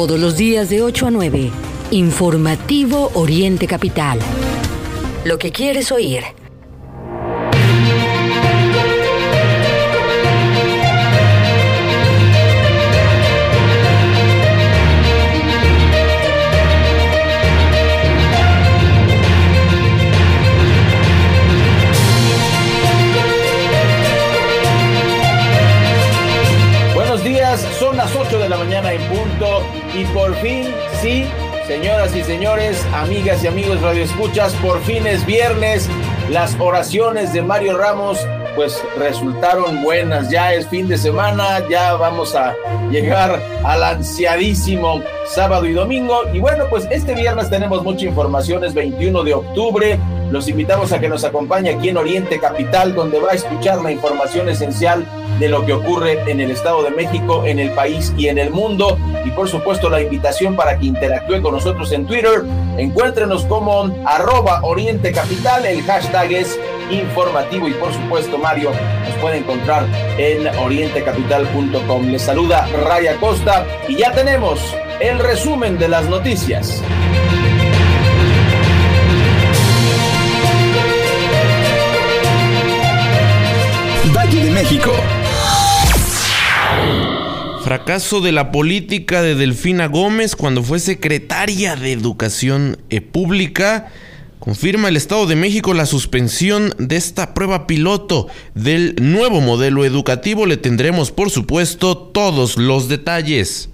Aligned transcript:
Todos 0.00 0.18
los 0.18 0.34
días 0.34 0.70
de 0.70 0.82
8 0.82 1.08
a 1.08 1.10
9. 1.10 1.50
Informativo 1.90 3.10
Oriente 3.12 3.66
Capital. 3.66 4.18
Lo 5.26 5.38
que 5.38 5.52
quieres 5.52 5.92
oír. 5.92 6.24
las 28.00 28.14
8 28.14 28.19
de 28.19 28.19
la 28.19 28.19
mañana 28.19 28.19
en 28.19 28.19
punto 28.19 28.19
y 29.94 30.04
por 30.06 30.34
fin, 30.36 30.66
sí, 31.00 31.24
señoras 31.66 32.14
y 32.14 32.22
señores, 32.22 32.84
amigas 32.94 33.42
y 33.44 33.48
amigos 33.48 33.80
radioescuchas, 33.80 34.52
por 34.54 34.80
fin 34.82 35.06
es 35.06 35.24
viernes. 35.26 35.88
Las 36.30 36.56
oraciones 36.58 37.32
de 37.32 37.42
Mario 37.42 37.78
Ramos 37.78 38.18
pues 38.54 38.82
resultaron 38.98 39.82
buenas. 39.82 40.30
Ya 40.30 40.52
es 40.52 40.66
fin 40.68 40.88
de 40.88 40.98
semana, 40.98 41.66
ya 41.68 41.94
vamos 41.94 42.34
a 42.34 42.54
llegar 42.90 43.40
al 43.64 43.82
ansiadísimo 43.82 45.02
sábado 45.26 45.66
y 45.66 45.72
domingo. 45.72 46.22
Y 46.32 46.40
bueno, 46.40 46.64
pues 46.68 46.86
este 46.90 47.14
viernes 47.14 47.50
tenemos 47.50 47.82
mucha 47.82 48.06
información, 48.06 48.64
es 48.64 48.74
21 48.74 49.22
de 49.22 49.34
octubre. 49.34 49.98
Los 50.30 50.48
invitamos 50.48 50.92
a 50.92 51.00
que 51.00 51.08
nos 51.08 51.24
acompañe 51.24 51.70
aquí 51.70 51.88
en 51.88 51.96
Oriente 51.96 52.38
Capital, 52.38 52.94
donde 52.94 53.18
va 53.18 53.32
a 53.32 53.34
escuchar 53.34 53.80
la 53.82 53.90
información 53.90 54.48
esencial 54.48 55.04
de 55.40 55.48
lo 55.48 55.64
que 55.64 55.72
ocurre 55.72 56.30
en 56.30 56.38
el 56.38 56.50
Estado 56.50 56.82
de 56.82 56.90
México, 56.90 57.44
en 57.46 57.58
el 57.58 57.70
país 57.70 58.12
y 58.16 58.28
en 58.28 58.38
el 58.38 58.50
mundo. 58.50 58.98
Y 59.24 59.30
por 59.30 59.48
supuesto 59.48 59.88
la 59.88 60.00
invitación 60.00 60.54
para 60.54 60.78
que 60.78 60.86
interactúe 60.86 61.40
con 61.40 61.54
nosotros 61.54 61.90
en 61.92 62.06
Twitter. 62.06 62.44
Encuéntrenos 62.76 63.46
como 63.46 63.90
arroba 64.04 64.60
Oriente 64.62 65.12
Capital, 65.12 65.64
el 65.64 65.82
hashtag 65.82 66.32
es 66.32 66.60
informativo 66.90 67.68
y 67.68 67.72
por 67.72 67.92
supuesto 67.92 68.36
Mario 68.36 68.70
nos 69.08 69.16
puede 69.20 69.38
encontrar 69.38 69.86
en 70.18 70.46
orientecapital.com. 70.46 72.06
Les 72.10 72.22
saluda 72.22 72.68
Raya 72.84 73.16
Costa 73.16 73.66
y 73.88 73.96
ya 73.96 74.12
tenemos 74.12 74.60
el 75.00 75.18
resumen 75.18 75.78
de 75.78 75.88
las 75.88 76.04
noticias. 76.06 76.82
Valle 84.14 84.44
de 84.44 84.50
México. 84.50 84.92
Fracaso 87.70 88.20
de 88.20 88.32
la 88.32 88.50
política 88.50 89.22
de 89.22 89.36
Delfina 89.36 89.86
Gómez 89.86 90.34
cuando 90.34 90.64
fue 90.64 90.80
secretaria 90.80 91.76
de 91.76 91.92
Educación 91.92 92.78
eh, 92.90 93.00
Pública. 93.00 93.92
Confirma 94.40 94.88
el 94.88 94.96
Estado 94.96 95.26
de 95.26 95.36
México 95.36 95.72
la 95.72 95.86
suspensión 95.86 96.74
de 96.78 96.96
esta 96.96 97.32
prueba 97.32 97.68
piloto 97.68 98.26
del 98.56 98.96
nuevo 99.00 99.40
modelo 99.40 99.84
educativo. 99.84 100.46
Le 100.46 100.56
tendremos, 100.56 101.12
por 101.12 101.30
supuesto, 101.30 101.96
todos 101.96 102.56
los 102.56 102.88
detalles. 102.88 103.70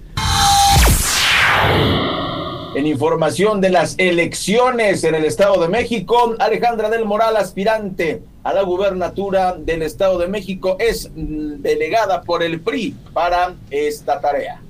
En 2.75 2.85
información 2.85 3.61
de 3.61 3.71
las 3.71 3.95
elecciones 3.97 5.03
en 5.05 5.15
el 5.15 5.25
Estado 5.25 5.59
de 5.59 5.69
México, 5.69 6.35
Alejandra 6.37 6.91
del 6.91 7.05
Moral, 7.05 7.35
aspirante 7.35 8.21
a 8.47 8.53
la 8.53 8.61
gubernatura 8.61 9.57
del 9.57 9.81
Estado 9.81 10.17
de 10.17 10.29
México, 10.29 10.77
es 10.79 11.11
delegada 11.13 12.21
por 12.21 12.41
el 12.41 12.61
PRI 12.61 12.95
para 13.11 13.55
esta 13.69 14.21
tarea. 14.21 14.61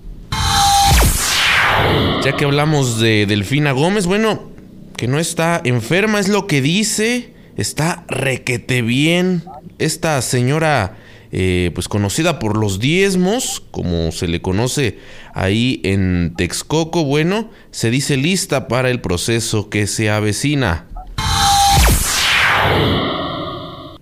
Ya 2.23 2.35
que 2.35 2.45
hablamos 2.45 2.99
de 2.99 3.27
Delfina 3.27 3.73
Gómez, 3.73 4.07
bueno, 4.07 4.49
que 4.95 5.07
no 5.07 5.19
está 5.19 5.61
enferma, 5.63 6.19
es 6.19 6.27
lo 6.27 6.47
que 6.47 6.59
dice, 6.59 7.35
está 7.55 8.03
requete 8.07 8.81
bien. 8.81 9.43
Esta 9.77 10.19
señora 10.23 10.97
eh, 11.31 11.69
pues 11.75 11.87
conocida 11.87 12.39
por 12.39 12.57
los 12.57 12.79
diezmos, 12.79 13.61
como 13.69 14.11
se 14.11 14.27
le 14.27 14.41
conoce 14.41 14.97
ahí 15.35 15.81
en 15.83 16.33
Texcoco, 16.35 17.03
bueno, 17.03 17.51
se 17.69 17.91
dice 17.91 18.17
lista 18.17 18.67
para 18.67 18.89
el 18.89 19.01
proceso 19.01 19.69
que 19.69 19.85
se 19.85 20.09
avecina. 20.09 20.87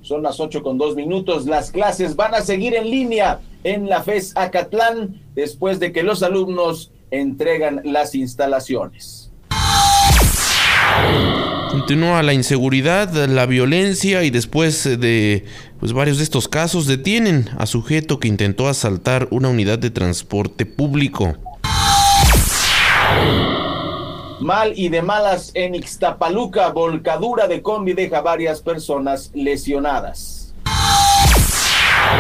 Son 0.06 0.22
las 0.22 0.40
8 0.40 0.62
con 0.62 0.78
2 0.78 0.96
minutos. 0.96 1.48
Las 1.48 1.72
clases 1.72 2.16
van 2.16 2.36
a 2.36 2.42
seguir 2.42 2.76
en 2.76 2.92
línea 2.92 3.40
en 3.64 3.90
la 3.90 4.04
FES 4.04 4.34
Acatlán 4.38 5.20
después 5.34 5.80
de 5.80 5.92
que 5.92 6.04
los 6.04 6.22
alumnos 6.22 6.92
entregan 7.10 7.82
las 7.84 8.14
instalaciones. 8.14 9.32
Continúa 11.72 12.22
la 12.22 12.34
inseguridad, 12.34 13.12
la 13.28 13.48
violencia 13.48 14.24
y 14.24 14.30
después 14.30 14.84
de 14.84 15.44
pues, 15.80 15.92
varios 15.92 16.18
de 16.18 16.24
estos 16.24 16.48
casos 16.48 16.86
detienen 16.86 17.50
a 17.58 17.66
sujeto 17.66 18.20
que 18.20 18.28
intentó 18.28 18.68
asaltar 18.68 19.28
una 19.32 19.50
unidad 19.50 19.80
de 19.80 19.90
transporte 19.90 20.68
público. 20.68 21.36
Mal 24.40 24.74
y 24.76 24.90
de 24.90 25.02
malas 25.02 25.52
en 25.54 25.76
Ixtapaluca, 25.76 26.70
volcadura 26.70 27.48
de 27.48 27.62
combi 27.62 27.94
deja 27.94 28.22
varias 28.22 28.62
personas 28.62 29.32
lesionadas. 29.34 30.54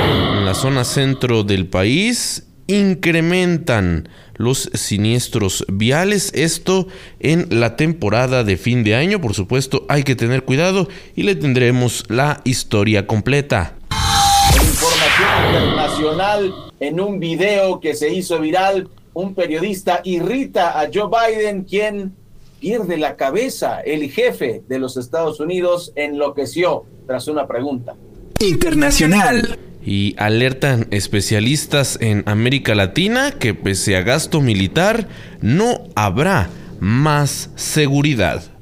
En 0.01 0.45
la 0.45 0.53
zona 0.53 0.83
centro 0.83 1.43
del 1.43 1.67
país 1.67 2.47
incrementan 2.67 4.09
los 4.35 4.69
siniestros 4.73 5.65
viales. 5.67 6.31
Esto 6.33 6.87
en 7.19 7.47
la 7.59 7.75
temporada 7.75 8.43
de 8.43 8.57
fin 8.57 8.83
de 8.83 8.95
año. 8.95 9.19
Por 9.21 9.33
supuesto, 9.33 9.85
hay 9.89 10.03
que 10.03 10.15
tener 10.15 10.43
cuidado 10.43 10.87
y 11.15 11.23
le 11.23 11.35
tendremos 11.35 12.05
la 12.07 12.41
historia 12.43 13.07
completa. 13.07 13.75
información 14.53 15.53
internacional, 15.53 16.53
en 16.79 16.99
un 16.99 17.19
video 17.19 17.79
que 17.79 17.93
se 17.93 18.13
hizo 18.13 18.39
viral, 18.39 18.89
un 19.15 19.33
periodista 19.33 20.01
irrita 20.03 20.79
a 20.79 20.89
Joe 20.93 21.09
Biden, 21.09 21.63
quien 21.63 22.13
pierde 22.59 22.97
la 22.97 23.15
cabeza. 23.15 23.81
El 23.81 24.11
jefe 24.11 24.61
de 24.67 24.77
los 24.77 24.97
Estados 24.97 25.39
Unidos 25.39 25.91
enloqueció 25.95 26.83
tras 27.07 27.27
una 27.27 27.47
pregunta. 27.47 27.95
Internacional 28.39 29.57
y 29.83 30.15
alertan 30.17 30.87
especialistas 30.91 31.97
en 32.01 32.23
América 32.25 32.75
Latina 32.75 33.31
que 33.31 33.53
pese 33.53 33.95
a 33.95 34.01
gasto 34.01 34.41
militar 34.41 35.07
no 35.41 35.83
habrá 35.95 36.49
más 36.79 37.51
seguridad. 37.55 38.54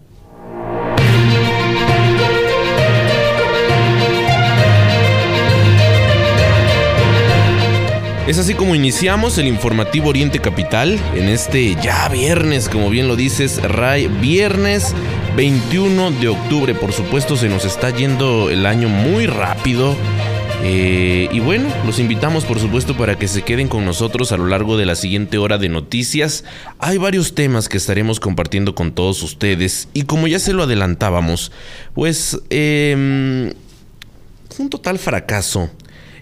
Es 8.26 8.38
así 8.38 8.54
como 8.54 8.74
iniciamos 8.74 9.38
el 9.38 9.48
informativo 9.50 10.08
Oriente 10.08 10.40
Capital 10.40 10.98
en 11.14 11.28
este 11.28 11.76
ya 11.76 12.08
viernes, 12.08 12.70
como 12.70 12.90
bien 12.90 13.10
lo 13.10 13.18
dices, 13.18 13.62
Ray, 13.62 14.08
viernes 14.08 14.96
21 15.36 16.12
de 16.12 16.30
octubre. 16.30 16.74
Por 16.74 16.94
supuesto, 16.94 17.36
se 17.36 17.50
nos 17.50 17.66
está 17.66 17.90
yendo 17.90 18.50
el 18.50 18.66
año 18.66 18.88
muy 18.88 19.28
rápido. 19.28 19.98
Eh, 20.64 21.28
y 21.34 21.42
bueno, 21.42 21.68
los 21.86 22.00
invitamos 22.00 22.46
por 22.46 22.60
supuesto 22.60 22.96
para 22.96 23.20
que 23.20 23.28
se 23.28 23.42
queden 23.42 23.68
con 23.68 23.84
nosotros 23.84 24.32
a 24.32 24.38
lo 24.38 24.48
largo 24.48 24.78
de 24.78 24.86
la 24.86 24.96
siguiente 24.96 25.38
hora 25.38 25.58
de 25.58 25.68
noticias. 25.68 26.46
Hay 26.80 26.98
varios 26.98 27.36
temas 27.36 27.68
que 27.68 27.76
estaremos 27.76 28.22
compartiendo 28.22 28.74
con 28.74 28.94
todos 28.94 29.22
ustedes 29.22 29.90
y 29.94 30.04
como 30.04 30.30
ya 30.30 30.40
se 30.40 30.54
lo 30.54 30.64
adelantábamos, 30.64 31.52
pues 31.94 32.40
eh, 32.50 33.54
un 34.58 34.70
total 34.70 34.98
fracaso 34.98 35.70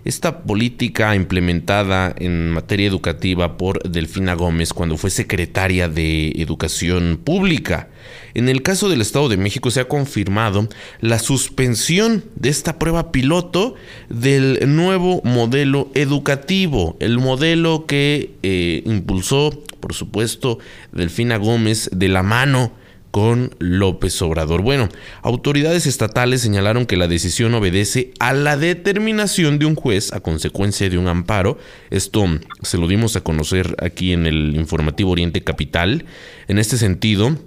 esta 0.03 0.43
política 0.43 1.15
implementada 1.15 2.13
en 2.17 2.49
materia 2.49 2.87
educativa 2.87 3.57
por 3.57 3.81
Delfina 3.89 4.33
Gómez 4.33 4.73
cuando 4.73 4.97
fue 4.97 5.09
secretaria 5.09 5.87
de 5.87 6.29
Educación 6.37 7.19
Pública. 7.23 7.89
En 8.33 8.49
el 8.49 8.61
caso 8.63 8.89
del 8.89 9.01
Estado 9.01 9.29
de 9.29 9.37
México 9.37 9.71
se 9.71 9.81
ha 9.81 9.87
confirmado 9.87 10.67
la 11.01 11.19
suspensión 11.19 12.23
de 12.35 12.49
esta 12.49 12.79
prueba 12.79 13.11
piloto 13.11 13.75
del 14.09 14.59
nuevo 14.75 15.21
modelo 15.23 15.91
educativo, 15.93 16.97
el 16.99 17.19
modelo 17.19 17.85
que 17.85 18.31
eh, 18.43 18.83
impulsó, 18.85 19.51
por 19.79 19.93
supuesto, 19.93 20.59
Delfina 20.91 21.37
Gómez 21.37 21.89
de 21.93 22.07
la 22.07 22.23
mano 22.23 22.71
con 23.11 23.53
López 23.59 24.19
Obrador. 24.21 24.61
Bueno, 24.61 24.89
autoridades 25.21 25.85
estatales 25.85 26.41
señalaron 26.41 26.85
que 26.85 26.97
la 26.97 27.07
decisión 27.07 27.53
obedece 27.53 28.13
a 28.19 28.33
la 28.33 28.57
determinación 28.57 29.59
de 29.59 29.65
un 29.65 29.75
juez 29.75 30.13
a 30.13 30.21
consecuencia 30.21 30.89
de 30.89 30.97
un 30.97 31.07
amparo. 31.07 31.59
Esto 31.89 32.25
se 32.61 32.77
lo 32.77 32.87
dimos 32.87 33.15
a 33.15 33.21
conocer 33.21 33.75
aquí 33.79 34.13
en 34.13 34.25
el 34.25 34.55
informativo 34.55 35.11
Oriente 35.11 35.43
Capital. 35.43 36.05
En 36.47 36.57
este 36.57 36.77
sentido, 36.77 37.37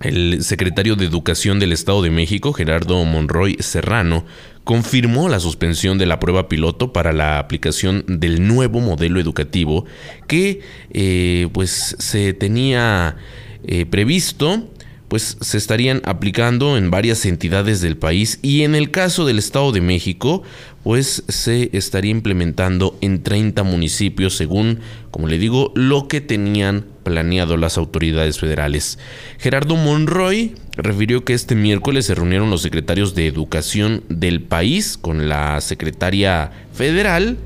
el 0.00 0.42
secretario 0.42 0.96
de 0.96 1.04
Educación 1.04 1.58
del 1.58 1.72
Estado 1.72 2.02
de 2.02 2.10
México, 2.10 2.52
Gerardo 2.52 3.04
Monroy 3.04 3.56
Serrano, 3.60 4.24
confirmó 4.64 5.28
la 5.28 5.40
suspensión 5.40 5.98
de 5.98 6.06
la 6.06 6.20
prueba 6.20 6.48
piloto 6.48 6.92
para 6.92 7.12
la 7.12 7.38
aplicación 7.38 8.04
del 8.06 8.46
nuevo 8.46 8.80
modelo 8.80 9.18
educativo 9.18 9.84
que 10.28 10.60
eh, 10.92 11.48
pues 11.52 11.96
se 11.98 12.32
tenía 12.34 13.16
eh, 13.64 13.84
previsto 13.86 14.70
pues 15.10 15.36
se 15.40 15.58
estarían 15.58 16.02
aplicando 16.04 16.78
en 16.78 16.92
varias 16.92 17.26
entidades 17.26 17.80
del 17.80 17.96
país 17.96 18.38
y 18.42 18.62
en 18.62 18.76
el 18.76 18.92
caso 18.92 19.26
del 19.26 19.40
Estado 19.40 19.72
de 19.72 19.80
México, 19.80 20.44
pues 20.84 21.24
se 21.26 21.68
estaría 21.72 22.12
implementando 22.12 22.96
en 23.00 23.24
30 23.24 23.64
municipios 23.64 24.36
según, 24.36 24.78
como 25.10 25.26
le 25.26 25.38
digo, 25.38 25.72
lo 25.74 26.06
que 26.06 26.20
tenían 26.20 26.86
planeado 27.02 27.56
las 27.56 27.76
autoridades 27.76 28.38
federales. 28.38 29.00
Gerardo 29.38 29.74
Monroy 29.74 30.54
refirió 30.76 31.24
que 31.24 31.34
este 31.34 31.56
miércoles 31.56 32.06
se 32.06 32.14
reunieron 32.14 32.48
los 32.48 32.62
secretarios 32.62 33.16
de 33.16 33.26
educación 33.26 34.04
del 34.08 34.42
país 34.42 34.96
con 34.96 35.28
la 35.28 35.60
secretaria 35.60 36.52
federal 36.72 37.36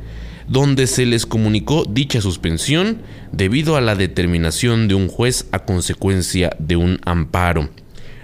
donde 0.46 0.86
se 0.86 1.06
les 1.06 1.26
comunicó 1.26 1.84
dicha 1.88 2.20
suspensión 2.20 3.02
debido 3.32 3.76
a 3.76 3.80
la 3.80 3.94
determinación 3.94 4.88
de 4.88 4.94
un 4.94 5.08
juez 5.08 5.46
a 5.52 5.60
consecuencia 5.60 6.54
de 6.58 6.76
un 6.76 6.98
amparo. 7.04 7.70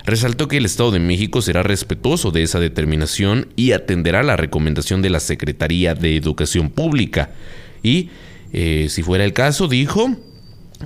Resaltó 0.05 0.49
que 0.49 0.57
el 0.57 0.67
Estado 0.67 0.91
de 0.91 0.99
México 0.99 1.43
será 1.43 1.63
respetuoso 1.63 2.31
de 2.31 2.43
esa 2.43 2.59
determinación 2.59 3.49
y 3.57 3.73
atenderá 3.73 4.23
la 4.23 4.37
recomendación 4.37 5.03
de 5.03 5.11
la 5.11 5.21
Secretaría 5.21 5.95
de 5.95 6.17
Educación 6.17 6.71
Pública. 6.71 7.31
Y, 7.83 8.11
eh, 8.53 8.87
si 8.89 9.03
fuera 9.03 9.25
el 9.25 9.33
caso, 9.33 9.69
dijo, 9.69 10.17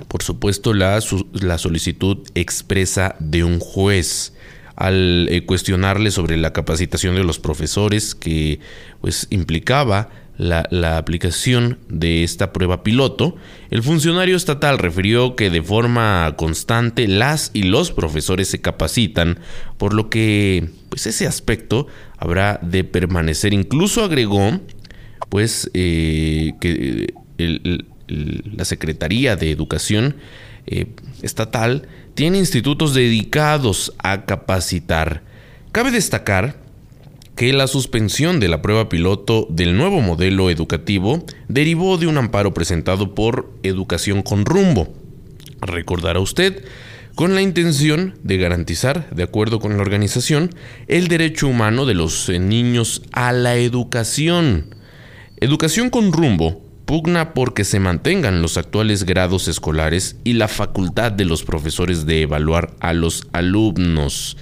por 0.07 0.21
supuesto, 0.21 0.73
la, 0.73 0.99
la 1.33 1.57
solicitud 1.57 2.19
expresa 2.35 3.15
de 3.19 3.43
un 3.43 3.59
juez 3.59 4.33
al 4.75 5.27
eh, 5.31 5.45
cuestionarle 5.45 6.11
sobre 6.11 6.37
la 6.37 6.51
capacitación 6.51 7.15
de 7.15 7.23
los 7.23 7.39
profesores 7.39 8.13
que 8.13 8.59
pues 9.01 9.27
implicaba 9.29 10.09
la, 10.37 10.97
aplicación 10.97 11.79
de 11.87 12.23
esta 12.23 12.51
prueba 12.51 12.83
piloto, 12.83 13.35
el 13.69 13.83
funcionario 13.83 14.35
estatal 14.35 14.77
refirió 14.77 15.35
que 15.35 15.49
de 15.49 15.61
forma 15.61 16.33
constante 16.37 17.07
las 17.07 17.51
y 17.53 17.63
los 17.63 17.91
profesores 17.91 18.49
se 18.49 18.61
capacitan, 18.61 19.39
por 19.77 19.93
lo 19.93 20.09
que 20.09 20.69
pues 20.89 21.07
ese 21.07 21.27
aspecto 21.27 21.87
habrá 22.17 22.59
de 22.61 22.83
permanecer. 22.83 23.53
Incluso 23.53 24.03
agregó 24.03 24.59
pues 25.29 25.69
eh, 25.73 26.53
que 26.59 27.13
la 28.07 28.65
Secretaría 28.65 29.35
de 29.35 29.51
Educación 29.51 30.15
eh, 30.67 30.87
Estatal 31.21 31.87
tiene 32.13 32.37
institutos 32.37 32.93
dedicados 32.93 33.93
a 33.99 34.25
capacitar. 34.25 35.23
Cabe 35.71 35.91
destacar 35.91 36.64
que 37.35 37.51
la 37.51 37.67
suspensión 37.67 38.39
de 38.39 38.47
la 38.47 38.61
prueba 38.61 38.87
piloto 38.87 39.47
del 39.49 39.75
nuevo 39.77 39.99
modelo 40.01 40.49
educativo 40.49 41.25
derivó 41.49 41.97
de 41.97 42.07
un 42.07 42.17
amparo 42.17 42.53
presentado 42.53 43.13
por 43.13 43.51
Educación 43.63 44.21
con 44.21 44.45
Rumbo. 44.45 44.93
Recordará 45.59 46.19
usted, 46.19 46.63
con 47.13 47.35
la 47.35 47.41
intención 47.41 48.15
de 48.23 48.37
garantizar, 48.37 49.09
de 49.09 49.23
acuerdo 49.23 49.59
con 49.59 49.75
la 49.75 49.81
organización, 49.81 50.49
el 50.87 51.07
derecho 51.07 51.47
humano 51.47 51.85
de 51.85 51.93
los 51.93 52.29
eh, 52.29 52.39
niños 52.39 53.01
a 53.11 53.33
la 53.33 53.55
educación. 53.55 54.75
Educación 55.37 55.89
con 55.89 56.13
Rumbo 56.13 56.61
pugna 56.85 57.33
porque 57.33 57.65
se 57.65 57.79
mantengan 57.79 58.41
los 58.41 58.57
actuales 58.57 59.03
grados 59.03 59.47
escolares 59.47 60.17
y 60.23 60.33
la 60.33 60.47
facultad 60.47 61.11
de 61.11 61.25
los 61.25 61.43
profesores 61.43 62.05
de 62.05 62.21
evaluar 62.21 62.75
a 62.79 62.93
los 62.93 63.27
alumnos. 63.33 64.37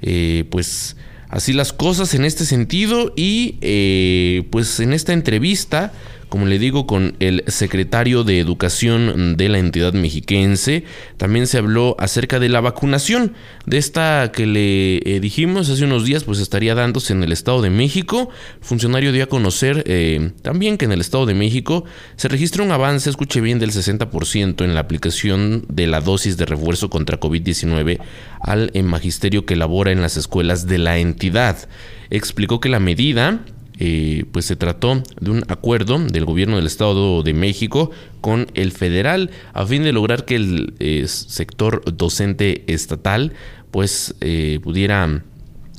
Eh, 0.00 0.44
pues 0.50 0.96
así 1.32 1.54
las 1.54 1.72
cosas 1.72 2.14
en 2.14 2.24
este 2.24 2.44
sentido 2.44 3.12
y 3.16 3.56
eh, 3.62 4.46
pues 4.50 4.78
en 4.80 4.92
esta 4.92 5.14
entrevista 5.14 5.92
como 6.32 6.46
le 6.46 6.58
digo, 6.58 6.86
con 6.86 7.14
el 7.20 7.44
secretario 7.46 8.24
de 8.24 8.40
Educación 8.40 9.36
de 9.36 9.50
la 9.50 9.58
entidad 9.58 9.92
mexiquense. 9.92 10.84
También 11.18 11.46
se 11.46 11.58
habló 11.58 11.94
acerca 11.98 12.40
de 12.40 12.48
la 12.48 12.62
vacunación, 12.62 13.34
de 13.66 13.76
esta 13.76 14.32
que 14.32 14.46
le 14.46 14.96
eh, 15.04 15.20
dijimos 15.20 15.68
hace 15.68 15.84
unos 15.84 16.06
días, 16.06 16.24
pues 16.24 16.38
estaría 16.38 16.74
dándose 16.74 17.12
en 17.12 17.22
el 17.22 17.32
Estado 17.32 17.60
de 17.60 17.68
México. 17.68 18.30
Funcionario 18.62 19.12
dio 19.12 19.24
a 19.24 19.26
conocer 19.26 19.84
eh, 19.86 20.30
también 20.40 20.78
que 20.78 20.86
en 20.86 20.92
el 20.92 21.02
Estado 21.02 21.26
de 21.26 21.34
México 21.34 21.84
se 22.16 22.28
registra 22.28 22.64
un 22.64 22.72
avance, 22.72 23.10
escuche 23.10 23.42
bien, 23.42 23.58
del 23.58 23.70
60% 23.70 24.64
en 24.64 24.74
la 24.74 24.80
aplicación 24.80 25.66
de 25.68 25.86
la 25.86 26.00
dosis 26.00 26.38
de 26.38 26.46
refuerzo 26.46 26.88
contra 26.88 27.20
COVID-19 27.20 27.98
al 28.40 28.70
magisterio 28.82 29.44
que 29.44 29.54
labora 29.54 29.92
en 29.92 30.00
las 30.00 30.16
escuelas 30.16 30.66
de 30.66 30.78
la 30.78 30.96
entidad. 30.96 31.68
Explicó 32.08 32.58
que 32.58 32.70
la 32.70 32.80
medida 32.80 33.44
eh, 33.84 34.26
pues 34.30 34.44
se 34.44 34.54
trató 34.54 35.02
de 35.20 35.32
un 35.32 35.42
acuerdo 35.48 35.98
del 35.98 36.24
gobierno 36.24 36.54
del 36.54 36.68
Estado 36.68 37.24
de 37.24 37.34
México 37.34 37.90
con 38.20 38.46
el 38.54 38.70
federal 38.70 39.32
a 39.54 39.66
fin 39.66 39.82
de 39.82 39.90
lograr 39.90 40.24
que 40.24 40.36
el 40.36 40.74
eh, 40.78 41.04
sector 41.08 41.82
docente 41.96 42.62
estatal 42.72 43.32
pues 43.72 44.14
eh, 44.20 44.60
pudiera 44.62 45.24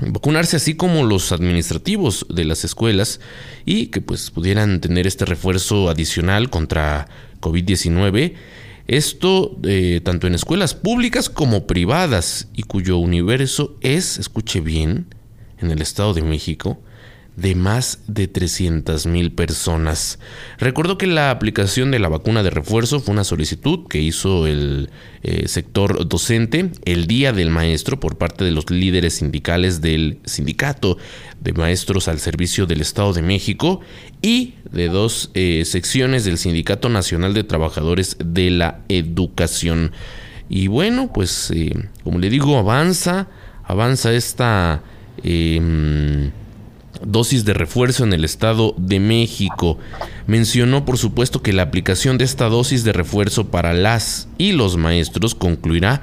vacunarse 0.01 0.57
así 0.57 0.75
como 0.75 1.05
los 1.05 1.31
administrativos 1.31 2.25
de 2.27 2.43
las 2.43 2.65
escuelas 2.65 3.21
y 3.63 3.85
que 3.85 4.01
pues 4.01 4.31
pudieran 4.31 4.81
tener 4.81 5.07
este 5.07 5.23
refuerzo 5.23 5.87
adicional 5.89 6.49
contra 6.49 7.07
COVID-19. 7.39 8.33
Esto 8.85 9.57
tanto 10.03 10.27
en 10.27 10.35
escuelas 10.35 10.73
públicas 10.75 11.29
como 11.29 11.67
privadas 11.67 12.49
y 12.53 12.63
cuyo 12.63 12.97
universo 12.97 13.77
es, 13.79 14.19
escuche 14.19 14.59
bien, 14.59 15.05
en 15.59 15.71
el 15.71 15.81
Estado 15.81 16.13
de 16.13 16.21
México, 16.21 16.81
de 17.35 17.55
más 17.55 17.99
de 18.07 18.27
300 18.27 19.07
mil 19.07 19.31
personas. 19.31 20.19
Recuerdo 20.59 20.97
que 20.97 21.07
la 21.07 21.31
aplicación 21.31 21.91
de 21.91 21.99
la 21.99 22.09
vacuna 22.09 22.43
de 22.43 22.51
refuerzo 22.51 22.99
fue 22.99 23.13
una 23.13 23.23
solicitud 23.23 23.87
que 23.87 23.99
hizo 23.99 24.45
el 24.45 24.89
eh, 25.23 25.47
sector 25.47 26.07
docente 26.07 26.71
el 26.85 27.07
día 27.07 27.33
del 27.33 27.49
maestro 27.49 27.99
por 27.99 28.17
parte 28.17 28.43
de 28.43 28.51
los 28.51 28.69
líderes 28.69 29.15
sindicales 29.15 29.81
del 29.81 30.19
sindicato 30.25 30.97
de 31.41 31.53
maestros 31.53 32.07
al 32.07 32.19
servicio 32.19 32.65
del 32.65 32.81
Estado 32.81 33.13
de 33.13 33.21
México 33.21 33.81
y 34.21 34.53
de 34.71 34.89
dos 34.89 35.31
eh, 35.33 35.63
secciones 35.65 36.25
del 36.25 36.37
Sindicato 36.37 36.89
Nacional 36.89 37.33
de 37.33 37.43
Trabajadores 37.43 38.15
de 38.23 38.51
la 38.51 38.81
Educación. 38.89 39.91
Y 40.49 40.67
bueno, 40.67 41.11
pues 41.11 41.51
eh, 41.51 41.73
como 42.03 42.19
le 42.19 42.29
digo, 42.29 42.57
avanza, 42.57 43.27
avanza 43.65 44.13
esta 44.13 44.83
em, 45.23 46.31
dosis 47.05 47.45
de 47.45 47.53
refuerzo 47.53 48.03
en 48.03 48.13
el 48.13 48.25
Estado 48.25 48.73
de 48.77 48.99
México. 48.99 49.77
Mencionó, 50.27 50.85
por 50.85 50.97
supuesto, 50.97 51.41
que 51.41 51.53
la 51.53 51.63
aplicación 51.63 52.17
de 52.17 52.25
esta 52.25 52.49
dosis 52.49 52.83
de 52.83 52.93
refuerzo 52.93 53.49
para 53.49 53.73
las 53.73 54.27
y 54.37 54.51
los 54.51 54.77
maestros 54.77 55.35
concluirá 55.35 56.01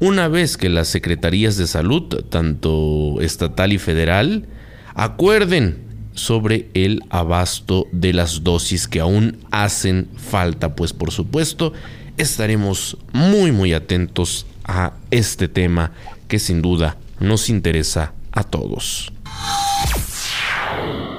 una 0.00 0.28
vez 0.28 0.56
que 0.56 0.68
las 0.68 0.88
secretarías 0.88 1.56
de 1.56 1.66
salud, 1.66 2.24
tanto 2.28 3.20
estatal 3.20 3.72
y 3.72 3.78
federal, 3.78 4.46
acuerden 4.94 5.82
sobre 6.14 6.68
el 6.74 7.02
abasto 7.10 7.86
de 7.92 8.12
las 8.12 8.44
dosis 8.44 8.86
que 8.86 9.00
aún 9.00 9.38
hacen 9.50 10.08
falta, 10.16 10.76
pues 10.76 10.92
por 10.92 11.10
supuesto 11.10 11.72
estaremos 12.16 12.96
muy 13.12 13.50
muy 13.50 13.72
atentos 13.72 14.46
a 14.64 14.92
este 15.10 15.48
tema 15.48 15.92
que 16.28 16.38
sin 16.38 16.62
duda 16.62 16.96
nos 17.18 17.48
interesa 17.48 18.12
a 18.32 18.44
todos. 18.44 19.12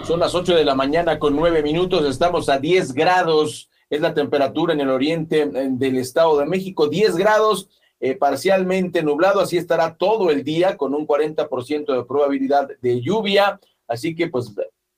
Son 0.06 0.20
las 0.20 0.36
8 0.36 0.56
de 0.56 0.66
la 0.66 0.76
mañana 0.76 1.18
con 1.18 1.36
9 1.36 1.64
minutos, 1.64 2.06
estamos 2.06 2.48
a 2.48 2.60
10 2.60 2.94
grados, 2.94 3.72
es 3.90 4.02
la 4.02 4.14
temperatura 4.14 4.72
en 4.72 4.82
el 4.82 4.92
oriente 4.92 5.48
del 5.48 5.98
Estado 5.98 6.38
de 6.38 6.46
México, 6.46 6.88
10 6.88 7.16
grados, 7.16 7.70
eh, 8.00 8.16
parcialmente 8.16 9.02
nublado, 9.02 9.40
así 9.40 9.58
estará 9.58 9.96
todo 9.96 10.30
el 10.30 10.44
día 10.44 10.78
con 10.78 10.94
un 10.94 11.08
40% 11.08 11.92
de 11.92 12.04
probabilidad 12.04 12.70
de 12.84 13.02
lluvia, 13.02 13.60
así 13.88 14.14
que 14.14 14.28
pues 14.28 14.54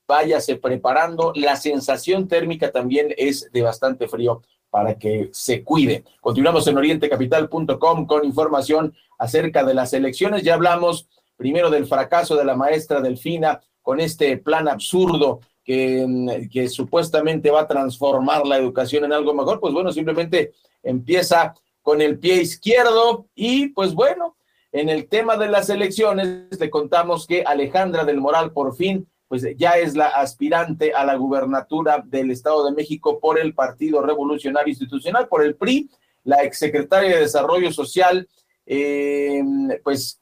váyase 0.06 0.58
preparando, 0.58 1.32
la 1.36 1.56
sensación 1.56 2.28
térmica 2.28 2.74
también 2.74 3.14
es 3.16 3.50
de 3.54 3.62
bastante 3.62 4.10
frío 4.10 4.42
para 4.70 4.96
que 5.00 5.30
se 5.32 5.64
cuide. 5.64 6.04
Continuamos 6.20 6.68
en 6.68 6.78
orientecapital.com 6.78 8.06
con 8.06 8.26
información 8.26 8.94
acerca 9.18 9.64
de 9.64 9.74
las 9.74 9.94
elecciones, 9.94 10.44
ya 10.44 10.56
hablamos 10.56 11.08
primero 11.38 11.70
del 11.70 11.86
fracaso 11.86 12.36
de 12.36 12.44
la 12.44 12.58
maestra 12.58 13.00
Delfina 13.00 13.62
con 13.88 14.02
este 14.02 14.36
plan 14.36 14.68
absurdo 14.68 15.40
que, 15.64 16.04
mm, 16.06 16.50
que, 16.52 16.68
supuestamente 16.68 17.52
va 17.52 17.62
a 17.62 17.68
transformar 17.68 18.46
la 18.46 18.58
educación 18.58 19.06
en 19.06 19.14
algo 19.14 19.34
mejor, 19.34 19.62
pues 19.62 19.74
bueno, 19.74 19.94
simplemente 19.94 20.52
empieza 20.84 21.54
con 21.82 22.02
el 22.02 22.20
pie 22.20 22.42
izquierdo 22.42 23.28
y 23.34 23.70
pues 23.70 23.94
bueno, 23.94 24.36
en 24.74 24.90
el 24.90 25.08
tema 25.08 25.38
de 25.38 25.48
las 25.48 25.70
elecciones 25.70 26.60
le 26.60 26.70
contamos 26.70 27.26
que 27.26 27.44
Alejandra 27.44 28.04
del 28.04 28.20
Moral 28.20 28.52
por 28.52 28.76
fin 28.76 29.08
pues 29.30 29.46
ya 29.56 29.78
es 29.78 29.96
la 29.96 30.08
aspirante 30.08 30.92
a 30.92 31.06
la 31.06 31.16
gubernatura 31.16 32.04
del 32.06 32.32
Estado 32.32 32.66
de 32.66 32.74
México 32.74 33.22
por 33.22 33.40
el 33.40 33.54
Partido 33.54 34.02
Revolucionario 34.02 34.72
Institucional, 34.72 35.30
por 35.30 35.46
el 35.46 35.56
PRI, 35.56 35.90
la 36.26 36.44
exsecretaria 36.44 37.12
de 37.12 37.22
Desarrollo 37.22 37.72
Social 37.72 38.28
eh, 38.66 39.42
pues 39.82 40.20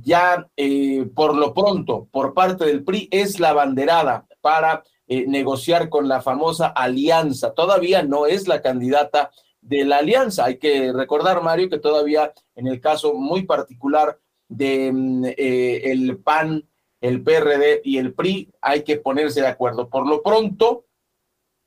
ya 0.00 0.48
eh, 0.56 1.06
por 1.14 1.36
lo 1.36 1.52
pronto, 1.54 2.08
por 2.10 2.34
parte 2.34 2.64
del 2.64 2.84
PRI, 2.84 3.08
es 3.10 3.38
la 3.38 3.52
banderada 3.52 4.26
para 4.40 4.82
eh, 5.06 5.26
negociar 5.26 5.88
con 5.88 6.08
la 6.08 6.22
famosa 6.22 6.68
alianza. 6.68 7.52
Todavía 7.52 8.02
no 8.02 8.26
es 8.26 8.48
la 8.48 8.62
candidata 8.62 9.30
de 9.60 9.84
la 9.84 9.98
alianza. 9.98 10.46
Hay 10.46 10.58
que 10.58 10.92
recordar, 10.92 11.42
Mario, 11.42 11.68
que 11.68 11.78
todavía 11.78 12.32
en 12.56 12.66
el 12.66 12.80
caso 12.80 13.14
muy 13.14 13.44
particular 13.44 14.18
de 14.48 14.90
mm, 14.92 15.24
el 15.36 16.18
PAN, 16.18 16.66
el 17.00 17.22
PRD 17.22 17.82
y 17.84 17.98
el 17.98 18.14
PRI, 18.14 18.50
hay 18.60 18.82
que 18.82 18.96
ponerse 18.96 19.40
de 19.40 19.48
acuerdo. 19.48 19.88
Por 19.88 20.06
lo 20.08 20.22
pronto, 20.22 20.86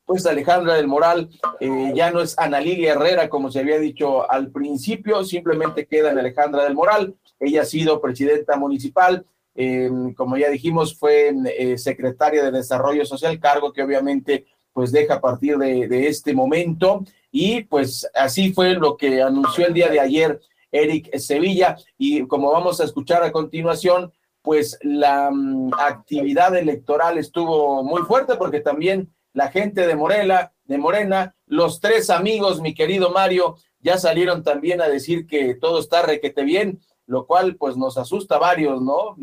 pues 0.06 0.26
Alejandra 0.26 0.76
del 0.76 0.88
Moral 0.88 1.30
eh, 1.60 1.92
ya 1.96 2.12
no 2.12 2.22
es 2.22 2.38
Ana 2.38 2.60
Lilia 2.60 2.94
Herrera, 2.94 3.28
como 3.28 3.52
se 3.52 3.60
había 3.60 3.80
dicho 3.80 4.30
al 4.30 4.52
principio, 4.52 5.24
simplemente 5.24 5.88
queda 5.88 6.12
en 6.12 6.20
Alejandra 6.20 6.64
del 6.64 6.76
Moral. 6.76 7.16
Ella 7.46 7.62
ha 7.62 7.66
sido 7.66 8.02
presidenta 8.02 8.58
municipal, 8.58 9.26
eh, 9.56 9.90
como 10.18 10.38
ya 10.38 10.50
dijimos, 10.50 10.98
fue 10.98 11.34
eh, 11.58 11.78
secretaria 11.78 12.44
de 12.44 12.52
Desarrollo 12.52 13.06
Social, 13.06 13.40
cargo 13.40 13.72
que 13.72 13.84
obviamente 13.84 14.46
pues 14.74 14.92
deja 14.92 15.16
a 15.16 15.22
partir 15.22 15.58
de, 15.58 16.08
este 16.08 16.34
momento. 16.34 17.06
Y 17.32 17.64
pues 17.64 18.10
así 18.14 18.52
fue 18.52 18.74
lo 18.74 18.98
que 18.98 19.22
anunció 19.22 19.66
el 19.66 19.74
día 19.74 19.88
de 19.88 20.02
ayer 20.02 20.42
Eric 20.70 21.16
Sevilla. 21.18 21.78
Y 21.98 22.28
como 22.28 22.52
vamos 22.52 22.82
a 22.82 22.84
escuchar 22.84 23.24
a 23.24 23.32
continuación, 23.32 24.12
pues 24.42 24.78
la 24.82 25.30
um, 25.30 25.74
actividad 25.74 26.56
electoral 26.58 27.18
estuvo 27.18 27.84
muy 27.84 28.02
fuerte 28.02 28.36
porque 28.36 28.60
también 28.60 29.14
la 29.32 29.50
gente 29.50 29.88
de 29.88 29.96
Morela, 29.96 30.54
de 30.66 30.78
Morena, 30.78 31.36
los 31.46 31.80
tres 31.80 32.10
amigos, 32.10 32.62
mi 32.62 32.74
querido 32.74 33.12
Mario, 33.12 33.56
ya 33.80 33.98
salieron 33.98 34.44
también 34.44 34.82
a 34.82 34.90
decir 34.90 35.26
que 35.26 35.56
todo 35.56 35.80
está 35.80 36.02
requete 36.02 36.44
bien, 36.44 36.82
lo 37.08 37.26
cual 37.26 37.56
pues 37.56 37.78
nos 37.78 37.98
asusta 37.98 38.36
a 38.36 38.40
varios, 38.40 38.82
¿no? 38.82 39.16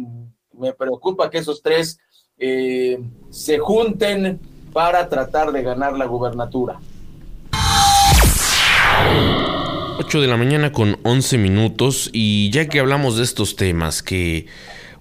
Me 0.53 0.73
preocupa 0.73 1.31
que 1.31 1.39
esos 1.39 1.63
tres 1.63 1.99
eh, 2.39 3.03
se 3.31 3.59
junten 3.59 4.41
para 4.73 5.09
tratar 5.09 5.53
de 5.53 5.63
ganar 5.63 5.97
la 5.97 6.07
gubernatura. 6.07 6.79
8 9.99 10.21
de 10.21 10.27
la 10.27 10.37
mañana 10.37 10.73
con 10.73 10.99
11 11.05 11.39
minutos 11.39 12.11
y 12.13 12.51
ya 12.51 12.69
que 12.69 12.81
hablamos 12.81 13.17
de 13.17 13.25
estos 13.25 13.57
temas 13.57 14.03
que 14.03 14.47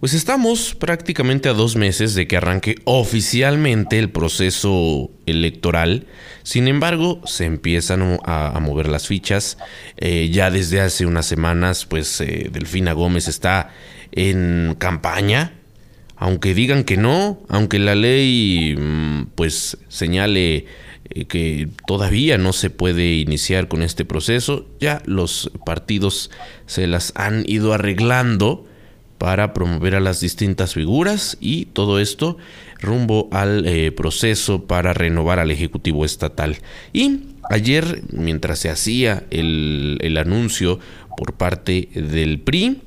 pues 0.02 0.16
estamos 0.16 0.74
prácticamente 0.74 1.48
a 1.48 1.54
dos 1.54 1.76
meses 1.76 2.16
de 2.16 2.28
que 2.28 2.36
arranque 2.36 2.74
oficialmente 2.86 4.00
el 4.00 4.10
proceso 4.10 5.12
electoral. 5.28 6.08
Sin 6.42 6.68
embargo, 6.68 7.22
se 7.28 7.46
empiezan 7.46 8.18
a, 8.26 8.60
mover 8.60 8.88
las 8.88 9.08
fichas. 9.08 9.60
Eh, 9.98 10.30
ya 10.32 10.50
desde 10.50 10.82
hace 10.82 11.06
unas 11.06 11.28
semanas, 11.28 11.86
pues 11.86 12.20
eh, 12.20 12.50
Delfina 12.52 12.94
Gómez 12.94 13.28
está 13.28 13.76
en 14.12 14.76
campaña. 14.80 15.54
Aunque 16.16 16.56
digan 16.56 16.84
que 16.84 16.98
no, 16.98 17.40
aunque 17.48 17.78
la 17.78 17.94
ley 17.94 18.76
mm, 18.76 19.28
pues 19.36 19.78
señale 19.88 20.66
eh, 21.12 21.26
que 21.26 21.70
todavía 21.86 22.40
no 22.40 22.54
se 22.54 22.72
puede 22.72 23.18
iniciar 23.18 23.68
con 23.68 23.84
este 23.84 24.04
proceso, 24.04 24.68
ya 24.80 25.04
los 25.06 25.52
partidos 25.64 26.32
se 26.66 26.88
las 26.88 27.14
han 27.16 27.44
ido 27.48 27.74
arreglando 27.74 28.66
para 29.22 29.54
promover 29.54 29.94
a 29.94 30.00
las 30.00 30.20
distintas 30.20 30.74
figuras 30.74 31.38
y 31.40 31.66
todo 31.66 32.00
esto 32.00 32.40
rumbo 32.80 33.30
al 33.32 33.68
eh, 33.68 33.92
proceso 33.92 34.66
para 34.66 34.94
renovar 34.94 35.38
al 35.38 35.52
Ejecutivo 35.52 36.06
Estatal. 36.06 36.58
Y 36.92 37.20
ayer, 37.48 38.02
mientras 38.12 38.58
se 38.58 38.72
hacía 38.72 39.24
el, 39.30 40.18
anuncio 40.20 40.80
por 41.16 41.34
parte 41.34 41.90
del 41.94 42.40
PRI, 42.40 42.82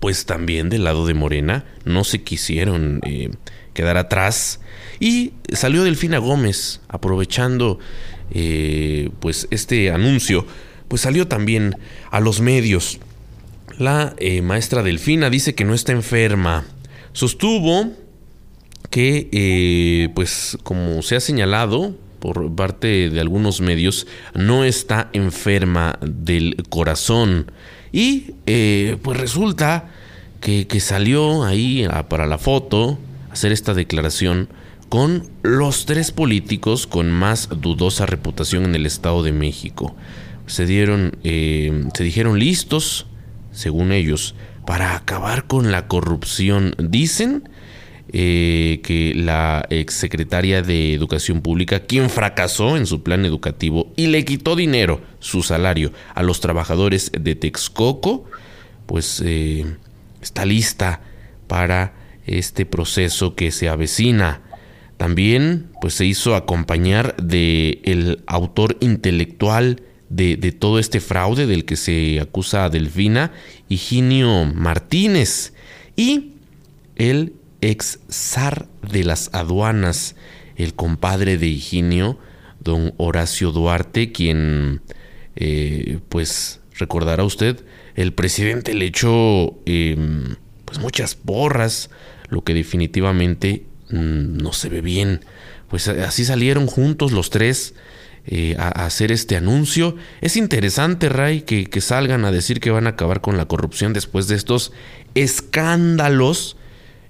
pues 0.00 0.26
también 0.26 0.70
del 0.70 0.82
lado 0.82 1.06
de 1.06 1.14
Morena 1.14 1.64
no 1.84 2.02
se 2.02 2.24
quisieron 2.24 2.98
eh, 3.06 3.30
quedar 3.74 3.96
atrás 3.96 4.58
y 4.98 5.34
salió 5.52 5.84
Delfina 5.84 6.18
Gómez 6.18 6.80
aprovechando 6.88 7.78
eh, 8.32 9.10
pues 9.20 9.46
este 9.52 9.92
anuncio 9.92 10.48
pues 10.88 11.02
salió 11.02 11.28
también 11.28 11.76
a 12.10 12.18
los 12.18 12.40
medios 12.40 12.98
la 13.78 14.14
eh, 14.18 14.42
maestra 14.42 14.82
Delfina 14.82 15.30
dice 15.30 15.54
que 15.54 15.64
no 15.64 15.74
está 15.74 15.92
enferma. 15.92 16.64
Sostuvo 17.12 17.92
que, 18.90 19.28
eh, 19.32 20.08
pues 20.14 20.58
como 20.62 21.02
se 21.02 21.16
ha 21.16 21.20
señalado 21.20 21.96
por 22.20 22.54
parte 22.54 23.10
de 23.10 23.20
algunos 23.20 23.60
medios, 23.60 24.06
no 24.34 24.64
está 24.64 25.10
enferma 25.12 25.98
del 26.00 26.56
corazón. 26.68 27.50
Y 27.92 28.34
eh, 28.46 28.96
pues 29.02 29.18
resulta 29.18 29.90
que, 30.40 30.66
que, 30.66 30.80
salió 30.80 31.44
ahí 31.44 31.86
para 32.08 32.26
la 32.26 32.38
foto 32.38 32.98
hacer 33.30 33.52
esta 33.52 33.74
declaración 33.74 34.48
con 34.88 35.28
los 35.42 35.86
tres 35.86 36.12
políticos 36.12 36.86
con 36.86 37.10
más 37.10 37.48
dudosa 37.48 38.06
reputación 38.06 38.64
en 38.64 38.74
el 38.74 38.86
Estado 38.86 39.22
de 39.22 39.32
México. 39.32 39.94
Se 40.46 40.66
dieron, 40.66 41.16
se 41.22 42.04
dijeron 42.04 42.38
listos 42.38 43.06
según 43.54 43.92
ellos, 43.92 44.34
para 44.66 44.96
acabar 44.96 45.46
con 45.46 45.72
la 45.72 45.88
corrupción. 45.88 46.74
Dicen 46.78 47.48
eh, 48.12 48.80
que 48.84 49.12
la 49.14 49.66
exsecretaria 49.70 50.62
de 50.62 50.92
Educación 50.92 51.40
Pública, 51.40 51.80
quien 51.80 52.10
fracasó 52.10 52.76
en 52.76 52.86
su 52.86 53.02
plan 53.02 53.24
educativo 53.24 53.92
y 53.96 54.08
le 54.08 54.24
quitó 54.24 54.56
dinero, 54.56 55.00
su 55.20 55.42
salario, 55.42 55.92
a 56.14 56.22
los 56.22 56.40
trabajadores 56.40 57.10
de 57.18 57.34
Texcoco, 57.34 58.26
pues 58.86 59.22
eh, 59.24 59.64
está 60.20 60.44
lista 60.44 61.00
para 61.46 61.94
este 62.26 62.66
proceso 62.66 63.34
que 63.34 63.50
se 63.50 63.68
avecina. 63.68 64.42
También 64.96 65.70
pues 65.80 65.94
se 65.94 66.06
hizo 66.06 66.36
acompañar 66.36 67.16
de 67.16 67.80
el 67.84 68.22
autor 68.26 68.76
intelectual 68.80 69.82
de, 70.14 70.52
todo 70.52 70.78
este 70.78 71.00
fraude 71.00 71.46
del 71.46 71.64
que 71.64 71.76
se 71.76 72.20
acusa 72.20 72.64
a 72.64 72.70
Delfina, 72.70 73.32
Higinio 73.68 74.44
Martínez, 74.44 75.52
y 75.96 76.32
el 76.96 77.34
ex 77.60 77.98
zar 78.10 78.68
de 78.88 79.04
las 79.04 79.30
aduanas, 79.32 80.14
el 80.56 80.74
compadre 80.74 81.36
de 81.36 81.48
Higinio, 81.48 82.18
don 82.60 82.94
Horacio 82.96 83.50
Duarte, 83.50 84.12
quien, 84.12 84.82
eh, 85.36 85.98
pues, 86.08 86.60
recordará 86.78 87.24
usted, 87.24 87.64
el 87.96 88.12
presidente 88.12 88.74
le 88.74 88.86
echó 88.86 89.58
em, 89.66 90.36
pues 90.64 90.78
muchas 90.78 91.14
porras, 91.14 91.90
lo 92.28 92.42
que 92.42 92.54
definitivamente 92.54 93.66
mm, 93.90 94.36
no 94.36 94.52
se 94.52 94.68
ve 94.68 94.80
bien. 94.80 95.20
Pues 95.68 95.88
así 95.88 96.24
salieron 96.24 96.66
juntos 96.66 97.12
los 97.12 97.30
tres 97.30 97.74
eh, 98.26 98.56
a, 98.58 98.86
hacer 98.86 99.12
este 99.12 99.36
anuncio. 99.36 99.96
Es 100.20 100.36
interesante, 100.36 101.08
Ray, 101.08 101.42
que, 101.42 101.66
que, 101.66 101.80
salgan 101.80 102.24
a 102.24 102.32
decir 102.32 102.60
que 102.60 102.70
van 102.70 102.86
a 102.86 102.90
acabar 102.90 103.20
con 103.20 103.36
la 103.36 103.46
corrupción 103.46 103.92
después 103.92 104.28
de 104.28 104.36
estos 104.36 104.72
escándalos 105.14 106.56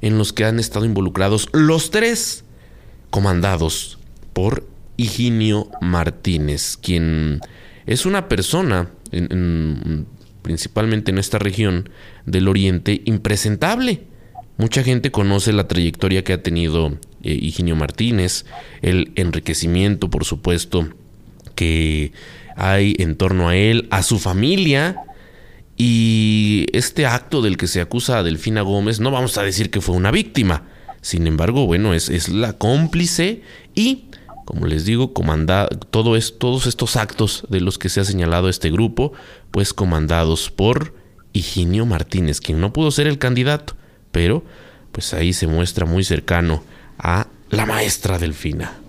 en 0.01 0.19
los 0.19 0.33
que 0.33 0.45
han 0.45 0.59
estado 0.59 0.85
involucrados 0.85 1.49
los 1.53 1.91
tres 1.91 2.45
comandados 3.11 3.99
por 4.33 4.67
Higinio 4.97 5.71
Martínez, 5.81 6.77
quien 6.77 7.41
es 7.87 8.07
una 8.07 8.29
persona, 8.29 8.91
principalmente 10.43 11.11
en 11.11 11.19
esta 11.19 11.39
región 11.39 11.89
del 12.27 12.49
Oriente, 12.49 13.03
impresentable. 13.05 14.03
Mucha 14.57 14.83
gente 14.83 15.11
conoce 15.11 15.53
la 15.53 15.69
trayectoria 15.69 16.23
que 16.23 16.33
ha 16.33 16.43
tenido 16.43 16.99
eh, 17.23 17.33
Higinio 17.33 17.77
Martínez, 17.77 18.45
el 18.83 19.13
enriquecimiento, 19.17 20.11
por 20.11 20.25
supuesto, 20.25 20.89
que 21.55 22.13
hay 22.57 22.95
en 22.99 23.17
torno 23.17 23.49
a 23.49 23.57
él, 23.57 23.89
a 23.91 24.03
su 24.03 24.19
familia. 24.19 24.97
Y 25.77 26.67
este 26.73 27.07
acto 27.07 27.43
del 27.43 27.57
que 27.57 27.67
se 27.67 27.81
acusa 27.81 28.19
a 28.19 28.23
Delfina 28.23 28.63
Gómez, 28.63 29.01
no 29.01 29.11
vamos 29.11 29.39
a 29.39 29.43
decir 29.43 29.71
que 29.71 29.81
fue 29.81 29.97
una 29.97 30.11
víctima. 30.11 30.63
Sin 31.01 31.27
embargo, 31.27 31.67
bueno, 31.67 31.95
es, 31.95 32.09
es 32.09 32.29
la 32.29 32.55
cómplice 32.55 33.43
y, 33.75 34.05
como 34.45 34.67
les 34.67 34.85
digo, 34.85 35.13
todo 35.91 36.17
es, 36.17 36.39
todos 36.39 36.67
estos 36.67 36.97
actos 36.97 37.45
de 37.51 37.61
los 37.61 37.77
que 37.77 37.89
se 37.89 38.01
ha 38.01 38.05
señalado 38.05 38.49
este 38.49 38.71
grupo, 38.71 39.13
pues 39.51 39.75
comandados 39.75 40.51
por 40.51 40.95
Higinio 41.33 41.85
Martínez, 41.85 42.41
quien 42.41 42.61
no 42.61 42.73
pudo 42.73 42.91
ser 42.91 43.07
el 43.07 43.19
candidato, 43.19 43.75
pero 44.13 44.45
pues 44.93 45.13
ahí 45.13 45.33
se 45.33 45.49
muestra 45.49 45.85
muy 45.85 46.05
cercano 46.05 46.63
a 46.99 47.27
la 47.51 47.67
maestra 47.67 48.19
Delfina. 48.19 48.84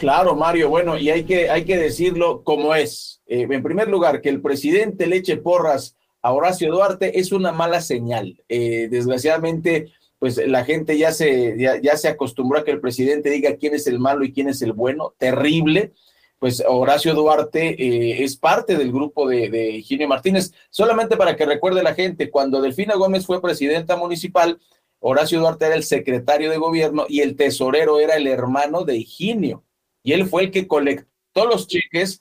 Claro, 0.00 0.34
Mario, 0.34 0.70
bueno, 0.70 0.96
y 0.96 1.10
hay 1.10 1.24
que, 1.24 1.50
hay 1.50 1.66
que 1.66 1.76
decirlo 1.76 2.42
como 2.42 2.74
es. 2.74 3.20
Eh, 3.26 3.46
en 3.50 3.62
primer 3.62 3.88
lugar, 3.88 4.22
que 4.22 4.30
el 4.30 4.40
presidente 4.40 5.06
le 5.06 5.16
eche 5.16 5.36
porras 5.36 5.94
a 6.22 6.32
Horacio 6.32 6.72
Duarte 6.72 7.20
es 7.20 7.32
una 7.32 7.52
mala 7.52 7.82
señal. 7.82 8.42
Eh, 8.48 8.88
desgraciadamente, 8.90 9.92
pues 10.18 10.38
la 10.38 10.64
gente 10.64 10.96
ya 10.96 11.12
se, 11.12 11.54
ya, 11.58 11.96
se 11.98 12.08
acostumbró 12.08 12.58
a 12.60 12.64
que 12.64 12.70
el 12.70 12.80
presidente 12.80 13.28
diga 13.28 13.56
quién 13.56 13.74
es 13.74 13.86
el 13.86 13.98
malo 13.98 14.24
y 14.24 14.32
quién 14.32 14.48
es 14.48 14.62
el 14.62 14.72
bueno. 14.72 15.12
Terrible. 15.18 15.92
pues 16.38 16.64
Horacio 16.66 17.12
Duarte 17.12 17.76
eh, 17.78 18.24
es 18.24 18.38
parte 18.38 18.78
del 18.78 18.92
grupo 18.92 19.28
de, 19.28 19.50
de 19.50 19.70
Higinio 19.72 20.08
Martínez. 20.08 20.54
Solamente 20.70 21.18
para 21.18 21.36
que 21.36 21.44
recuerde 21.44 21.82
la 21.82 21.92
gente, 21.92 22.30
cuando 22.30 22.62
Delfina 22.62 22.94
Gómez 22.94 23.26
fue 23.26 23.42
presidenta 23.42 23.96
municipal, 23.96 24.58
Horacio 24.98 25.40
Duarte 25.40 25.66
era 25.66 25.74
el 25.74 25.84
secretario 25.84 26.50
de 26.50 26.56
gobierno 26.56 27.04
y 27.06 27.20
el 27.20 27.36
tesorero 27.36 28.00
era 28.00 28.16
el 28.16 28.26
hermano 28.26 28.84
de 28.84 28.96
Higinio. 28.96 29.62
Y 30.02 30.12
él 30.12 30.26
fue 30.26 30.44
el 30.44 30.50
que 30.50 30.66
colectó 30.66 31.46
los 31.46 31.66
cheques 31.66 32.20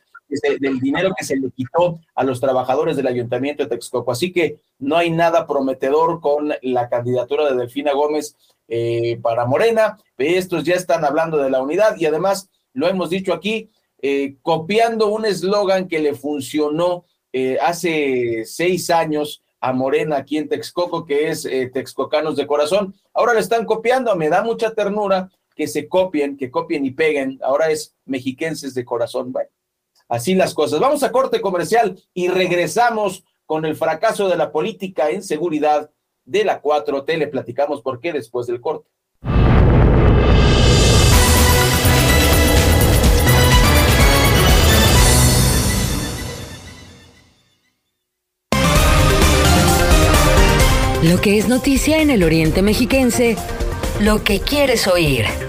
del 0.61 0.79
dinero 0.79 1.11
que 1.17 1.25
se 1.25 1.35
le 1.35 1.49
quitó 1.49 1.99
a 2.13 2.23
los 2.23 2.39
trabajadores 2.39 2.95
del 2.95 3.07
ayuntamiento 3.07 3.63
de 3.63 3.69
Texcoco. 3.69 4.11
Así 4.11 4.31
que 4.31 4.59
no 4.77 4.95
hay 4.95 5.09
nada 5.09 5.47
prometedor 5.47 6.21
con 6.21 6.53
la 6.61 6.87
candidatura 6.87 7.49
de 7.49 7.57
Delfina 7.57 7.93
Gómez 7.93 8.35
eh, 8.67 9.17
para 9.23 9.45
Morena. 9.45 9.97
Estos 10.17 10.63
ya 10.63 10.75
están 10.75 11.03
hablando 11.03 11.37
de 11.37 11.49
la 11.49 11.61
unidad 11.61 11.95
y 11.97 12.05
además, 12.05 12.49
lo 12.73 12.87
hemos 12.87 13.09
dicho 13.09 13.33
aquí, 13.33 13.69
eh, 14.01 14.37
copiando 14.43 15.07
un 15.07 15.25
eslogan 15.25 15.87
que 15.87 15.99
le 15.99 16.13
funcionó 16.13 17.05
eh, 17.33 17.57
hace 17.61 18.43
seis 18.45 18.89
años 18.89 19.43
a 19.59 19.73
Morena 19.73 20.17
aquí 20.17 20.37
en 20.37 20.47
Texcoco, 20.47 21.05
que 21.05 21.29
es 21.29 21.45
eh, 21.45 21.69
Texcocanos 21.73 22.35
de 22.35 22.47
Corazón. 22.47 22.95
Ahora 23.13 23.33
le 23.33 23.41
están 23.41 23.65
copiando, 23.65 24.15
me 24.15 24.29
da 24.29 24.41
mucha 24.41 24.73
ternura 24.73 25.29
que 25.59 25.67
se 25.67 25.89
copien, 25.89 26.37
que 26.37 26.49
copien 26.49 26.85
y 26.85 26.91
peguen. 26.91 27.37
Ahora 27.43 27.69
es 27.69 27.93
Mexiquenses 28.05 28.73
de 28.73 28.85
Corazón. 28.85 29.33
Bueno, 29.33 29.49
así 30.07 30.33
las 30.33 30.53
cosas. 30.53 30.79
Vamos 30.79 31.03
a 31.03 31.11
corte 31.11 31.41
comercial 31.41 32.01
y 32.13 32.29
regresamos 32.29 33.25
con 33.45 33.65
el 33.65 33.75
fracaso 33.75 34.29
de 34.29 34.37
la 34.37 34.53
política 34.53 35.09
en 35.09 35.21
seguridad 35.21 35.91
de 36.23 36.45
la 36.45 36.61
4T. 36.61 37.17
Le 37.17 37.27
platicamos 37.27 37.81
por 37.81 37.99
qué 37.99 38.13
después 38.13 38.47
del 38.47 38.61
corte. 38.61 38.89
Lo 51.03 51.19
que 51.19 51.37
es 51.37 51.49
noticia 51.49 52.01
en 52.01 52.11
el 52.11 52.23
Oriente 52.23 52.61
Mexiquense, 52.61 53.35
lo 53.99 54.23
que 54.23 54.39
quieres 54.39 54.87
oír. 54.87 55.48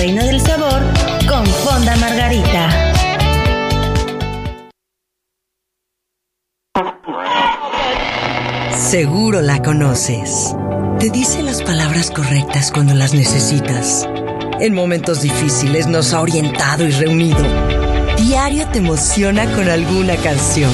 Reino 0.00 0.24
del 0.24 0.40
sabor 0.40 0.80
con 1.28 1.46
Fonda 1.46 1.94
Margarita. 1.96 2.94
Seguro 8.74 9.42
la 9.42 9.60
conoces. 9.60 10.56
Te 10.98 11.10
dice 11.10 11.42
las 11.42 11.62
palabras 11.62 12.10
correctas 12.10 12.72
cuando 12.72 12.94
las 12.94 13.12
necesitas. 13.12 14.08
En 14.58 14.72
momentos 14.72 15.20
difíciles 15.20 15.86
nos 15.86 16.14
ha 16.14 16.22
orientado 16.22 16.86
y 16.86 16.92
reunido. 16.92 17.44
Diario 18.16 18.66
te 18.68 18.78
emociona 18.78 19.44
con 19.54 19.68
alguna 19.68 20.16
canción 20.16 20.72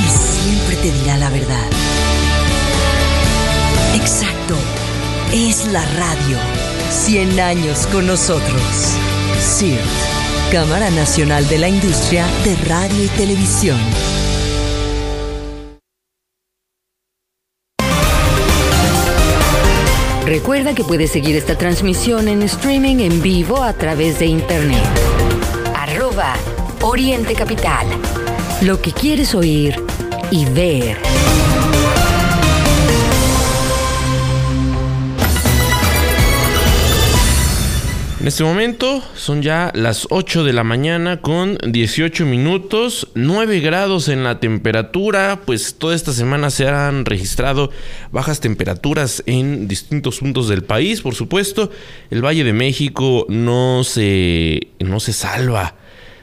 y 0.00 0.42
siempre 0.42 0.76
te 0.76 0.90
dirá 0.90 1.16
la 1.16 1.30
verdad. 1.30 1.66
Exacto. 3.94 4.54
Es 5.32 5.66
la 5.72 5.82
radio. 5.96 6.55
100 6.90 7.40
años 7.40 7.86
con 7.88 8.06
nosotros. 8.06 8.60
CIRT, 9.40 9.80
Cámara 10.52 10.90
Nacional 10.90 11.46
de 11.48 11.58
la 11.58 11.68
Industria 11.68 12.26
de 12.44 12.56
Radio 12.68 13.04
y 13.04 13.08
Televisión. 13.08 13.78
Recuerda 20.24 20.74
que 20.74 20.82
puedes 20.82 21.12
seguir 21.12 21.36
esta 21.36 21.56
transmisión 21.56 22.26
en 22.28 22.42
streaming 22.42 22.96
en 22.96 23.22
vivo 23.22 23.62
a 23.62 23.72
través 23.72 24.18
de 24.18 24.26
internet. 24.26 24.82
Arroba 25.74 26.34
Oriente 26.82 27.34
Capital. 27.34 27.86
Lo 28.62 28.82
que 28.82 28.90
quieres 28.90 29.34
oír 29.34 29.76
y 30.30 30.44
ver. 30.46 30.98
En 38.18 38.28
este 38.28 38.44
momento 38.44 39.02
son 39.14 39.42
ya 39.42 39.70
las 39.74 40.06
8 40.08 40.42
de 40.42 40.54
la 40.54 40.64
mañana 40.64 41.20
con 41.20 41.58
18 41.58 42.24
minutos, 42.24 43.08
9 43.14 43.60
grados 43.60 44.08
en 44.08 44.24
la 44.24 44.40
temperatura, 44.40 45.42
pues 45.44 45.74
toda 45.74 45.94
esta 45.94 46.14
semana 46.14 46.48
se 46.48 46.66
han 46.66 47.04
registrado 47.04 47.70
bajas 48.12 48.40
temperaturas 48.40 49.22
en 49.26 49.68
distintos 49.68 50.20
puntos 50.20 50.48
del 50.48 50.64
país, 50.64 51.02
por 51.02 51.14
supuesto, 51.14 51.70
el 52.10 52.24
Valle 52.24 52.42
de 52.42 52.54
México 52.54 53.26
no 53.28 53.84
se, 53.84 54.68
no 54.80 54.98
se 54.98 55.12
salva. 55.12 55.74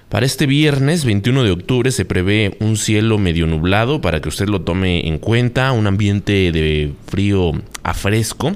Para 0.10 0.26
este 0.26 0.48
viernes 0.48 1.06
21 1.06 1.44
de 1.44 1.52
octubre 1.52 1.92
se 1.92 2.06
prevé 2.06 2.58
un 2.60 2.76
cielo 2.76 3.20
medio 3.20 3.46
nublado 3.46 4.02
para 4.02 4.20
que 4.20 4.30
usted 4.30 4.48
lo 4.48 4.62
tome 4.62 5.08
en 5.08 5.20
cuenta, 5.20 5.72
un 5.72 5.86
ambiente 5.86 6.52
de 6.52 6.92
frío 7.08 7.52
a 7.84 7.94
fresco 7.94 8.52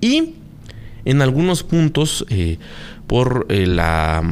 y 0.00 0.34
en 1.04 1.22
algunos 1.22 1.62
puntos 1.62 2.24
eh, 2.28 2.58
por, 3.06 3.46
eh, 3.48 3.66
la, 3.66 4.22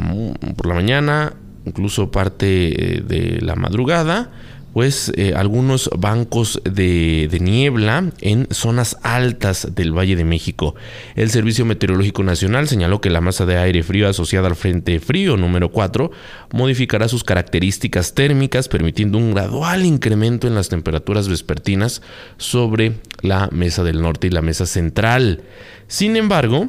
por 0.56 0.66
la 0.66 0.74
mañana, 0.74 1.35
incluso 1.66 2.11
parte 2.11 2.96
eh, 2.96 3.00
de 3.00 3.40
la 3.40 3.56
madrugada, 3.56 4.30
pues 4.72 5.12
algunos 5.35 5.90
bancos 5.96 6.61
de, 6.64 7.28
de, 7.30 7.40
niebla 7.40 8.11
en 8.20 8.46
zonas 8.50 8.96
altas 9.02 9.74
del 9.74 9.96
Valle 9.96 10.16
de 10.16 10.24
México. 10.24 10.74
El 11.16 11.30
Servicio 11.30 11.64
Meteorológico 11.64 12.22
Nacional 12.22 12.68
señaló 12.68 13.00
que 13.00 13.11
la 13.11 13.20
masa 13.20 13.46
de 13.46 13.59
aire 13.59 13.83
frío 13.83 14.09
asociada 14.09 14.48
al 14.48 14.56
Frente 14.56 15.00
Frío 15.00 15.37
número 15.37 15.70
4 15.70 16.11
modificará 16.52 17.09
sus 17.09 17.24
características 17.24 18.14
térmicas, 18.14 18.68
permitiendo 18.68 19.18
un 19.18 19.35
gradual 19.35 19.85
incremento 19.85 20.46
en 20.46 20.54
las 20.54 20.68
temperaturas 20.68 21.28
vespertinas 21.28 22.02
sobre 22.37 22.94
la 23.22 23.48
mesa 23.52 23.85
del 23.85 24.02
norte 24.02 24.26
y 24.28 24.30
la 24.30 24.42
mesa 24.42 24.66
central. 24.66 25.42
Sin 25.87 26.16
embargo, 26.16 26.68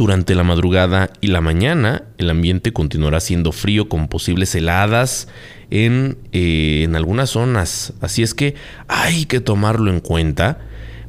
durante 0.00 0.34
la 0.34 0.44
madrugada 0.44 1.10
y 1.20 1.26
la 1.26 1.42
mañana 1.42 2.04
el 2.16 2.30
ambiente 2.30 2.72
continuará 2.72 3.20
siendo 3.20 3.52
frío 3.52 3.90
con 3.90 4.08
posibles 4.08 4.54
heladas 4.54 5.28
en, 5.70 6.16
eh, 6.32 6.84
en, 6.84 6.96
algunas 6.96 7.28
zonas. 7.28 7.92
Así 8.00 8.22
es 8.22 8.32
que 8.32 8.54
hay 8.88 9.26
que 9.26 9.40
tomarlo 9.40 9.90
en 9.90 10.00
cuenta. 10.00 10.58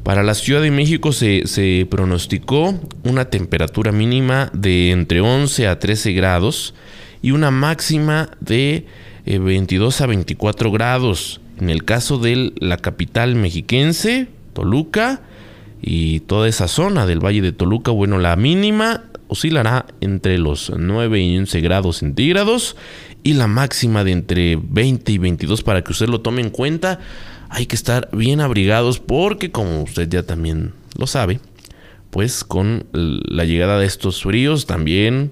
Para 0.03 0.23
la 0.23 0.33
Ciudad 0.33 0.61
de 0.61 0.71
México 0.71 1.13
se, 1.13 1.47
se 1.47 1.87
pronosticó 1.89 2.77
una 3.05 3.29
temperatura 3.29 3.93
mínima 3.93 4.49
de 4.51 4.91
entre 4.91 5.21
11 5.21 5.69
a 5.69 5.79
13 5.79 6.11
grados 6.11 6.73
y 7.21 7.31
una 7.31 7.49
máxima 7.49 8.31
de 8.41 8.87
22 9.25 10.01
a 10.01 10.05
24 10.05 10.69
grados. 10.69 11.39
En 11.61 11.69
el 11.69 11.85
caso 11.85 12.17
de 12.17 12.51
la 12.57 12.75
capital 12.75 13.35
mexiquense, 13.35 14.27
Toluca, 14.51 15.21
y 15.81 16.21
toda 16.21 16.47
esa 16.47 16.67
zona 16.67 17.05
del 17.05 17.23
Valle 17.23 17.41
de 17.41 17.51
Toluca, 17.51 17.91
bueno, 17.91 18.19
la 18.19 18.35
mínima 18.35 19.05
oscilará 19.27 19.85
entre 20.01 20.37
los 20.37 20.71
9 20.75 21.21
y 21.21 21.37
11 21.37 21.61
grados 21.61 21.97
centígrados 21.97 22.75
y 23.23 23.33
la 23.33 23.47
máxima 23.47 24.03
de 24.03 24.11
entre 24.11 24.59
20 24.61 25.11
y 25.11 25.17
22 25.17 25.63
para 25.63 25.83
que 25.83 25.91
usted 25.91 26.07
lo 26.07 26.21
tome 26.21 26.41
en 26.41 26.49
cuenta. 26.49 26.99
Hay 27.49 27.65
que 27.65 27.75
estar 27.75 28.09
bien 28.11 28.41
abrigados 28.41 28.99
porque 28.99 29.51
como 29.51 29.83
usted 29.83 30.07
ya 30.09 30.23
también 30.23 30.73
lo 30.97 31.07
sabe, 31.07 31.39
pues 32.09 32.43
con 32.43 32.85
la 32.91 33.45
llegada 33.45 33.79
de 33.79 33.85
estos 33.85 34.23
fríos 34.23 34.65
también 34.65 35.31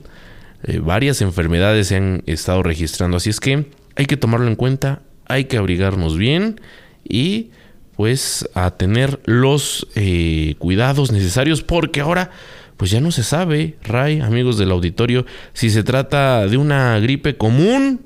eh, 0.63 0.79
varias 0.79 1.21
enfermedades 1.21 1.88
se 1.88 1.97
han 1.97 2.23
estado 2.25 2.63
registrando. 2.63 3.17
Así 3.17 3.29
es 3.29 3.39
que 3.39 3.65
hay 3.95 4.05
que 4.05 4.17
tomarlo 4.17 4.47
en 4.47 4.55
cuenta, 4.55 5.01
hay 5.27 5.45
que 5.45 5.57
abrigarnos 5.57 6.17
bien 6.17 6.59
y 7.07 7.51
pues 7.99 8.47
a 8.53 8.71
tener 8.71 9.19
los 9.25 9.85
eh, 9.95 10.55
cuidados 10.57 11.12
necesarios 11.12 11.63
porque 11.63 11.99
ahora 11.99 12.31
pues 12.77 12.91
ya 12.91 13.01
no 13.01 13.12
se 13.12 13.23
sabe, 13.23 13.75
Ray, 13.83 14.21
amigos 14.21 14.57
del 14.57 14.71
auditorio, 14.71 15.25
si 15.51 15.69
se 15.69 15.83
trata 15.83 16.47
de 16.47 16.55
una 16.55 16.97
gripe 16.99 17.35
común, 17.35 17.99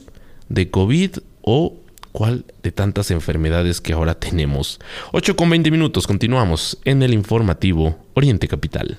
de 0.50 0.72
COVID 0.72 1.18
o 1.44 1.76
cuál 2.12 2.44
de 2.64 2.72
tantas 2.72 3.12
enfermedades 3.12 3.82
que 3.82 3.94
ahora 3.94 4.16
tenemos. 4.16 4.80
8 5.12 5.36
con 5.36 5.52
20 5.52 5.70
minutos, 5.70 6.08
continuamos 6.08 6.80
en 6.86 7.04
el 7.04 7.14
informativo 7.14 7.96
Oriente 8.16 8.48
Capital. 8.48 8.98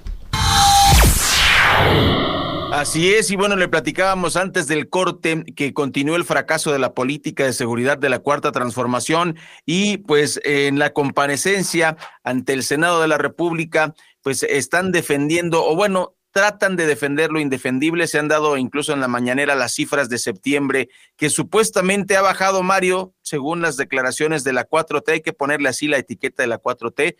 Así 2.77 3.15
es, 3.15 3.31
y 3.31 3.37
bueno, 3.37 3.55
le 3.55 3.69
platicábamos 3.69 4.35
antes 4.35 4.67
del 4.67 4.89
corte 4.89 5.45
que 5.55 5.73
continuó 5.73 6.17
el 6.17 6.25
fracaso 6.25 6.73
de 6.73 6.81
la 6.81 6.93
política 6.93 7.45
de 7.45 7.53
seguridad 7.53 7.99
de 7.99 8.09
la 8.09 8.19
Cuarta 8.19 8.51
Transformación 8.51 9.37
y 9.65 9.99
pues 9.99 10.41
en 10.45 10.81
la 10.81 10.93
comparecencia 10.93 11.97
ante 12.25 12.53
el 12.53 12.65
Senado 12.65 13.01
de 13.01 13.07
la 13.07 13.17
República, 13.17 13.95
pues 14.23 14.43
están 14.43 14.91
defendiendo, 14.91 15.65
o 15.65 15.77
bueno, 15.77 16.17
tratan 16.33 16.75
de 16.75 16.87
defender 16.87 17.31
lo 17.31 17.39
indefendible. 17.39 18.09
Se 18.09 18.19
han 18.19 18.27
dado 18.27 18.57
incluso 18.57 18.93
en 18.93 18.99
la 18.99 19.07
mañanera 19.07 19.55
las 19.55 19.73
cifras 19.73 20.09
de 20.09 20.19
septiembre, 20.19 20.89
que 21.15 21.31
supuestamente 21.31 22.17
ha 22.17 22.23
bajado 22.23 22.65
Mario, 22.65 23.15
según 23.23 23.63
las 23.63 23.77
declaraciones 23.77 24.43
de 24.43 24.53
la 24.53 24.69
4T, 24.69 25.13
hay 25.13 25.21
que 25.21 25.33
ponerle 25.33 25.69
así 25.69 25.87
la 25.87 25.99
etiqueta 25.99 26.43
de 26.43 26.49
la 26.49 26.59
4T, 26.59 27.15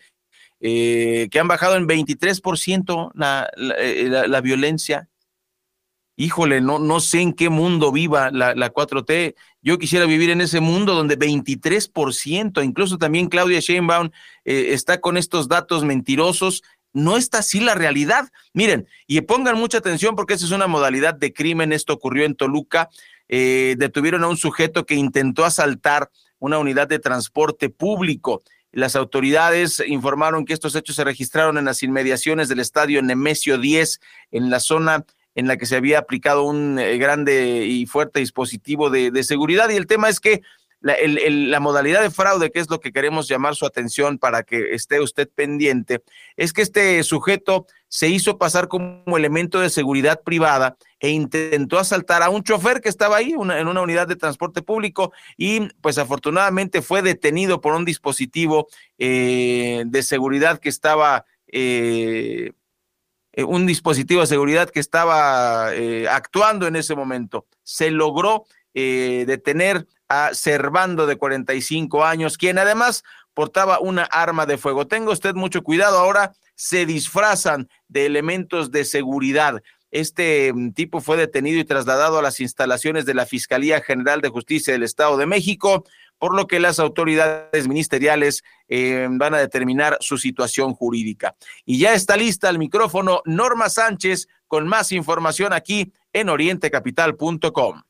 eh, 0.59 1.29
que 1.31 1.39
han 1.39 1.47
bajado 1.47 1.77
en 1.77 1.87
23% 1.87 3.11
la, 3.13 3.49
eh, 3.77 4.07
la, 4.09 4.27
la 4.27 4.41
violencia 4.41 5.07
híjole, 6.15 6.61
no, 6.61 6.79
no 6.79 6.99
sé 6.99 7.21
en 7.21 7.33
qué 7.33 7.49
mundo 7.49 7.91
viva 7.91 8.31
la, 8.31 8.55
la 8.55 8.73
4T. 8.73 9.35
Yo 9.61 9.77
quisiera 9.77 10.05
vivir 10.05 10.29
en 10.29 10.41
ese 10.41 10.59
mundo 10.59 10.93
donde 10.93 11.17
23%, 11.17 12.63
incluso 12.63 12.97
también 12.97 13.27
Claudia 13.27 13.59
Sheinbaum 13.59 14.11
eh, 14.45 14.67
está 14.73 15.01
con 15.01 15.17
estos 15.17 15.47
datos 15.47 15.83
mentirosos. 15.83 16.63
No 16.93 17.17
está 17.17 17.39
así 17.39 17.59
la 17.59 17.75
realidad. 17.75 18.29
Miren, 18.53 18.87
y 19.07 19.19
pongan 19.21 19.57
mucha 19.57 19.79
atención 19.79 20.15
porque 20.15 20.35
esa 20.35 20.45
es 20.45 20.51
una 20.51 20.67
modalidad 20.67 21.13
de 21.13 21.33
crimen. 21.33 21.73
Esto 21.73 21.93
ocurrió 21.93 22.25
en 22.25 22.35
Toluca. 22.35 22.89
Eh, 23.27 23.75
detuvieron 23.77 24.23
a 24.23 24.27
un 24.27 24.37
sujeto 24.37 24.85
que 24.85 24.95
intentó 24.95 25.43
asaltar 25.43 26.09
una 26.39 26.57
unidad 26.57 26.87
de 26.87 26.99
transporte 26.99 27.69
público. 27.69 28.43
Las 28.71 28.95
autoridades 28.95 29.81
informaron 29.87 30.45
que 30.45 30.53
estos 30.53 30.75
hechos 30.75 30.97
se 30.97 31.03
registraron 31.03 31.57
en 31.57 31.65
las 31.65 31.81
inmediaciones 31.81 32.49
del 32.49 32.59
estadio 32.59 33.01
Nemesio 33.01 33.57
10, 33.57 33.99
en 34.31 34.49
la 34.49 34.59
zona 34.59 35.05
en 35.35 35.47
la 35.47 35.57
que 35.57 35.65
se 35.65 35.75
había 35.75 35.99
aplicado 35.99 36.43
un 36.43 36.79
eh, 36.79 36.97
grande 36.97 37.65
y 37.65 37.85
fuerte 37.85 38.19
dispositivo 38.19 38.89
de, 38.89 39.11
de, 39.11 39.23
seguridad. 39.23 39.69
Y 39.69 39.75
el 39.75 39.85
tema 39.85 40.09
es 40.09 40.19
que 40.19 40.41
la, 40.81 40.95
la, 41.03 41.59
modalidad 41.59 42.01
de 42.01 42.11
fraude, 42.11 42.51
que 42.51 42.59
es 42.59 42.69
lo 42.69 42.79
que 42.79 42.91
queremos 42.91 43.27
llamar 43.27 43.55
su 43.55 43.65
atención 43.65 44.17
para 44.17 44.43
que 44.43 44.73
esté 44.73 45.01
usted 45.01 45.27
pendiente, 45.33 46.03
es 46.37 46.53
que 46.53 46.61
este 46.61 47.01
sujeto 47.03 47.65
se 47.87 48.09
hizo 48.09 48.37
pasar 48.37 48.67
como 48.67 49.17
elemento 49.17 49.59
de 49.59 49.69
seguridad 49.69 50.21
privada 50.21 50.77
e 50.99 51.09
intentó 51.09 51.79
asaltar 51.79 52.23
a 52.23 52.29
un 52.29 52.43
chofer 52.43 52.81
que 52.81 52.89
estaba 52.89 53.17
ahí 53.17 53.31
en 53.31 53.67
una 53.67 53.81
unidad 53.81 54.07
de 54.07 54.15
transporte 54.15 54.61
público 54.61 55.11
y 55.37 55.69
pues 55.81 55.97
afortunadamente 55.97 56.81
fue 56.81 57.01
detenido 57.01 57.61
por 57.61 57.73
un 57.73 57.85
dispositivo 57.85 58.67
eh, 58.97 59.83
de 59.85 60.03
seguridad 60.03 60.59
que 60.59 60.69
estaba... 60.69 61.25
Eh, 61.47 62.51
eh, 63.35 63.43
un 63.43 63.65
dispositivo 63.65 64.21
de 64.21 64.27
seguridad 64.27 64.69
que 64.69 64.79
estaba 64.79 65.73
eh, 65.73 66.07
actuando 66.07 66.67
en 66.67 66.77
ese 66.77 66.95
momento. 66.95 67.45
Se 67.63 67.91
logró 67.91 68.45
eh, 68.73 69.25
detener 69.27 69.87
a 70.07 70.33
Servando 70.33 71.05
de 71.05 71.17
45 71.17 72.05
años, 72.05 72.37
quien 72.37 72.57
además 72.57 73.03
portaba 73.33 73.79
una 73.79 74.03
arma 74.03 74.45
de 74.45 74.57
fuego. 74.57 74.87
Tenga 74.87 75.11
usted 75.11 75.35
mucho 75.35 75.63
cuidado, 75.63 75.97
ahora 75.97 76.33
se 76.55 76.85
disfrazan 76.85 77.67
de 77.89 78.05
elementos 78.05 78.71
de 78.71 78.85
seguridad. 78.85 79.61
Este 79.91 80.53
mm, 80.53 80.71
tipo 80.71 81.01
fue 81.01 81.17
detenido 81.17 81.59
y 81.59 81.65
trasladado 81.65 82.17
a 82.19 82.21
las 82.21 82.39
instalaciones 82.39 83.05
de 83.05 83.13
la 83.15 83.25
Fiscalía 83.25 83.81
General 83.81 84.21
de 84.21 84.29
Justicia 84.29 84.71
del 84.71 84.83
Estado 84.83 85.17
de 85.17 85.25
México 85.25 85.85
por 86.25 86.35
lo 86.35 86.47
que 86.47 86.59
las 86.59 86.79
autoridades 86.79 87.67
ministeriales 87.67 88.43
eh, 88.67 89.07
van 89.11 89.35
a 89.35 89.37
determinar 89.37 89.95
su 89.99 90.17
situación 90.17 90.73
jurídica. 90.73 91.35
Y 91.67 91.77
ya 91.77 91.93
está 91.93 92.17
lista 92.17 92.49
el 92.49 92.57
micrófono 92.57 93.21
Norma 93.25 93.69
Sánchez 93.69 94.27
con 94.47 94.67
más 94.67 94.91
información 94.91 95.53
aquí 95.53 95.93
en 96.13 96.29
orientecapital.com. 96.29 97.83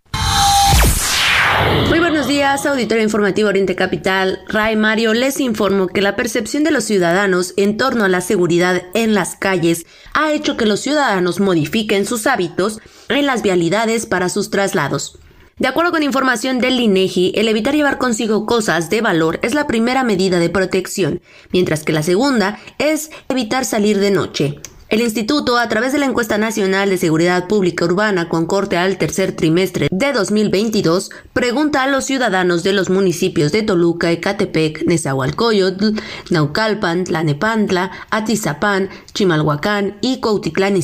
Muy 1.87 1.99
buenos 1.99 2.27
días, 2.27 2.65
auditorio 2.65 3.05
informativo 3.05 3.47
Oriente 3.47 3.73
Capital. 3.73 4.43
Ray 4.49 4.75
Mario 4.75 5.13
les 5.13 5.39
informo 5.39 5.87
que 5.87 6.01
la 6.01 6.17
percepción 6.17 6.65
de 6.65 6.71
los 6.71 6.83
ciudadanos 6.83 7.53
en 7.55 7.77
torno 7.77 8.03
a 8.03 8.09
la 8.09 8.19
seguridad 8.19 8.81
en 8.95 9.13
las 9.13 9.37
calles 9.37 9.85
ha 10.13 10.33
hecho 10.33 10.57
que 10.57 10.65
los 10.65 10.81
ciudadanos 10.81 11.39
modifiquen 11.39 12.05
sus 12.05 12.27
hábitos 12.27 12.81
en 13.07 13.27
las 13.27 13.43
vialidades 13.43 14.05
para 14.05 14.27
sus 14.27 14.49
traslados. 14.49 15.19
De 15.57 15.69
acuerdo 15.69 15.91
con 15.91 16.03
información 16.03 16.59
del 16.59 16.81
INEGI, 16.81 17.31
el 17.35 17.47
evitar 17.47 17.73
llevar 17.73 17.97
consigo 17.97 18.45
cosas 18.45 18.89
de 18.89 18.99
valor 18.99 19.39
es 19.41 19.53
la 19.53 19.67
primera 19.67 20.03
medida 20.03 20.37
de 20.37 20.49
protección, 20.49 21.21
mientras 21.53 21.83
que 21.83 21.93
la 21.93 22.03
segunda 22.03 22.59
es 22.77 23.09
evitar 23.29 23.63
salir 23.63 23.99
de 23.99 24.11
noche. 24.11 24.59
El 24.87 25.01
instituto, 25.01 25.57
a 25.57 25.67
través 25.67 25.93
de 25.93 25.97
la 25.97 26.05
encuesta 26.05 26.37
nacional 26.37 26.91
de 26.91 26.99
seguridad 26.99 27.47
pública 27.47 27.85
urbana 27.85 28.29
con 28.29 28.45
corte 28.45 28.77
al 28.77 28.99
tercer 28.99 29.35
trimestre 29.35 29.87
de 29.89 30.13
2022, 30.13 31.09
pregunta 31.33 31.81
a 31.81 31.87
los 31.87 32.05
ciudadanos 32.05 32.61
de 32.61 32.71
los 32.71 32.91
municipios 32.91 33.51
de 33.51 33.63
Toluca, 33.63 34.11
Ecatepec, 34.11 34.85
Nezahualcóyotl, 34.85 35.99
Naucalpan, 36.29 37.03
Tlanepantla, 37.03 37.91
Atizapán, 38.11 38.89
Chimalhuacán 39.11 39.97
y 40.01 40.19
Cuautitlán 40.19 40.79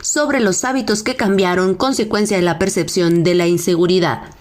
sobre 0.00 0.40
los 0.40 0.64
hábitos 0.64 1.02
que 1.02 1.16
cambiaron 1.16 1.74
consecuencia 1.74 2.38
de 2.38 2.42
la 2.42 2.58
percepción 2.58 3.22
de 3.22 3.34
la 3.34 3.46
inseguridad. 3.46 4.35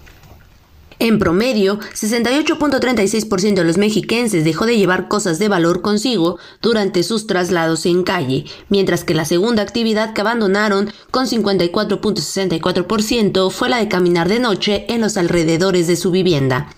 En 0.98 1.20
promedio, 1.20 1.78
68.36% 1.80 3.56
de 3.56 3.66
los 3.66 3.78
mexiquenses 3.78 4.46
dejó 4.46 4.66
de 4.66 4.78
llevar 4.78 5.10
cosas 5.10 5.40
de 5.40 5.50
valor 5.50 5.82
consigo 5.82 6.40
durante 6.62 7.04
sus 7.04 7.28
traslados 7.28 7.86
en 7.86 8.04
calle, 8.04 8.46
mientras 8.70 9.04
que 9.04 9.14
la 9.14 9.26
segunda 9.26 9.62
actividad 9.62 10.14
que 10.14 10.22
abandonaron, 10.22 10.94
con 11.12 11.28
54.64%, 11.28 13.52
fue 13.52 13.68
la 13.68 13.76
de 13.78 13.90
caminar 13.90 14.30
de 14.30 14.40
noche 14.40 14.86
en 14.88 15.02
los 15.02 15.18
alrededores 15.18 15.88
de 15.88 15.98
su 15.98 16.12
vivienda. 16.12 16.70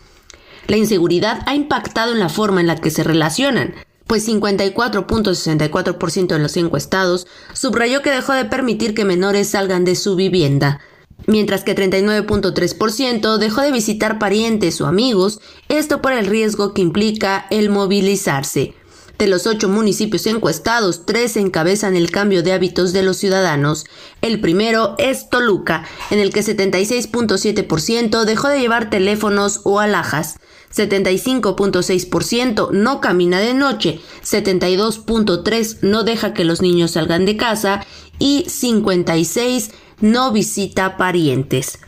La 0.65 0.77
inseguridad 0.77 1.41
ha 1.45 1.53
impactado 1.53 2.13
en 2.13 2.19
la 2.19 2.29
forma 2.29 2.59
en 2.59 2.65
la 2.67 2.77
que 2.77 2.89
se 2.89 3.03
relacionan, 3.03 3.75
pues 4.07 4.27
54.64% 4.27 6.27
de 6.27 6.39
los 6.39 6.57
encuestados 6.57 7.27
subrayó 7.53 8.01
que 8.01 8.09
dejó 8.09 8.33
de 8.33 8.45
permitir 8.45 8.95
que 8.95 9.05
menores 9.05 9.49
salgan 9.49 9.85
de 9.85 9.93
su 9.95 10.15
vivienda 10.15 10.79
mientras 11.25 11.63
que 11.63 11.75
39.3% 11.75 13.37
dejó 13.37 13.61
de 13.61 13.71
visitar 13.71 14.19
parientes 14.19 14.79
o 14.81 14.87
amigos, 14.87 15.39
esto 15.69 16.01
por 16.01 16.13
el 16.13 16.25
riesgo 16.27 16.73
que 16.73 16.81
implica 16.81 17.47
el 17.49 17.69
movilizarse. 17.69 18.75
De 19.17 19.27
los 19.27 19.47
ocho 19.47 19.67
municipios 19.67 20.27
encuestados, 20.27 21.07
tres 21.07 21.37
encabezan 21.37 21.95
el 21.95 22.11
cambio 22.11 22.43
de 22.43 22.53
hábitos 22.53 22.93
de 22.93 23.01
los 23.01 23.17
ciudadanos. 23.17 23.87
El 24.21 24.39
primero 24.39 24.93
es 24.99 25.31
Toluca, 25.31 25.87
en 26.11 26.19
el 26.19 26.31
que 26.31 26.41
76.7% 26.41 28.25
dejó 28.25 28.47
de 28.49 28.59
llevar 28.59 28.91
teléfonos 28.91 29.61
o 29.63 29.79
alhajas. 29.79 30.35
75.6% 30.71 32.69
no 32.71 33.01
camina 33.01 33.39
de 33.39 33.55
noche, 33.55 34.01
72.3% 34.23 35.79
no 35.81 36.03
deja 36.03 36.35
que 36.35 36.43
los 36.43 36.61
niños 36.61 36.91
salgan 36.91 37.25
de 37.25 37.37
casa 37.37 37.83
y 38.19 38.43
56% 38.43 39.71
no 39.99 40.31
visita 40.31 40.97
parientes. 40.97 41.79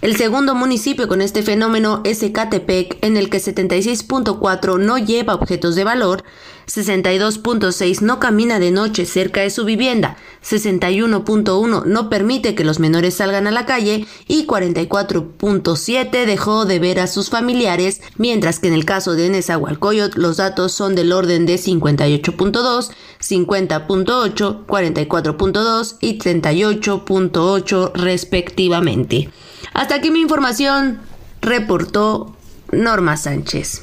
El 0.00 0.16
segundo 0.16 0.54
municipio 0.54 1.08
con 1.08 1.22
este 1.22 1.42
fenómeno 1.42 2.00
es 2.04 2.22
Ecatepec, 2.22 2.98
en 3.02 3.16
el 3.16 3.30
que 3.30 3.38
76.4 3.38 4.78
no 4.78 4.98
lleva 4.98 5.34
objetos 5.34 5.74
de 5.74 5.84
valor, 5.84 6.24
62.6 6.68 8.02
no 8.02 8.20
camina 8.20 8.58
de 8.58 8.70
noche 8.70 9.06
cerca 9.06 9.40
de 9.40 9.50
su 9.50 9.64
vivienda, 9.64 10.16
61.1 10.42 11.84
no 11.84 12.10
permite 12.10 12.54
que 12.54 12.64
los 12.64 12.78
menores 12.78 13.14
salgan 13.14 13.46
a 13.46 13.50
la 13.50 13.66
calle 13.66 14.06
y 14.26 14.46
44.7 14.46 16.26
dejó 16.26 16.66
de 16.66 16.78
ver 16.78 17.00
a 17.00 17.06
sus 17.06 17.30
familiares, 17.30 18.02
mientras 18.16 18.60
que 18.60 18.68
en 18.68 18.74
el 18.74 18.84
caso 18.84 19.14
de 19.14 19.30
Nezahualcóyotl 19.30 20.20
los 20.20 20.36
datos 20.36 20.72
son 20.72 20.94
del 20.94 21.12
orden 21.12 21.46
de 21.46 21.54
58.2, 21.54 22.90
50.8, 23.20 24.66
44.2 24.66 25.96
y 26.00 26.18
38.8 26.18 27.92
respectivamente. 27.94 29.30
Hasta 29.72 29.96
aquí 29.96 30.10
mi 30.10 30.20
información, 30.20 31.00
reportó 31.40 32.36
Norma 32.70 33.16
Sánchez. 33.16 33.82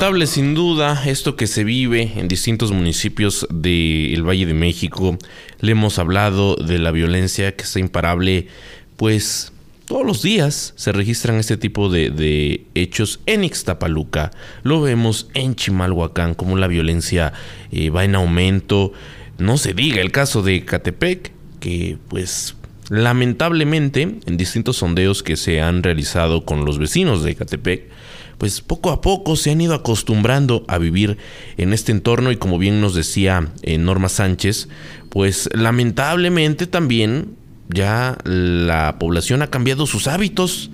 Lamentable 0.00 0.26
sin 0.28 0.54
duda 0.54 1.02
esto 1.04 1.36
que 1.36 1.46
se 1.46 1.62
vive 1.62 2.12
en 2.16 2.26
distintos 2.26 2.72
municipios 2.72 3.46
del 3.50 4.26
Valle 4.26 4.46
de 4.46 4.54
México. 4.54 5.18
Le 5.60 5.72
hemos 5.72 5.98
hablado 5.98 6.56
de 6.56 6.78
la 6.78 6.90
violencia 6.90 7.54
que 7.54 7.64
está 7.64 7.80
imparable, 7.80 8.46
pues 8.96 9.52
todos 9.84 10.06
los 10.06 10.22
días 10.22 10.72
se 10.76 10.92
registran 10.92 11.36
este 11.36 11.58
tipo 11.58 11.90
de, 11.90 12.64
hechos 12.74 13.20
en 13.26 13.44
Ixtapaluca. 13.44 14.30
Lo 14.62 14.80
vemos 14.80 15.28
en 15.34 15.54
Chimalhuacán, 15.54 16.32
como 16.32 16.56
la 16.56 16.66
violencia 16.66 17.34
eh, 17.70 17.90
va 17.90 18.06
en 18.06 18.14
aumento. 18.14 18.94
No 19.36 19.58
se 19.58 19.74
diga 19.74 20.00
el 20.00 20.12
caso 20.12 20.40
de 20.40 20.64
Catepec, 20.64 21.30
que 21.60 21.98
pues 22.08 22.56
lamentablemente 22.88 24.00
en 24.24 24.36
distintos 24.38 24.78
sondeos 24.78 25.22
que 25.22 25.36
se 25.36 25.60
han 25.60 25.82
realizado 25.82 26.46
con 26.46 26.64
los 26.64 26.78
vecinos 26.78 27.22
de 27.22 27.34
Catepec, 27.34 27.99
pues 28.40 28.62
poco 28.62 28.88
a 28.88 29.02
poco 29.02 29.36
se 29.36 29.50
han 29.50 29.60
ido 29.60 29.74
acostumbrando 29.74 30.64
a 30.66 30.78
vivir 30.78 31.18
en 31.58 31.74
este 31.74 31.92
entorno 31.92 32.32
y 32.32 32.38
como 32.38 32.56
bien 32.56 32.80
nos 32.80 32.94
decía 32.94 33.52
eh, 33.60 33.76
Norma 33.76 34.08
Sánchez, 34.08 34.68
pues 35.10 35.50
lamentablemente 35.52 36.66
también 36.66 37.36
ya 37.68 38.16
la 38.24 38.96
población 38.98 39.42
ha 39.42 39.50
cambiado 39.50 39.86
sus 39.86 40.06
hábitos 40.06 40.70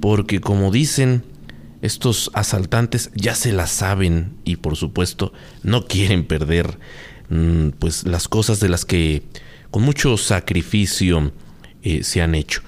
porque 0.00 0.40
como 0.40 0.70
dicen, 0.70 1.24
estos 1.82 2.30
asaltantes 2.34 3.10
ya 3.16 3.34
se 3.34 3.52
la 3.52 3.66
saben 3.66 4.34
y 4.44 4.54
por 4.54 4.76
supuesto 4.76 5.32
no 5.64 5.86
quieren 5.88 6.24
perder 6.24 6.78
mm, 7.30 7.70
pues 7.80 8.06
las 8.06 8.28
cosas 8.28 8.60
de 8.60 8.68
las 8.68 8.84
que 8.84 9.24
con 9.72 9.82
mucho 9.82 10.16
sacrificio 10.18 11.32
eh, 11.82 12.04
se 12.04 12.22
han 12.22 12.36
hecho. 12.36 12.62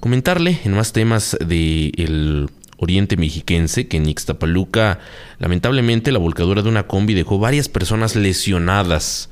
Comentarle 0.00 0.58
en 0.64 0.72
más 0.72 0.94
temas 0.94 1.36
del 1.38 2.48
oriente 2.80 3.16
mexiquense 3.16 3.86
que 3.86 3.98
en 3.98 4.08
Ixtapaluca 4.08 4.98
lamentablemente 5.38 6.10
la 6.10 6.18
volcadura 6.18 6.62
de 6.62 6.68
una 6.68 6.86
combi 6.86 7.14
dejó 7.14 7.38
varias 7.38 7.68
personas 7.68 8.16
lesionadas. 8.16 9.30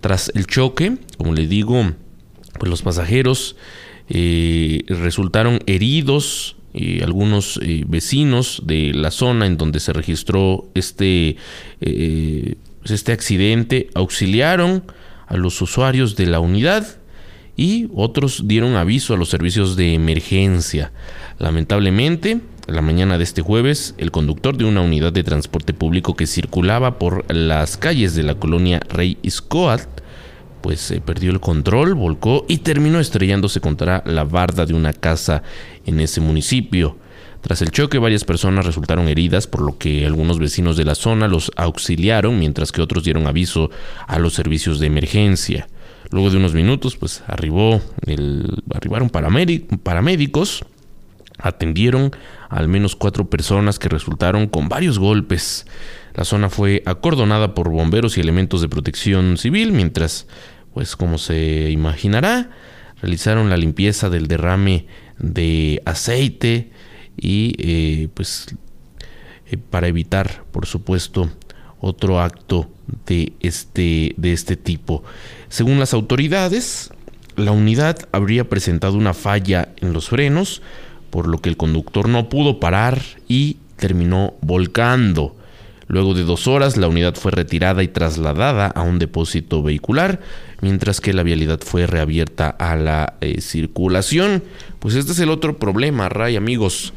Tras 0.00 0.30
el 0.34 0.46
choque, 0.46 0.98
como 1.16 1.32
le 1.32 1.46
digo, 1.46 1.92
pues 2.58 2.70
los 2.70 2.82
pasajeros 2.82 3.56
eh, 4.08 4.84
resultaron 4.88 5.60
heridos, 5.66 6.56
y 6.72 7.02
algunos 7.02 7.58
eh, 7.62 7.84
vecinos 7.86 8.62
de 8.64 8.92
la 8.94 9.10
zona 9.10 9.46
en 9.46 9.56
donde 9.56 9.80
se 9.80 9.92
registró 9.92 10.68
este, 10.74 11.36
eh, 11.80 12.54
este 12.84 13.12
accidente 13.12 13.88
auxiliaron 13.94 14.84
a 15.26 15.36
los 15.36 15.60
usuarios 15.60 16.14
de 16.16 16.26
la 16.26 16.40
unidad 16.40 16.98
y 17.56 17.88
otros 17.94 18.46
dieron 18.46 18.76
aviso 18.76 19.14
a 19.14 19.16
los 19.16 19.30
servicios 19.30 19.76
de 19.76 19.94
emergencia. 19.94 20.92
Lamentablemente, 21.38 22.40
la 22.68 22.82
mañana 22.82 23.16
de 23.16 23.24
este 23.24 23.40
jueves, 23.40 23.94
el 23.96 24.10
conductor 24.10 24.56
de 24.56 24.66
una 24.66 24.82
unidad 24.82 25.12
de 25.12 25.24
transporte 25.24 25.72
público 25.72 26.14
que 26.14 26.26
circulaba 26.26 26.98
por 26.98 27.24
las 27.34 27.78
calles 27.78 28.14
de 28.14 28.22
la 28.22 28.34
colonia 28.34 28.80
Rey 28.90 29.16
Iscoat, 29.22 29.88
pues 30.60 30.80
se 30.80 31.00
perdió 31.00 31.30
el 31.30 31.40
control, 31.40 31.94
volcó 31.94 32.44
y 32.46 32.58
terminó 32.58 33.00
estrellándose 33.00 33.62
contra 33.62 34.02
la 34.04 34.24
barda 34.24 34.66
de 34.66 34.74
una 34.74 34.92
casa 34.92 35.42
en 35.86 35.98
ese 36.00 36.20
municipio. 36.20 36.98
Tras 37.40 37.62
el 37.62 37.70
choque, 37.70 37.98
varias 37.98 38.24
personas 38.24 38.66
resultaron 38.66 39.08
heridas, 39.08 39.46
por 39.46 39.62
lo 39.62 39.78
que 39.78 40.04
algunos 40.04 40.38
vecinos 40.38 40.76
de 40.76 40.84
la 40.84 40.94
zona 40.94 41.26
los 41.26 41.50
auxiliaron, 41.56 42.38
mientras 42.38 42.70
que 42.70 42.82
otros 42.82 43.02
dieron 43.02 43.26
aviso 43.26 43.70
a 44.06 44.18
los 44.18 44.34
servicios 44.34 44.78
de 44.78 44.88
emergencia. 44.88 45.68
Luego 46.10 46.30
de 46.30 46.36
unos 46.36 46.52
minutos, 46.52 46.96
pues 46.96 47.22
arribó 47.26 47.80
el, 48.04 48.62
arribaron 48.74 49.08
paramédicos 49.08 50.64
atendieron 51.38 52.10
al 52.48 52.68
menos 52.68 52.96
cuatro 52.96 53.30
personas 53.30 53.78
que 53.78 53.88
resultaron 53.88 54.48
con 54.48 54.68
varios 54.68 54.98
golpes. 54.98 55.66
La 56.14 56.24
zona 56.24 56.50
fue 56.50 56.82
acordonada 56.86 57.54
por 57.54 57.70
bomberos 57.70 58.18
y 58.18 58.20
elementos 58.20 58.60
de 58.60 58.68
protección 58.68 59.36
civil, 59.38 59.72
mientras, 59.72 60.26
pues 60.74 60.96
como 60.96 61.18
se 61.18 61.70
imaginará, 61.70 62.50
realizaron 63.00 63.50
la 63.50 63.56
limpieza 63.56 64.10
del 64.10 64.26
derrame 64.26 64.86
de 65.18 65.82
aceite 65.84 66.70
y 67.16 67.54
eh, 67.58 68.08
pues 68.14 68.54
eh, 69.50 69.56
para 69.56 69.88
evitar, 69.88 70.44
por 70.50 70.66
supuesto, 70.66 71.30
otro 71.80 72.20
acto 72.20 72.68
de 73.06 73.32
este, 73.40 74.14
de 74.16 74.32
este 74.32 74.56
tipo. 74.56 75.04
Según 75.48 75.78
las 75.78 75.94
autoridades, 75.94 76.90
la 77.36 77.52
unidad 77.52 78.08
habría 78.12 78.48
presentado 78.48 78.96
una 78.96 79.14
falla 79.14 79.68
en 79.76 79.92
los 79.92 80.08
frenos, 80.08 80.62
por 81.10 81.26
lo 81.26 81.38
que 81.38 81.48
el 81.48 81.56
conductor 81.56 82.08
no 82.08 82.28
pudo 82.28 82.60
parar 82.60 83.00
y 83.28 83.56
terminó 83.76 84.34
volcando. 84.40 85.36
Luego 85.86 86.12
de 86.12 86.24
dos 86.24 86.46
horas, 86.46 86.76
la 86.76 86.86
unidad 86.86 87.14
fue 87.14 87.30
retirada 87.30 87.82
y 87.82 87.88
trasladada 87.88 88.66
a 88.66 88.82
un 88.82 88.98
depósito 88.98 89.62
vehicular, 89.62 90.20
mientras 90.60 91.00
que 91.00 91.14
la 91.14 91.22
vialidad 91.22 91.60
fue 91.60 91.86
reabierta 91.86 92.50
a 92.50 92.76
la 92.76 93.14
eh, 93.22 93.40
circulación. 93.40 94.44
Pues 94.80 94.94
este 94.94 95.12
es 95.12 95.18
el 95.20 95.30
otro 95.30 95.58
problema, 95.58 96.10
Ray, 96.10 96.36
amigos. 96.36 96.92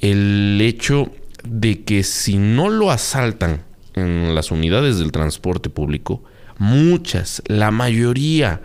El 0.00 0.58
hecho 0.60 1.12
de 1.44 1.84
que 1.84 2.02
si 2.02 2.36
no 2.36 2.70
lo 2.70 2.90
asaltan 2.90 3.62
en 3.94 4.34
las 4.34 4.50
unidades 4.50 4.98
del 4.98 5.12
transporte 5.12 5.70
público, 5.70 6.24
muchas, 6.58 7.40
la 7.46 7.70
mayoría, 7.70 8.62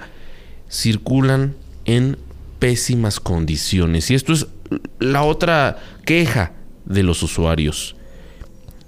circulan 0.68 1.54
en 1.86 2.18
pésimas 2.58 3.20
condiciones. 3.20 4.10
Y 4.10 4.16
esto 4.16 4.34
es 4.34 4.48
la 5.00 5.24
otra 5.24 5.80
queja 6.06 6.54
de 6.86 7.04
los 7.04 7.24
usuarios. 7.24 7.96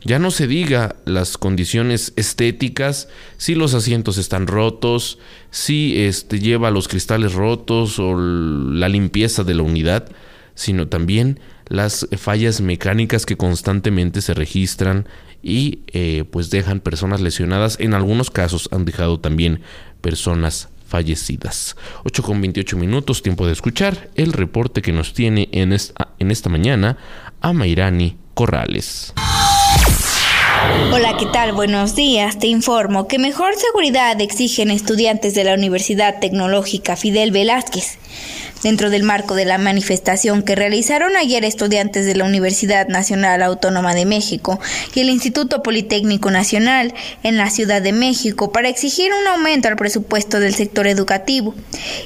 Ya 0.03 0.17
no 0.17 0.31
se 0.31 0.47
diga 0.47 0.95
las 1.05 1.37
condiciones 1.37 2.13
estéticas, 2.15 3.07
si 3.37 3.53
los 3.53 3.75
asientos 3.75 4.17
están 4.17 4.47
rotos, 4.47 5.19
si 5.51 6.01
este, 6.01 6.39
lleva 6.39 6.71
los 6.71 6.87
cristales 6.87 7.33
rotos 7.33 7.99
o 7.99 8.17
la 8.17 8.89
limpieza 8.89 9.43
de 9.43 9.53
la 9.53 9.61
unidad, 9.61 10.11
sino 10.55 10.87
también 10.87 11.39
las 11.67 12.07
fallas 12.17 12.61
mecánicas 12.61 13.27
que 13.27 13.37
constantemente 13.37 14.21
se 14.21 14.33
registran 14.33 15.07
y 15.43 15.79
eh, 15.87 16.25
pues 16.29 16.49
dejan 16.49 16.79
personas 16.79 17.21
lesionadas. 17.21 17.77
En 17.79 17.93
algunos 17.93 18.31
casos 18.31 18.69
han 18.71 18.85
dejado 18.85 19.19
también 19.19 19.61
personas 20.01 20.69
fallecidas. 20.91 21.77
8 22.03 22.21
con 22.21 22.41
28 22.41 22.75
minutos, 22.75 23.23
tiempo 23.23 23.47
de 23.47 23.53
escuchar 23.53 24.09
el 24.15 24.33
reporte 24.33 24.81
que 24.81 24.91
nos 24.91 25.13
tiene 25.13 25.47
en 25.53 25.71
esta, 25.71 26.09
en 26.19 26.31
esta 26.31 26.49
mañana 26.49 26.97
a 27.39 27.53
Mairani 27.53 28.17
Corrales. 28.33 29.13
Hola, 30.91 31.15
¿qué 31.17 31.25
tal? 31.27 31.53
Buenos 31.53 31.95
días. 31.95 32.37
Te 32.37 32.47
informo 32.47 33.07
que 33.07 33.17
mejor 33.17 33.53
seguridad 33.55 34.19
exigen 34.19 34.69
estudiantes 34.69 35.33
de 35.33 35.45
la 35.45 35.53
Universidad 35.53 36.19
Tecnológica 36.19 36.97
Fidel 36.97 37.31
Velázquez 37.31 37.97
dentro 38.63 38.89
del 38.89 39.03
marco 39.03 39.35
de 39.35 39.45
la 39.45 39.57
manifestación 39.57 40.43
que 40.43 40.55
realizaron 40.55 41.15
ayer 41.15 41.43
estudiantes 41.45 42.05
de 42.05 42.15
la 42.15 42.25
Universidad 42.25 42.87
Nacional 42.87 43.41
Autónoma 43.43 43.93
de 43.93 44.05
México 44.05 44.59
y 44.93 45.01
el 45.01 45.09
Instituto 45.09 45.63
Politécnico 45.63 46.31
Nacional 46.31 46.93
en 47.23 47.37
la 47.37 47.49
Ciudad 47.49 47.81
de 47.81 47.91
México 47.91 48.51
para 48.51 48.69
exigir 48.69 49.11
un 49.11 49.27
aumento 49.27 49.67
al 49.67 49.75
presupuesto 49.75 50.39
del 50.39 50.53
sector 50.53 50.87
educativo 50.87 51.55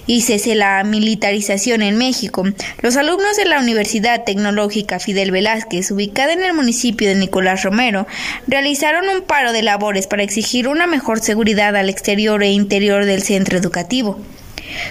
y 0.08 0.22
cese 0.22 0.56
la 0.56 0.84
militarización 0.84 1.82
en 1.82 1.98
México. 1.98 2.44
Los 2.82 2.96
alumnos 2.96 3.38
de 3.38 3.46
la 3.46 3.60
Universidad 3.60 4.24
Tecnológica 4.24 5.00
Fidel 5.00 5.32
Velázquez, 5.32 5.92
ubicada 5.92 6.34
en 6.34 6.44
el 6.44 6.54
municipio 6.54 7.08
de 7.08 7.16
Nicolás 7.16 7.64
Romero, 7.64 8.08
realizaron 8.48 9.08
un 9.10 9.22
paro 9.22 9.52
de 9.52 9.64
labores 9.64 10.08
para 10.08 10.24
exigir 10.24 10.68
una 10.68 10.88
mejor 10.88 11.20
seguridad 11.20 11.76
al 11.76 11.90
exterior 11.90 12.42
e 12.44 12.52
interior 12.52 13.06
del 13.06 13.24
centro 13.24 13.58
educativo 13.58 14.20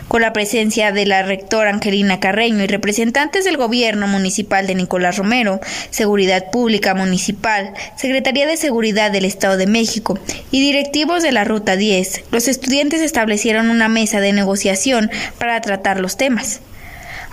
con 0.09 0.23
la 0.23 0.33
presencia 0.33 0.93
de 0.93 1.07
la 1.07 1.23
rectora 1.23 1.71
Angelina 1.71 2.21
Carreño 2.21 2.63
y 2.63 2.67
representantes 2.67 3.45
del 3.45 3.57
gobierno 3.57 4.07
municipal 4.07 4.67
de 4.67 4.75
Nicolás 4.75 5.17
Romero, 5.17 5.61
Seguridad 5.91 6.51
Pública 6.51 6.95
Municipal, 6.95 7.75
Secretaría 7.97 8.47
de 8.47 8.57
Seguridad 8.57 9.11
del 9.11 9.25
Estado 9.25 9.57
de 9.57 9.67
México 9.67 10.19
y 10.51 10.61
directivos 10.61 11.23
de 11.23 11.33
la 11.33 11.45
Ruta 11.45 11.77
10. 11.77 12.25
Los 12.31 12.49
estudiantes 12.49 13.01
establecieron 13.01 13.71
una 13.71 13.89
mesa 13.89 14.21
de 14.21 14.33
negociación 14.33 15.11
para 15.39 15.61
tratar 15.61 16.01
los 16.01 16.17
temas 16.17 16.61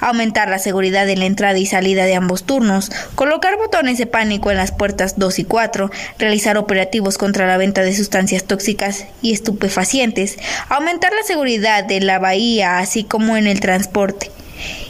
aumentar 0.01 0.49
la 0.49 0.59
seguridad 0.59 1.07
en 1.07 1.19
la 1.19 1.25
entrada 1.25 1.57
y 1.57 1.65
salida 1.65 2.05
de 2.05 2.15
ambos 2.15 2.43
turnos, 2.43 2.91
colocar 3.15 3.55
botones 3.55 3.97
de 3.97 4.07
pánico 4.07 4.51
en 4.51 4.57
las 4.57 4.73
puertas 4.73 5.17
2 5.17 5.39
y 5.39 5.43
4, 5.45 5.89
realizar 6.17 6.57
operativos 6.57 7.17
contra 7.17 7.47
la 7.47 7.57
venta 7.57 7.83
de 7.83 7.95
sustancias 7.95 8.43
tóxicas 8.43 9.05
y 9.21 9.31
estupefacientes, 9.31 10.37
aumentar 10.67 11.13
la 11.13 11.23
seguridad 11.23 11.85
de 11.85 12.01
la 12.01 12.19
bahía 12.19 12.79
así 12.79 13.03
como 13.05 13.37
en 13.37 13.47
el 13.47 13.59
transporte, 13.61 14.31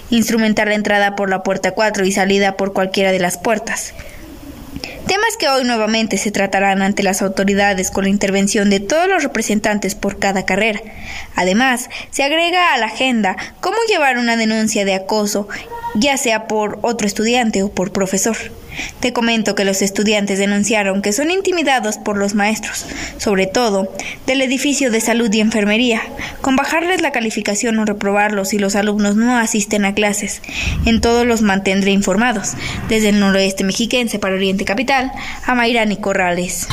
instrumentar 0.09 0.67
la 0.67 0.75
entrada 0.75 1.15
por 1.15 1.29
la 1.29 1.43
puerta 1.43 1.71
4 1.71 2.05
y 2.05 2.11
salida 2.11 2.57
por 2.57 2.73
cualquiera 2.73 3.11
de 3.11 3.19
las 3.19 3.37
puertas, 3.37 3.93
Temas 5.07 5.35
que 5.37 5.49
hoy 5.49 5.63
nuevamente 5.63 6.17
se 6.17 6.31
tratarán 6.31 6.81
ante 6.81 7.03
las 7.03 7.21
autoridades 7.21 7.91
con 7.91 8.03
la 8.05 8.09
intervención 8.09 8.69
de 8.69 8.79
todos 8.79 9.07
los 9.07 9.23
representantes 9.23 9.95
por 9.95 10.19
cada 10.19 10.45
carrera. 10.45 10.81
Además, 11.35 11.89
se 12.11 12.23
agrega 12.23 12.73
a 12.73 12.77
la 12.77 12.85
agenda 12.85 13.35
cómo 13.59 13.77
llevar 13.87 14.17
una 14.17 14.37
denuncia 14.37 14.85
de 14.85 14.93
acoso, 14.93 15.47
ya 15.95 16.17
sea 16.17 16.47
por 16.47 16.79
otro 16.81 17.07
estudiante 17.07 17.63
o 17.63 17.69
por 17.69 17.91
profesor. 17.91 18.37
Te 18.99 19.13
comento 19.13 19.55
que 19.55 19.65
los 19.65 19.81
estudiantes 19.81 20.39
denunciaron 20.39 21.01
que 21.01 21.13
son 21.13 21.31
intimidados 21.31 21.97
por 21.97 22.17
los 22.17 22.35
maestros, 22.35 22.85
sobre 23.17 23.47
todo 23.47 23.93
del 24.27 24.41
edificio 24.41 24.91
de 24.91 25.01
salud 25.01 25.31
y 25.33 25.39
enfermería, 25.39 26.01
con 26.41 26.55
bajarles 26.55 27.01
la 27.01 27.11
calificación 27.11 27.79
o 27.79 27.85
reprobarlos 27.85 28.49
si 28.49 28.59
los 28.59 28.75
alumnos 28.75 29.15
no 29.15 29.37
asisten 29.37 29.85
a 29.85 29.93
clases. 29.93 30.41
En 30.85 31.01
todos 31.01 31.25
los 31.25 31.41
mantendré 31.41 31.91
informados. 31.91 32.53
Desde 32.89 33.09
el 33.09 33.19
noroeste 33.19 33.63
mexiquense 33.63 34.19
para 34.19 34.35
Oriente 34.35 34.65
Capital, 34.65 35.11
a 35.45 35.55
Mayrani 35.55 35.97
Corrales. 35.97 36.67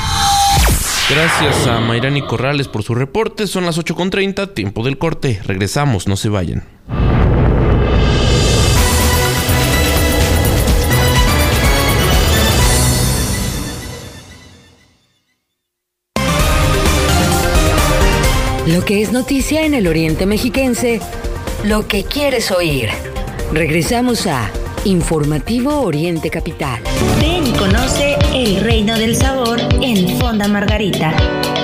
Gracias 1.09 1.65
a 1.65 1.79
Mayrani 1.79 2.21
Corrales 2.21 2.67
por 2.67 2.83
su 2.83 2.93
reporte. 2.93 3.47
Son 3.47 3.65
las 3.65 3.79
8.30, 3.79 4.53
tiempo 4.53 4.83
del 4.83 4.99
corte. 4.99 5.39
Regresamos, 5.43 6.07
no 6.07 6.15
se 6.15 6.29
vayan. 6.29 6.63
Lo 18.73 18.85
que 18.85 19.01
es 19.01 19.11
noticia 19.11 19.65
en 19.65 19.73
el 19.73 19.87
Oriente 19.87 20.27
Mexiquense, 20.27 20.99
lo 21.63 21.87
que 21.87 22.03
quieres 22.03 22.51
oír. 22.51 22.89
Regresamos 23.51 24.27
a 24.27 24.51
Informativo 24.85 25.81
Oriente 25.81 26.29
Capital. 26.29 26.79
Ven 27.19 27.47
y 27.47 27.51
conoce 27.53 28.15
el 28.35 28.61
reino 28.61 28.95
del 28.95 29.15
sabor 29.15 29.59
en 29.81 30.19
Fonda 30.19 30.47
Margarita. 30.47 31.11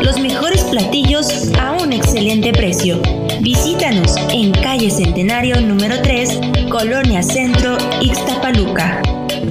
Los 0.01 0.19
mejores 0.19 0.63
platillos 0.63 1.27
a 1.59 1.73
un 1.73 1.93
excelente 1.93 2.51
precio. 2.53 2.99
Visítanos 3.39 4.15
en 4.31 4.51
calle 4.51 4.89
Centenario 4.89 5.61
número 5.61 6.01
3, 6.01 6.39
Colonia 6.71 7.21
Centro, 7.21 7.77
Ixtapaluca. 8.01 9.03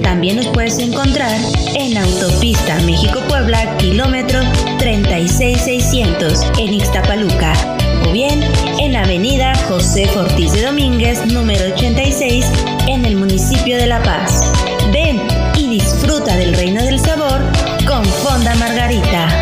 También 0.03 0.35
nos 0.35 0.47
puedes 0.47 0.77
encontrar 0.79 1.39
en 1.73 1.97
Autopista 1.97 2.77
México-Puebla, 2.81 3.77
kilómetro 3.77 4.41
36600, 4.85 6.51
en 6.59 6.75
Ixtapaluca. 6.75 7.53
O 8.07 8.11
bien 8.11 8.39
en 8.79 8.95
Avenida 8.95 9.55
José 9.67 10.07
Ortiz 10.15 10.51
de 10.51 10.61
Domínguez, 10.61 11.25
número 11.25 11.73
86, 11.73 12.45
en 12.87 13.03
el 13.03 13.15
municipio 13.15 13.77
de 13.77 13.87
La 13.87 14.03
Paz. 14.03 14.43
Ven 14.93 15.19
y 15.57 15.69
disfruta 15.69 16.37
del 16.37 16.53
reino 16.53 16.83
del 16.83 16.99
sabor 16.99 17.41
con 17.87 18.05
Fonda 18.05 18.53
Margarita. 18.57 19.34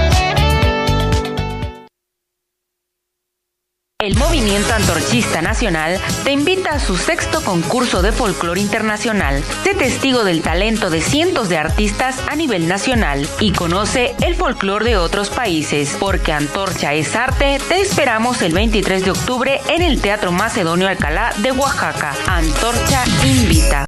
Movimiento 4.34 4.74
Antorchista 4.74 5.44
Nacional 5.44 6.00
te 6.24 6.32
invita 6.32 6.72
a 6.72 6.80
su 6.80 6.98
sexto 6.98 7.44
concurso 7.44 8.02
de 8.02 8.12
folclore 8.12 8.60
internacional. 8.60 9.44
Sé 9.64 9.76
testigo 9.76 10.24
del 10.24 10.42
talento 10.42 10.90
de 10.90 11.02
cientos 11.02 11.50
de 11.50 11.60
artistas 11.60 12.18
a 12.28 12.36
nivel 12.36 12.68
nacional 12.68 13.28
y 13.40 13.52
conoce 13.52 14.16
el 14.22 14.34
folclore 14.34 14.86
de 14.86 14.98
otros 14.98 15.30
países. 15.30 15.96
Porque 16.00 16.34
Antorcha 16.34 16.96
es 16.96 17.16
arte, 17.16 17.60
te 17.70 17.80
esperamos 17.80 18.42
el 18.42 18.54
23 18.54 19.06
de 19.06 19.12
octubre 19.12 19.62
en 19.70 19.84
el 19.84 20.02
Teatro 20.02 20.32
Macedonio 20.32 20.88
Alcalá 20.88 21.32
de 21.38 21.52
Oaxaca. 21.52 22.16
Antorcha 22.26 23.04
invita. 23.24 23.86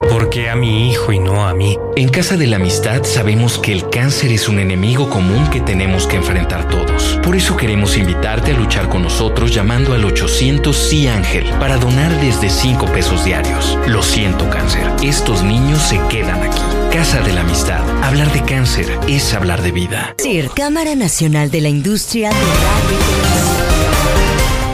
Porque 0.00 0.48
a 0.48 0.54
mi 0.54 0.88
hijo 0.88 1.12
y 1.12 1.18
no 1.18 1.48
a 1.48 1.54
mí? 1.54 1.76
En 1.96 2.08
Casa 2.08 2.36
de 2.36 2.46
la 2.46 2.56
Amistad 2.56 3.02
sabemos 3.02 3.58
que 3.58 3.72
el 3.72 3.90
cáncer 3.90 4.30
es 4.30 4.48
un 4.48 4.60
enemigo 4.60 5.10
común 5.10 5.50
que 5.50 5.60
tenemos 5.60 6.06
que 6.06 6.14
enfrentar 6.14 6.68
todos. 6.68 7.18
Por 7.24 7.34
eso 7.34 7.56
queremos 7.56 7.96
invitarte 7.96 8.52
a 8.52 8.56
luchar 8.56 8.88
con 8.88 9.02
nosotros 9.02 9.52
llamando 9.52 9.94
al 9.94 10.04
800 10.04 10.76
Sí 10.76 11.08
Ángel 11.08 11.44
para 11.58 11.78
donar 11.78 12.12
desde 12.20 12.48
5 12.48 12.86
pesos 12.92 13.24
diarios. 13.24 13.76
Lo 13.88 14.04
siento 14.04 14.48
cáncer, 14.48 14.86
estos 15.02 15.42
niños 15.42 15.82
se 15.82 15.98
quedan 16.08 16.44
aquí. 16.44 16.60
Casa 16.92 17.20
de 17.20 17.32
la 17.32 17.40
Amistad. 17.40 17.82
Hablar 18.04 18.32
de 18.32 18.44
cáncer 18.44 18.86
es 19.08 19.34
hablar 19.34 19.62
de 19.62 19.72
vida. 19.72 20.14
CIR, 20.22 20.50
Cámara 20.54 20.94
Nacional 20.94 21.50
de 21.50 21.60
la 21.60 21.70
Industria 21.70 22.28
de 22.28 22.36
Radio 22.36 23.58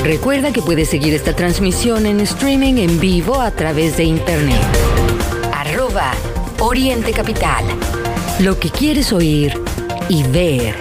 Recuerda 0.05 0.53
que 0.53 0.61
puedes 0.61 0.91
seguir 0.91 1.15
esta 1.15 1.35
transmisión 1.35 2.05
en 2.05 2.21
streaming 2.21 2.75
en 2.75 3.01
vivo 3.01 3.41
a 3.41 3.51
través 3.51 3.97
de 3.97 4.05
internet. 4.05 4.61
Oriente 6.59 7.13
Capital. 7.13 7.65
Lo 8.41 8.59
que 8.59 8.69
quieres 8.69 9.13
oír 9.13 9.55
y 10.09 10.25
ver. 10.25 10.75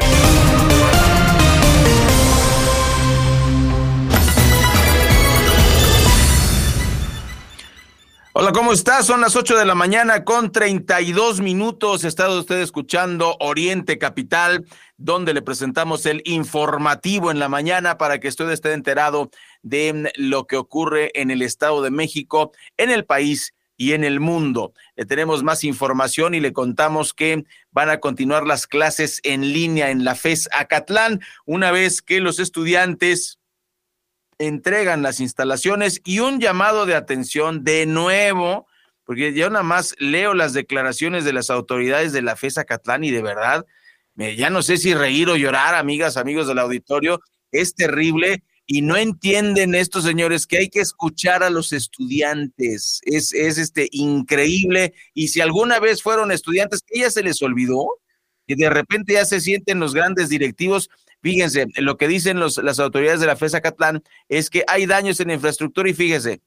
Hola, 8.33 8.51
¿cómo 8.53 8.73
está? 8.73 9.03
Son 9.03 9.21
las 9.21 9.35
8 9.35 9.55
de 9.55 9.65
la 9.65 9.75
mañana 9.75 10.23
con 10.23 10.51
32 10.51 11.41
minutos. 11.41 12.03
Está 12.05 12.27
usted 12.29 12.61
escuchando 12.61 13.37
Oriente 13.39 13.99
Capital, 13.99 14.65
donde 14.97 15.35
le 15.35 15.43
presentamos 15.43 16.07
el 16.07 16.23
informativo 16.25 17.29
en 17.29 17.37
la 17.37 17.49
mañana 17.49 17.99
para 17.99 18.19
que 18.19 18.29
usted 18.29 18.49
esté 18.49 18.73
enterado 18.73 19.29
de 19.61 20.11
lo 20.15 20.47
que 20.47 20.57
ocurre 20.57 21.11
en 21.13 21.29
el 21.29 21.43
Estado 21.43 21.83
de 21.83 21.91
México, 21.91 22.51
en 22.77 22.89
el 22.89 23.05
país 23.05 23.53
y 23.77 23.93
en 23.93 24.03
el 24.03 24.19
mundo. 24.19 24.73
Le 24.95 25.05
tenemos 25.05 25.43
más 25.43 25.63
información 25.63 26.33
y 26.35 26.39
le 26.39 26.53
contamos 26.53 27.13
que 27.13 27.43
van 27.71 27.89
a 27.89 27.99
continuar 27.99 28.45
las 28.45 28.67
clases 28.67 29.19
en 29.23 29.53
línea 29.53 29.89
en 29.89 30.03
la 30.03 30.15
FES 30.15 30.49
Acatlán, 30.51 31.21
una 31.45 31.71
vez 31.71 32.01
que 32.01 32.19
los 32.19 32.39
estudiantes 32.39 33.39
entregan 34.37 35.01
las 35.01 35.19
instalaciones 35.19 36.01
y 36.03 36.19
un 36.19 36.39
llamado 36.39 36.85
de 36.85 36.95
atención 36.95 37.63
de 37.63 37.85
nuevo, 37.85 38.67
porque 39.05 39.33
yo 39.33 39.49
nada 39.49 39.63
más 39.63 39.95
leo 39.99 40.33
las 40.33 40.53
declaraciones 40.53 41.25
de 41.25 41.33
las 41.33 41.49
autoridades 41.49 42.13
de 42.13 42.21
la 42.21 42.35
FESA 42.35 42.65
Catlán 42.65 43.03
y 43.03 43.11
de 43.11 43.21
verdad, 43.21 43.65
ya 44.15 44.49
no 44.49 44.61
sé 44.61 44.77
si 44.77 44.93
reír 44.93 45.29
o 45.29 45.35
llorar, 45.35 45.75
amigas, 45.75 46.17
amigos 46.17 46.47
del 46.47 46.59
auditorio, 46.59 47.19
es 47.51 47.75
terrible 47.75 48.43
y 48.65 48.81
no 48.81 48.95
entienden 48.95 49.75
estos 49.75 50.05
señores 50.05 50.47
que 50.47 50.57
hay 50.57 50.69
que 50.69 50.79
escuchar 50.79 51.43
a 51.43 51.49
los 51.49 51.73
estudiantes. 51.73 53.01
Es, 53.03 53.33
es 53.33 53.57
este 53.57 53.87
increíble. 53.91 54.93
Y 55.13 55.29
si 55.29 55.41
alguna 55.41 55.79
vez 55.79 56.01
fueron 56.01 56.31
estudiantes, 56.31 56.81
que 56.81 57.01
ya 57.01 57.11
se 57.11 57.23
les 57.23 57.41
olvidó, 57.41 57.87
y 58.47 58.55
de 58.55 58.69
repente 58.69 59.13
ya 59.13 59.25
se 59.25 59.41
sienten 59.41 59.79
los 59.79 59.93
grandes 59.93 60.29
directivos, 60.29 60.89
Fíjense, 61.23 61.67
lo 61.77 61.95
que 61.95 62.09
dicen 62.09 62.37
las 62.41 62.79
autoridades 62.81 63.21
de 63.21 63.27
la 63.27 63.37
FESA 63.37 63.61
Catlán 63.61 64.03
es 64.27 64.49
que 64.49 64.65
hay 64.67 64.85
daños 64.85 65.21
en 65.21 65.29
la 65.29 65.35
infraestructura 65.35 65.89
y 65.89 65.93
fíjense, 65.93 66.41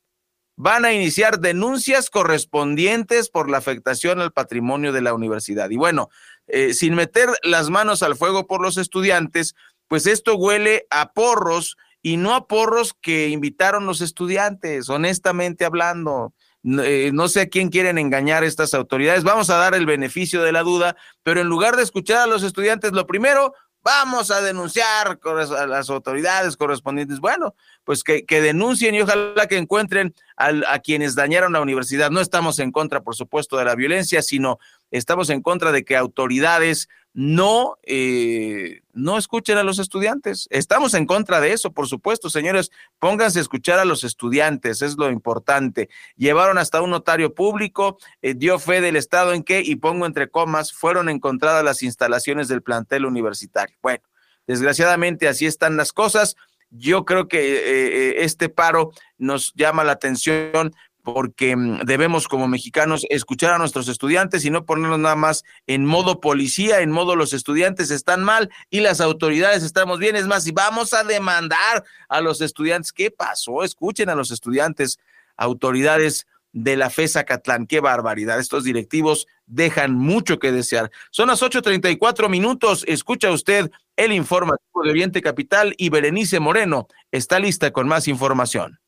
van 0.54 0.84
a 0.84 0.92
iniciar 0.92 1.40
denuncias 1.40 2.10
correspondientes 2.10 3.30
por 3.30 3.48
la 3.48 3.56
afectación 3.56 4.20
al 4.20 4.32
patrimonio 4.32 4.92
de 4.92 5.00
la 5.00 5.14
universidad. 5.14 5.70
Y 5.70 5.78
bueno, 5.78 6.10
eh, 6.46 6.74
sin 6.74 6.94
meter 6.94 7.30
las 7.42 7.70
manos 7.70 8.02
al 8.02 8.16
fuego 8.16 8.46
por 8.46 8.60
los 8.60 8.76
estudiantes, 8.76 9.54
pues 9.88 10.06
esto 10.06 10.36
huele 10.36 10.86
a 10.90 11.14
porros 11.14 11.78
y 12.06 12.18
no 12.18 12.36
a 12.36 12.46
porros 12.46 12.94
que 12.94 13.30
invitaron 13.30 13.84
los 13.84 14.00
estudiantes, 14.00 14.88
honestamente 14.88 15.64
hablando. 15.64 16.34
Eh, 16.62 17.10
no 17.12 17.26
sé 17.26 17.40
a 17.40 17.48
quién 17.48 17.68
quieren 17.68 17.98
engañar 17.98 18.44
estas 18.44 18.74
autoridades. 18.74 19.24
Vamos 19.24 19.50
a 19.50 19.56
dar 19.56 19.74
el 19.74 19.86
beneficio 19.86 20.44
de 20.44 20.52
la 20.52 20.62
duda, 20.62 20.94
pero 21.24 21.40
en 21.40 21.48
lugar 21.48 21.74
de 21.74 21.82
escuchar 21.82 22.18
a 22.18 22.28
los 22.28 22.44
estudiantes, 22.44 22.92
lo 22.92 23.08
primero, 23.08 23.54
vamos 23.82 24.30
a 24.30 24.40
denunciar 24.40 25.18
a 25.24 25.66
las 25.66 25.90
autoridades 25.90 26.56
correspondientes. 26.56 27.18
Bueno, 27.18 27.56
pues 27.82 28.04
que, 28.04 28.24
denuncien 28.28 28.94
y 28.94 29.00
ojalá 29.00 29.48
que 29.48 29.56
encuentren 29.56 30.14
a 30.36 30.78
quienes 30.78 31.16
dañaron 31.16 31.54
la 31.54 31.60
universidad. 31.60 32.12
No 32.12 32.20
estamos 32.20 32.60
en 32.60 32.70
contra, 32.70 33.02
por 33.02 33.16
supuesto, 33.16 33.56
de 33.56 33.64
la 33.64 33.74
violencia, 33.74 34.22
sino 34.22 34.60
estamos 34.92 35.28
en 35.28 35.42
contra 35.42 35.72
de 35.72 35.84
que 35.84 35.96
autoridades 35.96 36.88
no, 37.16 37.78
eh, 37.84 38.82
no 38.92 39.16
escuchen 39.16 39.56
a 39.56 39.62
los 39.62 39.78
estudiantes. 39.78 40.46
Estamos 40.50 40.92
en 40.92 41.06
contra 41.06 41.40
de 41.40 41.54
eso, 41.54 41.72
por 41.72 41.88
supuesto, 41.88 42.28
señores. 42.28 42.70
Pónganse 42.98 43.38
a 43.38 43.42
escuchar 43.42 43.78
a 43.78 43.86
los 43.86 44.04
estudiantes, 44.04 44.82
es 44.82 44.98
lo 44.98 45.10
importante. 45.10 45.88
Llevaron 46.16 46.58
hasta 46.58 46.82
un 46.82 46.90
notario 46.90 47.34
público, 47.34 47.96
eh, 48.20 48.34
dio 48.34 48.58
fe 48.58 48.82
del 48.82 48.96
estado 48.96 49.32
en 49.32 49.44
que, 49.44 49.62
y 49.64 49.76
pongo 49.76 50.04
entre 50.04 50.28
comas, 50.28 50.74
fueron 50.74 51.08
encontradas 51.08 51.64
las 51.64 51.82
instalaciones 51.82 52.48
del 52.48 52.60
plantel 52.60 53.06
universitario. 53.06 53.78
Bueno, 53.80 54.04
desgraciadamente 54.46 55.26
así 55.26 55.46
están 55.46 55.78
las 55.78 55.94
cosas. 55.94 56.36
Yo 56.68 57.06
creo 57.06 57.28
que 57.28 57.38
eh, 57.40 58.24
este 58.24 58.50
paro 58.50 58.90
nos 59.16 59.54
llama 59.54 59.84
la 59.84 59.92
atención 59.92 60.74
porque 61.06 61.54
mm, 61.54 61.82
debemos 61.84 62.26
como 62.26 62.48
mexicanos 62.48 63.06
escuchar 63.10 63.52
a 63.52 63.58
nuestros 63.58 63.86
estudiantes 63.86 64.44
y 64.44 64.50
no 64.50 64.66
ponernos 64.66 64.98
nada 64.98 65.14
más 65.14 65.44
en 65.68 65.86
modo 65.86 66.20
policía, 66.20 66.80
en 66.80 66.90
modo 66.90 67.14
los 67.14 67.32
estudiantes 67.32 67.92
están 67.92 68.24
mal 68.24 68.50
y 68.70 68.80
las 68.80 69.00
autoridades 69.00 69.62
estamos 69.62 70.00
bien. 70.00 70.16
Es 70.16 70.26
más, 70.26 70.48
y 70.48 70.50
vamos 70.50 70.94
a 70.94 71.04
demandar 71.04 71.84
a 72.08 72.20
los 72.20 72.40
estudiantes. 72.40 72.92
¿Qué 72.92 73.12
pasó? 73.12 73.62
Escuchen 73.62 74.08
a 74.08 74.16
los 74.16 74.32
estudiantes, 74.32 74.98
autoridades 75.36 76.26
de 76.52 76.76
la 76.76 76.90
FESA 76.90 77.22
Catlán. 77.22 77.68
Qué 77.68 77.78
barbaridad. 77.78 78.40
Estos 78.40 78.64
directivos 78.64 79.28
dejan 79.46 79.94
mucho 79.94 80.40
que 80.40 80.50
desear. 80.50 80.90
Son 81.10 81.28
las 81.28 81.40
8.34 81.40 82.28
minutos. 82.28 82.84
Escucha 82.88 83.30
usted 83.30 83.70
el 83.94 84.10
informativo 84.10 84.82
de 84.82 84.90
Oriente 84.90 85.22
Capital 85.22 85.72
y 85.78 85.88
Berenice 85.88 86.40
Moreno 86.40 86.88
está 87.12 87.38
lista 87.38 87.70
con 87.70 87.86
más 87.86 88.08
información. 88.08 88.80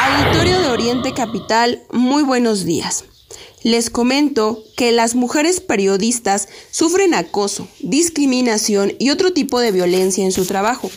Auditorio 0.00 0.60
de 0.60 0.68
Oriente 0.68 1.12
Capital, 1.12 1.82
muy 1.90 2.22
buenos 2.22 2.64
días. 2.64 3.04
Les 3.64 3.90
comento 3.90 4.62
que 4.76 4.92
las 4.92 5.16
mujeres 5.16 5.60
periodistas 5.60 6.48
sufren 6.70 7.14
acoso, 7.14 7.66
discriminación 7.80 8.92
y 9.00 9.10
otro 9.10 9.32
tipo 9.32 9.58
de 9.58 9.72
violencia 9.72 10.24
en 10.24 10.30
su 10.30 10.46
trabajo. 10.46 10.88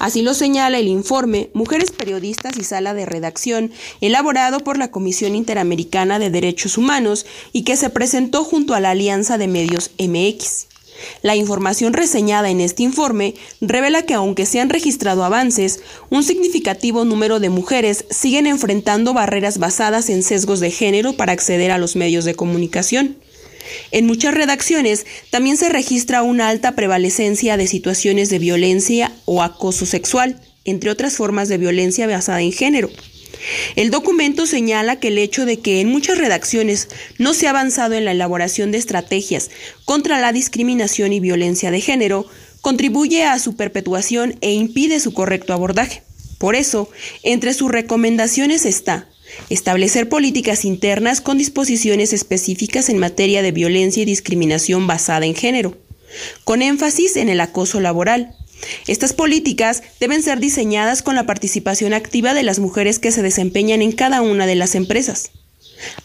Así 0.00 0.22
lo 0.22 0.34
señala 0.34 0.80
el 0.80 0.88
informe 0.88 1.50
Mujeres 1.54 1.92
Periodistas 1.92 2.58
y 2.58 2.64
Sala 2.64 2.94
de 2.94 3.06
Redacción, 3.06 3.70
elaborado 4.00 4.58
por 4.58 4.76
la 4.76 4.90
Comisión 4.90 5.36
Interamericana 5.36 6.18
de 6.18 6.30
Derechos 6.30 6.76
Humanos 6.76 7.26
y 7.52 7.62
que 7.62 7.76
se 7.76 7.90
presentó 7.90 8.42
junto 8.42 8.74
a 8.74 8.80
la 8.80 8.90
Alianza 8.90 9.38
de 9.38 9.46
Medios 9.46 9.92
MX. 9.98 10.67
La 11.22 11.36
información 11.36 11.92
reseñada 11.92 12.50
en 12.50 12.60
este 12.60 12.82
informe 12.82 13.34
revela 13.60 14.02
que 14.02 14.14
aunque 14.14 14.46
se 14.46 14.60
han 14.60 14.70
registrado 14.70 15.24
avances, 15.24 15.80
un 16.10 16.22
significativo 16.22 17.04
número 17.04 17.40
de 17.40 17.50
mujeres 17.50 18.04
siguen 18.10 18.46
enfrentando 18.46 19.14
barreras 19.14 19.58
basadas 19.58 20.08
en 20.10 20.22
sesgos 20.22 20.60
de 20.60 20.70
género 20.70 21.14
para 21.14 21.32
acceder 21.32 21.70
a 21.70 21.78
los 21.78 21.96
medios 21.96 22.24
de 22.24 22.34
comunicación. 22.34 23.16
En 23.90 24.06
muchas 24.06 24.34
redacciones 24.34 25.06
también 25.30 25.56
se 25.56 25.68
registra 25.68 26.22
una 26.22 26.48
alta 26.48 26.72
prevalecencia 26.72 27.56
de 27.56 27.66
situaciones 27.66 28.30
de 28.30 28.38
violencia 28.38 29.12
o 29.24 29.42
acoso 29.42 29.86
sexual, 29.86 30.40
entre 30.64 30.90
otras 30.90 31.16
formas 31.16 31.48
de 31.48 31.58
violencia 31.58 32.06
basada 32.06 32.40
en 32.42 32.52
género. 32.52 32.90
El 33.76 33.90
documento 33.90 34.46
señala 34.46 35.00
que 35.00 35.08
el 35.08 35.18
hecho 35.18 35.44
de 35.44 35.58
que 35.58 35.80
en 35.80 35.88
muchas 35.88 36.18
redacciones 36.18 36.88
no 37.18 37.34
se 37.34 37.46
ha 37.46 37.50
avanzado 37.50 37.94
en 37.94 38.04
la 38.04 38.12
elaboración 38.12 38.72
de 38.72 38.78
estrategias 38.78 39.50
contra 39.84 40.20
la 40.20 40.32
discriminación 40.32 41.12
y 41.12 41.20
violencia 41.20 41.70
de 41.70 41.80
género 41.80 42.26
contribuye 42.60 43.24
a 43.24 43.38
su 43.38 43.56
perpetuación 43.56 44.36
e 44.40 44.52
impide 44.52 45.00
su 45.00 45.12
correcto 45.12 45.52
abordaje. 45.52 46.02
Por 46.38 46.54
eso, 46.54 46.88
entre 47.22 47.54
sus 47.54 47.70
recomendaciones 47.70 48.64
está 48.64 49.08
establecer 49.50 50.08
políticas 50.08 50.64
internas 50.64 51.20
con 51.20 51.38
disposiciones 51.38 52.12
específicas 52.12 52.88
en 52.88 52.98
materia 52.98 53.42
de 53.42 53.52
violencia 53.52 54.02
y 54.02 54.06
discriminación 54.06 54.86
basada 54.86 55.26
en 55.26 55.34
género, 55.34 55.76
con 56.44 56.62
énfasis 56.62 57.16
en 57.16 57.28
el 57.28 57.40
acoso 57.40 57.80
laboral, 57.80 58.34
estas 58.86 59.12
políticas 59.12 59.82
deben 60.00 60.22
ser 60.22 60.40
diseñadas 60.40 61.02
con 61.02 61.14
la 61.14 61.26
participación 61.26 61.92
activa 61.92 62.34
de 62.34 62.42
las 62.42 62.58
mujeres 62.58 62.98
que 62.98 63.12
se 63.12 63.22
desempeñan 63.22 63.82
en 63.82 63.92
cada 63.92 64.22
una 64.22 64.46
de 64.46 64.54
las 64.54 64.74
empresas. 64.74 65.30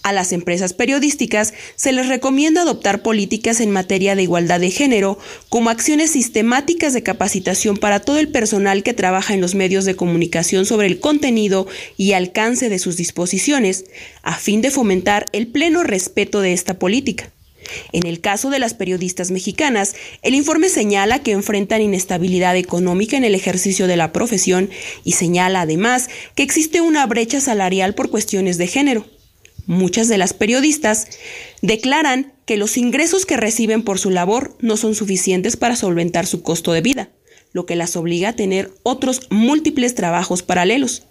A 0.04 0.14
las 0.14 0.32
empresas 0.32 0.74
periodísticas 0.74 1.54
se 1.76 1.92
les 1.92 2.08
recomienda 2.08 2.62
adoptar 2.62 3.02
políticas 3.02 3.60
en 3.60 3.72
materia 3.72 4.16
de 4.16 4.24
igualdad 4.24 4.60
de 4.60 4.70
género 4.70 5.18
como 5.50 5.70
acciones 5.70 6.12
sistemáticas 6.12 6.94
de 6.94 7.04
capacitación 7.04 7.78
para 7.78 8.00
todo 8.00 8.20
el 8.20 8.30
personal 8.30 8.84
que 8.84 8.94
trabaja 8.94 9.34
en 9.34 9.42
los 9.42 9.56
medios 9.56 9.86
de 9.86 9.96
comunicación 9.96 10.66
sobre 10.66 10.88
el 10.88 11.00
contenido 11.00 11.68
y 11.98 12.14
alcance 12.14 12.70
de 12.70 12.80
sus 12.80 12.98
disposiciones, 12.98 13.86
a 14.22 14.36
fin 14.36 14.62
de 14.62 14.72
fomentar 14.72 15.26
el 15.32 15.48
pleno 15.48 15.84
respeto 15.84 16.42
de 16.42 16.54
esta 16.54 16.78
política. 16.78 17.33
En 17.92 18.06
el 18.06 18.22
caso 18.22 18.50
de 18.50 18.60
las 18.60 18.74
periodistas 18.74 19.32
mexicanas, 19.32 19.96
el 20.22 20.36
informe 20.36 20.70
señala 20.70 21.24
que 21.24 21.32
enfrentan 21.32 21.82
inestabilidad 21.82 22.56
económica 22.56 23.18
en 23.18 23.24
el 23.24 23.36
ejercicio 23.36 23.88
de 23.88 23.98
la 23.98 24.12
profesión 24.12 24.70
y 25.04 25.14
señala 25.14 25.62
además 25.62 26.10
que 26.36 26.44
existe 26.44 26.82
una 26.82 27.06
brecha 27.06 27.40
salarial 27.42 27.96
por 27.96 28.10
cuestiones 28.10 28.58
de 28.58 28.68
género. 28.68 29.06
Muchas 29.66 30.10
de 30.10 30.18
las 30.18 30.34
periodistas 30.34 31.08
declaran 31.62 32.34
que 32.46 32.58
los 32.58 32.78
ingresos 32.78 33.26
que 33.26 33.38
reciben 33.38 33.84
por 33.84 33.98
su 33.98 34.10
labor 34.10 34.58
no 34.60 34.76
son 34.76 34.94
suficientes 34.94 35.56
para 35.56 35.78
solventar 35.78 36.26
su 36.26 36.42
costo 36.42 36.74
de 36.74 36.82
vida, 36.82 37.10
lo 37.54 37.66
que 37.66 37.78
las 37.78 37.96
obliga 37.96 38.30
a 38.30 38.36
tener 38.36 38.72
otros 38.84 39.22
múltiples 39.30 39.96
trabajos 39.96 40.44
paralelos, 40.44 41.04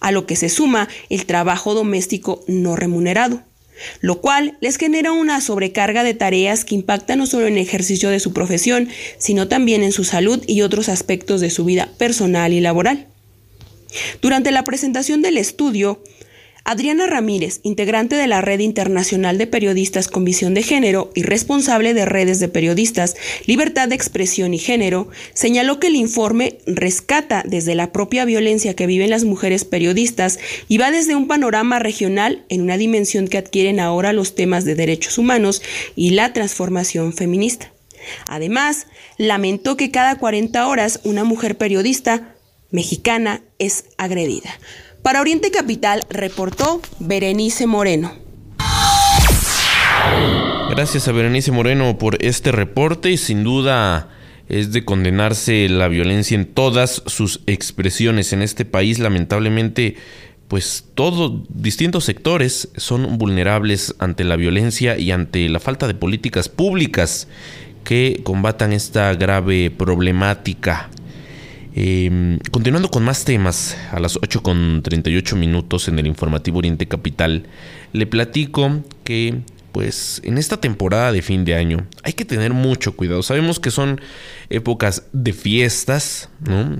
a 0.00 0.10
lo 0.10 0.26
que 0.26 0.36
se 0.36 0.48
suma 0.48 0.88
el 1.10 1.26
trabajo 1.26 1.74
doméstico 1.74 2.42
no 2.46 2.76
remunerado 2.76 3.42
lo 4.00 4.20
cual 4.20 4.56
les 4.60 4.76
genera 4.76 5.12
una 5.12 5.40
sobrecarga 5.40 6.04
de 6.04 6.14
tareas 6.14 6.64
que 6.64 6.74
impactan 6.74 7.18
no 7.18 7.26
solo 7.26 7.46
en 7.46 7.54
el 7.54 7.62
ejercicio 7.62 8.10
de 8.10 8.20
su 8.20 8.32
profesión, 8.32 8.88
sino 9.18 9.48
también 9.48 9.82
en 9.82 9.92
su 9.92 10.04
salud 10.04 10.42
y 10.46 10.62
otros 10.62 10.88
aspectos 10.88 11.40
de 11.40 11.50
su 11.50 11.64
vida 11.64 11.90
personal 11.98 12.52
y 12.52 12.60
laboral. 12.60 13.06
Durante 14.20 14.50
la 14.50 14.64
presentación 14.64 15.22
del 15.22 15.38
estudio, 15.38 16.02
Adriana 16.70 17.06
Ramírez, 17.06 17.60
integrante 17.62 18.14
de 18.14 18.26
la 18.26 18.42
Red 18.42 18.60
Internacional 18.60 19.38
de 19.38 19.46
Periodistas 19.46 20.06
con 20.06 20.26
Visión 20.26 20.52
de 20.52 20.62
Género 20.62 21.10
y 21.14 21.22
responsable 21.22 21.94
de 21.94 22.04
redes 22.04 22.40
de 22.40 22.48
periodistas, 22.48 23.16
Libertad 23.46 23.88
de 23.88 23.94
Expresión 23.94 24.52
y 24.52 24.58
Género, 24.58 25.08
señaló 25.32 25.80
que 25.80 25.86
el 25.86 25.96
informe 25.96 26.58
rescata 26.66 27.42
desde 27.46 27.74
la 27.74 27.90
propia 27.90 28.26
violencia 28.26 28.76
que 28.76 28.86
viven 28.86 29.08
las 29.08 29.24
mujeres 29.24 29.64
periodistas 29.64 30.38
y 30.68 30.76
va 30.76 30.90
desde 30.90 31.16
un 31.16 31.26
panorama 31.26 31.78
regional 31.78 32.44
en 32.50 32.60
una 32.60 32.76
dimensión 32.76 33.28
que 33.28 33.38
adquieren 33.38 33.80
ahora 33.80 34.12
los 34.12 34.34
temas 34.34 34.66
de 34.66 34.74
derechos 34.74 35.16
humanos 35.16 35.62
y 35.96 36.10
la 36.10 36.34
transformación 36.34 37.14
feminista. 37.14 37.72
Además, 38.28 38.88
lamentó 39.16 39.78
que 39.78 39.90
cada 39.90 40.16
40 40.16 40.68
horas 40.68 41.00
una 41.04 41.24
mujer 41.24 41.56
periodista 41.56 42.34
mexicana 42.70 43.42
es 43.58 43.86
agredida. 43.96 44.50
Para 45.08 45.22
Oriente 45.22 45.50
Capital 45.50 46.02
reportó 46.10 46.82
Berenice 46.98 47.66
Moreno. 47.66 48.12
Gracias 50.68 51.08
a 51.08 51.12
Berenice 51.12 51.50
Moreno 51.50 51.96
por 51.96 52.22
este 52.22 52.52
reporte 52.52 53.10
y 53.10 53.16
sin 53.16 53.42
duda 53.42 54.10
es 54.50 54.70
de 54.70 54.84
condenarse 54.84 55.66
la 55.70 55.88
violencia 55.88 56.34
en 56.34 56.44
todas 56.44 57.02
sus 57.06 57.40
expresiones 57.46 58.34
en 58.34 58.42
este 58.42 58.66
país. 58.66 58.98
Lamentablemente, 58.98 59.96
pues 60.46 60.84
todos 60.94 61.40
distintos 61.48 62.04
sectores 62.04 62.68
son 62.76 63.16
vulnerables 63.16 63.94
ante 63.98 64.24
la 64.24 64.36
violencia 64.36 64.98
y 64.98 65.10
ante 65.10 65.48
la 65.48 65.58
falta 65.58 65.86
de 65.86 65.94
políticas 65.94 66.50
públicas 66.50 67.28
que 67.82 68.20
combatan 68.24 68.74
esta 68.74 69.14
grave 69.14 69.70
problemática. 69.70 70.90
Em, 71.80 72.40
continuando 72.50 72.90
con 72.90 73.04
más 73.04 73.24
temas, 73.24 73.78
a 73.92 74.00
las 74.00 74.16
8 74.16 74.42
con 74.42 74.82
38 74.82 75.36
minutos 75.36 75.86
en 75.86 75.96
el 76.00 76.08
informativo 76.08 76.58
Oriente 76.58 76.88
Capital, 76.88 77.46
le 77.92 78.04
platico 78.04 78.82
que 79.04 79.42
pues 79.70 80.20
en 80.24 80.38
esta 80.38 80.60
temporada 80.60 81.12
de 81.12 81.22
fin 81.22 81.44
de 81.44 81.54
año 81.54 81.86
hay 82.02 82.14
que 82.14 82.24
tener 82.24 82.52
mucho 82.52 82.96
cuidado. 82.96 83.22
Sabemos 83.22 83.60
que 83.60 83.70
son 83.70 84.00
épocas 84.50 85.04
de 85.12 85.32
fiestas, 85.32 86.30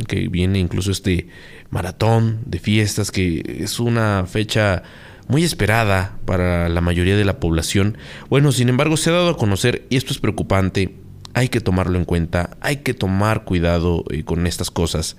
que 0.08 0.26
viene 0.26 0.58
incluso 0.58 0.90
este 0.90 1.28
maratón 1.70 2.40
de 2.44 2.58
fiestas, 2.58 3.12
que 3.12 3.60
es 3.60 3.78
una 3.78 4.26
fecha 4.26 4.82
muy 5.28 5.44
esperada 5.44 6.18
para 6.24 6.68
la 6.68 6.80
mayoría 6.80 7.16
de 7.16 7.24
la 7.24 7.38
población. 7.38 7.98
Bueno, 8.30 8.50
sin 8.50 8.68
embargo, 8.68 8.96
se 8.96 9.10
ha 9.10 9.12
dado 9.12 9.30
a 9.30 9.36
conocer, 9.36 9.86
y 9.90 9.96
esto 9.96 10.12
es 10.12 10.18
preocupante, 10.18 10.96
hay 11.38 11.48
que 11.48 11.60
tomarlo 11.60 11.98
en 11.98 12.04
cuenta, 12.04 12.56
hay 12.60 12.78
que 12.78 12.94
tomar 12.94 13.44
cuidado 13.44 14.02
eh, 14.10 14.24
con 14.24 14.48
estas 14.48 14.72
cosas. 14.72 15.16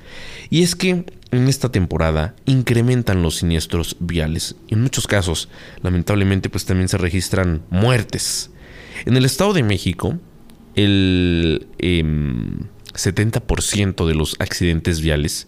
Y 0.49 0.63
es 0.63 0.75
que 0.75 1.05
en 1.31 1.47
esta 1.47 1.71
temporada 1.71 2.35
incrementan 2.45 3.23
los 3.23 3.37
siniestros 3.37 3.95
viales. 4.01 4.57
En 4.67 4.81
muchos 4.81 5.07
casos, 5.07 5.47
lamentablemente, 5.81 6.49
pues 6.49 6.65
también 6.65 6.89
se 6.89 6.97
registran 6.97 7.61
muertes. 7.69 8.51
En 9.05 9.15
el 9.15 9.23
Estado 9.23 9.53
de 9.53 9.63
México, 9.63 10.19
el 10.75 11.67
70% 11.77 14.01
em, 14.01 14.07
de 14.07 14.15
los 14.15 14.35
accidentes 14.39 14.99
viales 14.99 15.47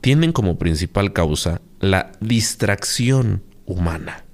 tienen 0.00 0.32
como 0.32 0.58
principal 0.58 1.12
causa 1.12 1.62
la 1.78 2.10
distracción 2.20 3.44
humana. 3.66 4.24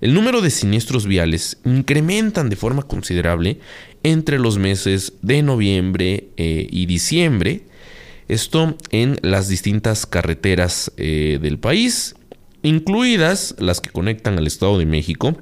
El 0.00 0.14
número 0.14 0.40
de 0.40 0.50
siniestros 0.50 1.06
viales 1.06 1.58
incrementan 1.64 2.48
de 2.48 2.56
forma 2.56 2.82
considerable 2.82 3.60
entre 4.02 4.38
los 4.38 4.58
meses 4.58 5.14
de 5.22 5.42
noviembre 5.42 6.28
eh, 6.36 6.66
y 6.70 6.86
diciembre. 6.86 7.62
Esto 8.28 8.76
en 8.90 9.18
las 9.22 9.48
distintas 9.48 10.06
carreteras 10.06 10.92
eh, 10.96 11.38
del 11.42 11.58
país, 11.58 12.14
incluidas 12.62 13.56
las 13.58 13.80
que 13.80 13.90
conectan 13.90 14.38
al 14.38 14.46
Estado 14.46 14.78
de 14.78 14.86
México 14.86 15.36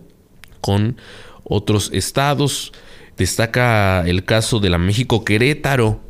con 0.60 0.96
otros 1.44 1.90
estados. 1.92 2.72
Destaca 3.16 4.06
el 4.06 4.24
caso 4.24 4.60
de 4.60 4.70
la 4.70 4.78
México 4.78 5.24
Querétaro, 5.24 6.00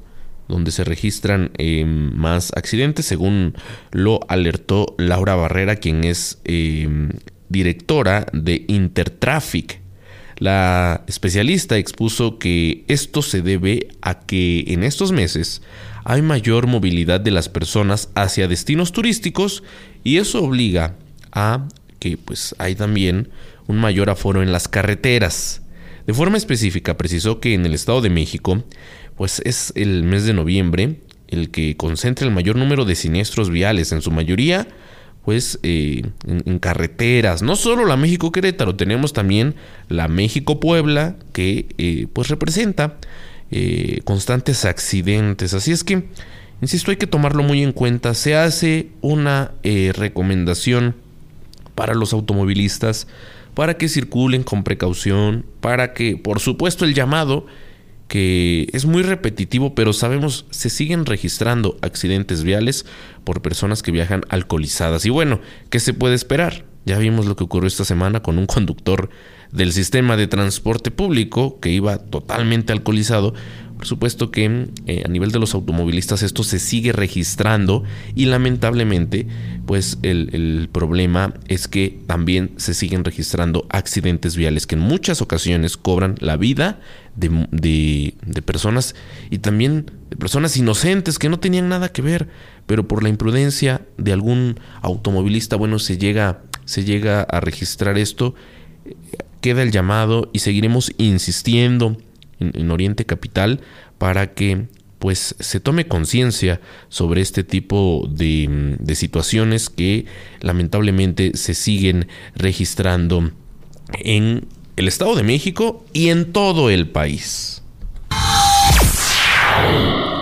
donde 0.46 0.70
se 0.70 0.84
registran 0.84 1.50
eh, 1.58 1.84
más 1.84 2.52
accidentes, 2.54 3.06
según 3.06 3.54
lo 3.90 4.20
alertó 4.28 4.94
Laura 4.98 5.34
Barrera, 5.34 5.76
quien 5.76 6.04
es 6.04 6.38
directora 7.48 8.26
de 8.32 8.64
Intertraffic. 8.68 9.87
La 10.38 11.02
especialista 11.08 11.76
expuso 11.78 12.38
que 12.38 12.84
esto 12.86 13.22
se 13.22 13.42
debe 13.42 13.88
a 14.02 14.20
que 14.20 14.64
en 14.68 14.84
estos 14.84 15.10
meses 15.10 15.62
hay 16.04 16.22
mayor 16.22 16.68
movilidad 16.68 17.20
de 17.20 17.32
las 17.32 17.48
personas 17.48 18.08
hacia 18.14 18.46
destinos 18.46 18.92
turísticos 18.92 19.64
y 20.04 20.18
eso 20.18 20.42
obliga 20.42 20.94
a 21.32 21.66
que 21.98 22.16
pues 22.16 22.54
hay 22.58 22.76
también 22.76 23.30
un 23.66 23.78
mayor 23.78 24.10
aforo 24.10 24.42
en 24.42 24.52
las 24.52 24.68
carreteras. 24.68 25.62
De 26.06 26.14
forma 26.14 26.36
específica 26.36 26.96
precisó 26.96 27.40
que 27.40 27.54
en 27.54 27.66
el 27.66 27.74
Estado 27.74 28.00
de 28.00 28.10
México 28.10 28.62
pues 29.16 29.42
es 29.44 29.72
el 29.74 30.04
mes 30.04 30.24
de 30.24 30.34
noviembre 30.34 31.00
el 31.26 31.50
que 31.50 31.76
concentra 31.76 32.26
el 32.26 32.32
mayor 32.32 32.56
número 32.56 32.84
de 32.84 32.94
siniestros 32.94 33.50
viales, 33.50 33.92
en 33.92 34.02
su 34.02 34.10
mayoría 34.12 34.68
pues 35.28 35.58
eh, 35.62 36.04
en, 36.26 36.58
carreteras, 36.58 37.42
no 37.42 37.54
solo 37.54 37.84
la 37.84 37.98
México 37.98 38.32
Querétaro, 38.32 38.76
tenemos 38.76 39.12
también 39.12 39.56
la 39.90 40.08
México 40.08 40.58
Puebla 40.58 41.16
que 41.34 41.66
eh, 41.76 42.06
pues 42.14 42.28
representa 42.28 42.96
eh, 43.50 44.00
constantes 44.04 44.64
accidentes, 44.64 45.52
así 45.52 45.70
es 45.70 45.84
que, 45.84 46.04
insisto, 46.62 46.92
hay 46.92 46.96
que 46.96 47.06
tomarlo 47.06 47.42
muy 47.42 47.62
en 47.62 47.72
cuenta, 47.72 48.14
se 48.14 48.36
hace 48.36 48.88
una 49.02 49.52
recomendación 49.62 50.94
para 51.74 51.92
los 51.92 52.14
automovilistas 52.14 53.06
para 53.52 53.76
que 53.76 53.90
circulen 53.90 54.44
con 54.44 54.64
precaución, 54.64 55.44
para 55.60 55.92
que, 55.92 56.16
por 56.16 56.40
supuesto, 56.40 56.86
el 56.86 56.94
llamado 56.94 57.44
que 58.08 58.68
es 58.72 58.86
muy 58.86 59.02
repetitivo, 59.02 59.74
pero 59.74 59.92
sabemos 59.92 60.46
se 60.50 60.70
siguen 60.70 61.06
registrando 61.06 61.76
accidentes 61.82 62.42
viales 62.42 62.86
por 63.22 63.42
personas 63.42 63.82
que 63.82 63.92
viajan 63.92 64.22
alcoholizadas. 64.30 65.04
Y 65.04 65.10
bueno, 65.10 65.40
¿qué 65.70 65.78
se 65.78 65.94
puede 65.94 66.14
esperar? 66.14 66.64
Ya 66.86 66.98
vimos 66.98 67.26
lo 67.26 67.36
que 67.36 67.44
ocurrió 67.44 67.68
esta 67.68 67.84
semana 67.84 68.22
con 68.22 68.38
un 68.38 68.46
conductor 68.46 69.10
del 69.52 69.72
sistema 69.72 70.16
de 70.16 70.26
transporte 70.26 70.90
público 70.90 71.60
que 71.60 71.70
iba 71.70 71.98
totalmente 71.98 72.72
alcoholizado 72.72 73.34
por 73.78 73.86
supuesto 73.86 74.32
que 74.32 74.68
eh, 74.86 75.02
a 75.06 75.08
nivel 75.08 75.30
de 75.30 75.38
los 75.38 75.54
automovilistas 75.54 76.24
esto 76.24 76.42
se 76.42 76.58
sigue 76.58 76.92
registrando 76.92 77.84
y 78.16 78.26
lamentablemente 78.26 79.28
pues 79.66 79.98
el, 80.02 80.68
problema 80.72 81.34
es 81.46 81.68
que 81.68 82.00
también 82.06 82.50
se 82.56 82.74
siguen 82.74 83.04
registrando 83.04 83.66
accidentes 83.70 84.34
viales 84.34 84.66
que 84.66 84.74
en 84.74 84.80
muchas 84.80 85.22
ocasiones 85.22 85.76
cobran 85.76 86.16
la 86.18 86.36
vida 86.36 86.80
de, 87.14 88.14
de 88.26 88.42
personas 88.42 88.96
y 89.30 89.38
también 89.38 89.92
de 90.10 90.16
personas 90.16 90.56
inocentes 90.56 91.18
que 91.20 91.28
no 91.28 91.38
tenían 91.38 91.68
nada 91.68 91.90
que 91.90 92.02
ver, 92.02 92.28
pero 92.66 92.88
por 92.88 93.04
la 93.04 93.10
imprudencia 93.10 93.82
de 93.96 94.12
algún 94.12 94.58
automovilista, 94.82 95.54
bueno, 95.54 95.78
se 95.78 95.98
llega, 95.98 96.42
se 96.64 96.84
llega 96.84 97.22
a 97.22 97.40
registrar 97.40 97.96
esto, 97.96 98.34
queda 99.40 99.62
el 99.62 99.70
llamado 99.70 100.30
y 100.32 100.40
seguiremos 100.40 100.92
insistiendo 100.98 101.96
en, 102.40 102.70
Oriente 102.70 103.04
Capital 103.04 103.60
para 103.98 104.34
que 104.34 104.66
pues 104.98 105.36
se 105.38 105.60
tome 105.60 105.86
conciencia 105.86 106.60
sobre 106.88 107.20
este 107.20 107.44
tipo 107.44 108.08
de, 108.10 108.76
de, 108.80 108.94
situaciones 108.96 109.70
que 109.70 110.06
lamentablemente 110.40 111.36
se 111.36 111.54
siguen 111.54 112.08
registrando 112.34 113.30
en 113.92 114.46
el 114.76 114.88
Estado 114.88 115.14
de 115.14 115.22
México 115.22 115.84
y 115.92 116.08
en 116.08 116.32
todo 116.32 116.68
el 116.70 116.88
país. 116.88 117.62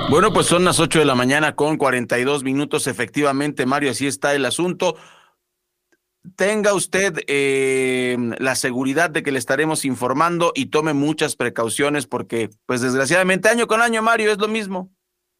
Bueno, 0.08 0.32
pues 0.32 0.46
son 0.46 0.64
las 0.64 0.78
8 0.78 1.00
de 1.00 1.04
la 1.04 1.16
mañana 1.16 1.56
con 1.56 1.76
42 1.76 2.44
minutos. 2.44 2.86
Efectivamente, 2.86 3.66
Mario, 3.66 3.90
así 3.90 4.06
está 4.06 4.34
el 4.34 4.44
asunto 4.44 4.96
tenga 6.34 6.74
usted 6.74 7.20
eh, 7.28 8.16
la 8.38 8.54
seguridad 8.54 9.10
de 9.10 9.22
que 9.22 9.32
le 9.32 9.38
estaremos 9.38 9.84
informando 9.84 10.52
y 10.54 10.66
tome 10.66 10.92
muchas 10.94 11.36
precauciones 11.36 12.06
porque, 12.06 12.50
pues 12.66 12.80
desgraciadamente, 12.80 13.48
año 13.48 13.66
con 13.66 13.82
año, 13.82 14.02
Mario, 14.02 14.32
es 14.32 14.38
lo 14.38 14.48
mismo. 14.48 14.90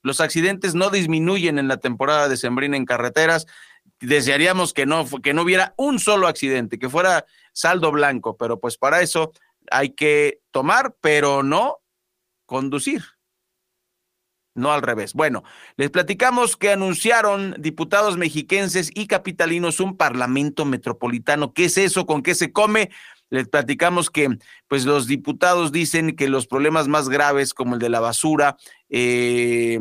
Los 0.03 0.20
accidentes 0.20 0.74
no 0.74 0.91
disminuyen 0.91 1.59
en 1.59 1.68
la 1.68 1.78
temporada 1.78 2.28
de 2.28 2.37
sembrina 2.37 2.76
en 2.76 2.84
carreteras. 2.84 3.47
Desearíamos 4.01 4.72
que 4.72 4.87
no, 4.87 5.05
que 5.22 5.34
no 5.34 5.43
hubiera 5.43 5.74
un 5.76 5.99
solo 5.99 6.28
accidente, 6.28 6.78
que 6.78 6.89
fuera 6.89 7.24
saldo 7.53 7.91
blanco, 7.91 8.37
pero 8.37 8.61
pues 8.61 8.76
para 8.78 9.01
eso 9.01 9.32
hay 9.70 9.91
que 9.91 10.41
tomar, 10.53 10.95
pero 11.01 11.43
no 11.43 11.78
conducir 12.47 13.15
no 14.57 14.72
al 14.72 14.82
revés. 14.82 15.12
Bueno, 15.14 15.44
les 15.76 15.90
platicamos 15.90 16.57
que 16.57 16.70
anunciaron 16.70 17.54
diputados 17.59 18.16
mexiquenses 18.16 18.90
y 18.94 19.07
capitalinos 19.07 19.80
un 19.80 19.96
parlamento 19.96 20.64
metropolitano. 20.64 21.52
¿Qué 21.52 21.66
es 21.66 21.78
eso? 21.78 22.07
¿Con 22.07 22.22
qué 22.22 22.34
se 22.34 22.52
come? 22.52 22.90
Les 23.28 23.48
platicamos 23.48 24.11
que 24.11 24.38
pues 24.68 24.84
los 24.84 25.07
diputados 25.07 25.72
dicen 25.72 26.14
que 26.14 26.28
los 26.28 26.46
problemas 26.46 26.88
más 26.88 27.09
graves 27.09 27.54
como 27.54 27.74
el 27.74 27.80
de 27.80 27.88
la 27.88 28.00
basura, 28.00 28.57
eh, 28.88 29.78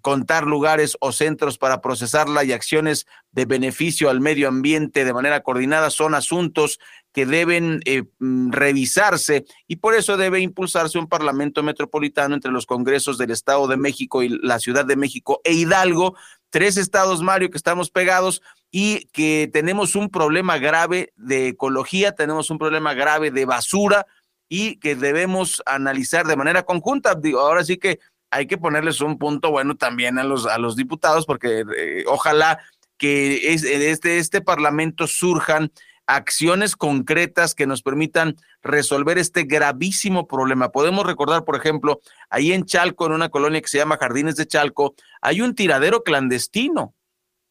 contar 0.00 0.46
lugares 0.46 0.96
o 1.00 1.12
centros 1.12 1.58
para 1.58 1.80
procesarla 1.80 2.44
y 2.44 2.52
acciones 2.52 3.06
de 3.32 3.46
beneficio 3.46 4.10
al 4.10 4.20
medio 4.20 4.48
ambiente 4.48 5.04
de 5.04 5.12
manera 5.12 5.42
coordinada 5.42 5.90
son 5.90 6.14
asuntos 6.14 6.78
que 7.12 7.26
deben 7.26 7.80
eh, 7.84 8.04
mm, 8.18 8.52
revisarse 8.52 9.44
y 9.66 9.76
por 9.76 9.94
eso 9.94 10.16
debe 10.16 10.40
impulsarse 10.40 10.98
un 10.98 11.08
parlamento 11.08 11.62
metropolitano 11.62 12.34
entre 12.34 12.52
los 12.52 12.66
congresos 12.66 13.18
del 13.18 13.30
Estado 13.30 13.66
de 13.66 13.76
México 13.76 14.22
y 14.22 14.28
la 14.28 14.58
Ciudad 14.58 14.84
de 14.84 14.96
México 14.96 15.40
e 15.44 15.52
Hidalgo, 15.52 16.16
tres 16.50 16.76
estados, 16.76 17.22
Mario, 17.22 17.50
que 17.50 17.58
estamos 17.58 17.90
pegados 17.90 18.42
y 18.70 19.06
que 19.12 19.50
tenemos 19.52 19.94
un 19.94 20.10
problema 20.10 20.58
grave 20.58 21.12
de 21.16 21.48
ecología, 21.48 22.12
tenemos 22.12 22.50
un 22.50 22.58
problema 22.58 22.94
grave 22.94 23.30
de 23.30 23.44
basura 23.44 24.06
y 24.48 24.76
que 24.76 24.96
debemos 24.96 25.62
analizar 25.64 26.26
de 26.26 26.36
manera 26.36 26.62
conjunta. 26.64 27.14
Digo, 27.14 27.40
ahora 27.40 27.64
sí 27.64 27.78
que 27.78 28.00
hay 28.32 28.46
que 28.46 28.56
ponerles 28.56 29.02
un 29.02 29.18
punto 29.18 29.50
bueno 29.50 29.76
también 29.76 30.18
a 30.18 30.24
los, 30.24 30.46
a 30.46 30.56
los 30.56 30.74
diputados, 30.74 31.26
porque 31.26 31.64
eh, 31.76 32.04
ojalá 32.06 32.58
que 32.96 33.52
es, 33.52 33.62
este, 33.62 34.18
este 34.18 34.40
parlamento 34.40 35.06
surjan 35.06 35.70
acciones 36.06 36.74
concretas 36.74 37.54
que 37.54 37.66
nos 37.66 37.82
permitan 37.82 38.36
resolver 38.62 39.18
este 39.18 39.44
gravísimo 39.44 40.26
problema. 40.26 40.70
Podemos 40.72 41.04
recordar, 41.04 41.44
por 41.44 41.56
ejemplo, 41.56 42.00
ahí 42.30 42.52
en 42.52 42.64
Chalco, 42.64 43.04
en 43.04 43.12
una 43.12 43.28
colonia 43.28 43.60
que 43.60 43.68
se 43.68 43.78
llama 43.78 43.98
Jardines 44.00 44.36
de 44.36 44.46
Chalco, 44.46 44.94
hay 45.20 45.42
un 45.42 45.54
tiradero 45.54 46.02
clandestino. 46.02 46.94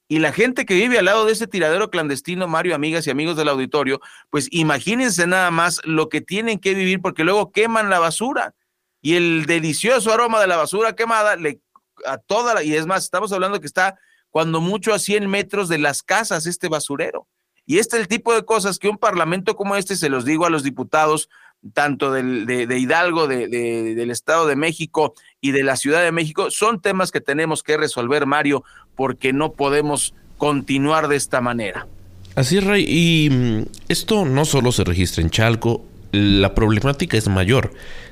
Y 0.08 0.18
la 0.18 0.34
gente 0.34 0.66
que 0.66 0.74
vive 0.74 0.98
al 0.98 1.06
lado 1.06 1.26
de 1.26 1.34
ese 1.34 1.48
tiradero 1.48 1.92
clandestino, 1.92 2.48
Mario, 2.48 2.74
amigas 2.74 3.06
y 3.06 3.12
amigos 3.12 3.38
del 3.38 3.50
auditorio, 3.50 4.02
pues 4.32 4.48
imagínense 4.50 5.28
nada 5.28 5.52
más 5.52 5.80
lo 5.86 6.10
que 6.10 6.22
tienen 6.22 6.58
que 6.58 6.74
vivir 6.74 7.02
porque 7.02 7.24
luego 7.24 7.52
queman 7.52 7.90
la 7.92 8.00
basura 8.00 8.56
y 9.02 9.16
el 9.16 9.46
delicioso 9.46 10.14
aroma 10.14 10.40
de 10.40 10.48
la 10.48 10.58
basura 10.58 10.96
quemada 10.96 11.36
le 11.36 11.60
a 12.06 12.18
toda 12.18 12.56
la, 12.56 12.64
y 12.64 12.76
es 12.76 12.86
más, 12.86 13.04
estamos 13.04 13.32
hablando 13.32 13.60
que 13.60 13.68
está 13.68 13.98
cuando 14.30 14.62
mucho 14.62 14.94
a 14.94 15.00
100 15.00 15.30
metros 15.30 15.70
de 15.70 15.78
las 15.78 16.04
casas 16.04 16.46
este 16.46 16.70
basurero. 16.70 17.28
Y 17.66 17.78
este 17.78 17.98
es 17.98 18.04
el 18.04 18.08
tipo 18.08 18.34
de 18.34 18.44
cosas 18.44 18.80
que 18.80 18.90
un 18.90 18.98
parlamento 18.98 19.56
como 19.56 19.76
este, 19.76 19.96
se 19.96 20.10
los 20.10 20.26
digo 20.26 20.46
a 20.46 20.50
los 20.50 20.64
diputados, 20.64 21.30
tanto 21.74 22.12
del, 22.12 22.46
de, 22.46 22.80
Hidalgo, 22.80 23.28
de, 23.28 23.48
del 23.48 24.10
Estado 24.10 24.48
de 24.48 24.56
México 24.56 25.14
y 25.42 25.52
de 25.52 25.64
la 25.64 25.76
Ciudad 25.76 26.02
de 26.02 26.12
México, 26.12 26.50
son 26.50 26.82
temas 26.82 27.12
que 27.12 27.22
tenemos 27.22 27.62
que 27.62 27.78
resolver, 27.78 28.26
Mario, 28.26 28.64
porque 28.96 29.32
no 29.32 29.54
podemos 29.54 30.16
continuar 30.38 31.08
de 31.08 31.18
esta 31.18 31.40
manera. 31.40 31.88
Así 32.36 32.58
es, 32.58 32.64
Rey. 32.64 32.86
Y 32.88 33.30
mm, 33.30 33.66
esto 33.90 34.26
no 34.26 34.46
solo 34.46 34.72
se 34.72 34.84
registra 34.84 35.22
en 35.22 35.30
Chalco, 35.30 35.86
la 36.12 36.56
problemática 36.56 37.18
es 37.18 37.28
mayor 37.28 37.72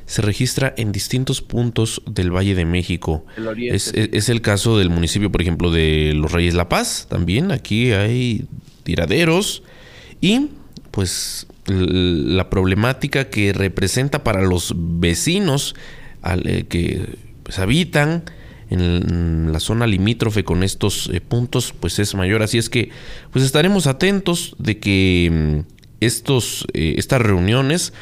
se 0.10 0.24
registra 0.24 0.74
en 0.76 0.92
distintos 0.92 1.44
puntos 1.44 2.02
del 2.10 2.36
Valle 2.36 2.56
de 2.56 2.66
México. 2.66 3.28
Es, 3.56 3.94
el 3.94 4.42
caso 4.42 4.76
del 4.80 4.90
municipio, 4.90 5.32
por 5.32 5.40
ejemplo, 5.40 5.72
de 5.72 6.14
Los 6.16 6.32
Reyes 6.32 6.56
La 6.56 6.68
Paz. 6.68 7.06
También 7.08 7.52
aquí 7.52 7.92
hay 7.92 8.48
tiraderos. 8.82 9.62
Y 10.20 10.48
pues 10.90 11.46
la 11.68 12.50
problemática 12.50 13.30
que 13.30 13.54
representa 13.54 14.24
para 14.24 14.42
los 14.42 14.74
vecinos 14.76 15.76
eh, 16.44 16.66
que 16.68 17.06
pues, 17.44 17.60
habitan 17.60 18.24
en 18.72 19.54
la 19.54 19.60
zona 19.60 19.86
limítrofe 19.86 20.44
con 20.44 20.64
estos 20.64 21.12
eh, 21.14 21.22
puntos 21.22 21.74
pues 21.80 22.00
es 22.00 22.14
mayor 22.16 22.44
así 22.44 22.58
es 22.58 22.70
que 22.70 22.90
pues 23.32 23.44
estaremos 23.46 23.88
atentos 23.88 24.56
de 24.60 24.80
que 24.80 25.64
mm, 25.66 25.74
estos 26.02 26.66
eh, 26.74 26.96
estas 26.98 27.22
reuniones 27.22 27.94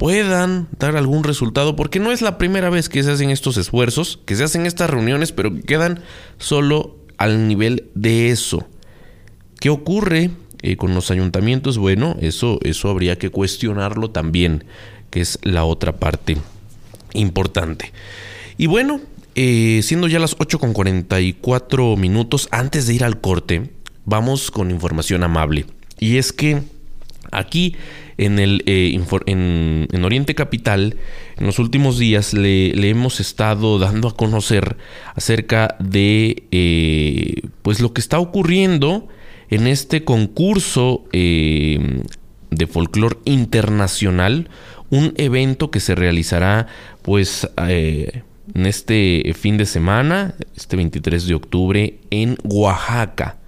puedan 0.00 0.66
dar 0.78 0.96
algún 0.96 1.24
resultado, 1.24 1.76
porque 1.76 2.00
no 2.00 2.10
es 2.10 2.22
la 2.22 2.38
primera 2.38 2.70
vez 2.70 2.88
que 2.88 3.02
se 3.02 3.10
hacen 3.10 3.28
estos 3.28 3.58
esfuerzos, 3.58 4.18
que 4.24 4.34
se 4.34 4.44
hacen 4.44 4.64
estas 4.64 4.88
reuniones, 4.88 5.30
pero 5.30 5.52
quedan 5.60 6.00
solo 6.38 6.96
al 7.18 7.46
nivel 7.46 7.90
de 7.94 8.30
eso. 8.30 8.66
¿Qué 9.60 9.68
ocurre 9.68 10.30
eh, 10.62 10.76
con 10.76 10.94
los 10.94 11.10
ayuntamientos? 11.10 11.76
Bueno, 11.76 12.16
eso, 12.22 12.60
eso 12.62 12.88
habría 12.88 13.18
que 13.18 13.28
cuestionarlo 13.28 14.10
también, 14.10 14.64
que 15.10 15.20
es 15.20 15.38
la 15.42 15.64
otra 15.64 15.92
parte 15.92 16.38
importante. 17.12 17.92
Y 18.56 18.68
bueno, 18.68 19.02
eh, 19.34 19.80
siendo 19.82 20.08
ya 20.08 20.18
las 20.18 20.34
8 20.38 20.58
con 20.58 20.72
44 20.72 21.98
minutos, 21.98 22.48
antes 22.52 22.86
de 22.86 22.94
ir 22.94 23.04
al 23.04 23.20
corte, 23.20 23.70
vamos 24.06 24.50
con 24.50 24.70
información 24.70 25.24
amable. 25.24 25.66
Y 25.98 26.16
es 26.16 26.32
que 26.32 26.62
aquí 27.32 27.76
en, 28.20 28.38
el, 28.38 28.62
eh, 28.66 28.98
en, 29.26 30.04
Oriente 30.04 30.34
Capital, 30.34 30.96
en 31.38 31.46
los 31.46 31.58
últimos 31.58 31.98
días 31.98 32.34
le, 32.34 32.70
hemos 32.88 33.18
estado 33.18 33.78
dando 33.78 34.08
a 34.08 34.16
conocer 34.16 34.76
acerca 35.14 35.76
de 35.80 36.44
eh, 36.50 37.40
pues 37.62 37.80
lo 37.80 37.94
que 37.94 38.02
está 38.02 38.18
ocurriendo 38.18 39.08
en 39.48 39.66
este 39.66 40.04
concurso 40.04 41.04
eh, 41.12 42.02
de 42.50 42.66
folclore 42.66 43.16
internacional, 43.24 44.50
un 44.90 45.14
evento 45.16 45.70
que 45.70 45.80
se 45.80 45.94
realizará 45.94 46.66
pues 47.00 47.48
en 47.56 48.66
este 48.66 49.32
fin 49.34 49.56
de 49.56 49.64
semana, 49.64 50.34
este 50.56 50.76
23 50.76 51.26
de 51.26 51.34
octubre, 51.34 52.00
en 52.10 52.36
Oaxaca. 52.44 53.38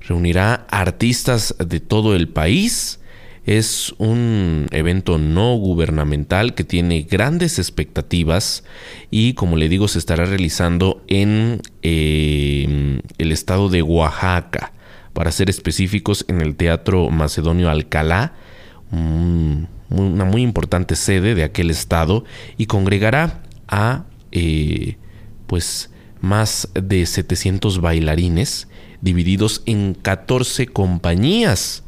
reunirá 0.00 0.66
artistas 0.70 1.54
de 1.58 1.80
todo 1.80 2.16
el 2.16 2.28
país. 2.28 3.00
Es 3.48 3.94
un 3.96 4.66
evento 4.72 5.16
no 5.16 5.54
gubernamental 5.56 6.54
que 6.54 6.64
tiene 6.64 7.06
grandes 7.10 7.58
expectativas 7.58 8.62
y 9.10 9.32
como 9.32 9.56
le 9.56 9.70
digo 9.70 9.88
se 9.88 9.98
estará 9.98 10.26
realizando 10.26 11.02
en 11.06 11.62
eh, 11.80 13.00
el 13.16 13.32
estado 13.32 13.70
de 13.70 13.80
Oaxaca, 13.80 14.74
para 15.14 15.32
ser 15.32 15.48
específicos 15.48 16.26
en 16.28 16.42
el 16.42 16.56
Teatro 16.56 17.08
Macedonio 17.08 17.70
Alcalá, 17.70 18.34
una 18.90 20.24
muy 20.26 20.42
importante 20.42 20.94
sede 20.94 21.34
de 21.34 21.44
aquel 21.44 21.70
estado 21.70 22.26
y 22.58 22.66
congregará 22.66 23.44
a 23.66 24.04
eh, 24.30 24.98
pues 25.46 25.88
más 26.20 26.68
de 26.74 27.06
700 27.06 27.80
bailarines 27.80 28.68
divididos 29.00 29.62
en 29.64 29.94
14 29.94 30.66
compañías 30.66 31.84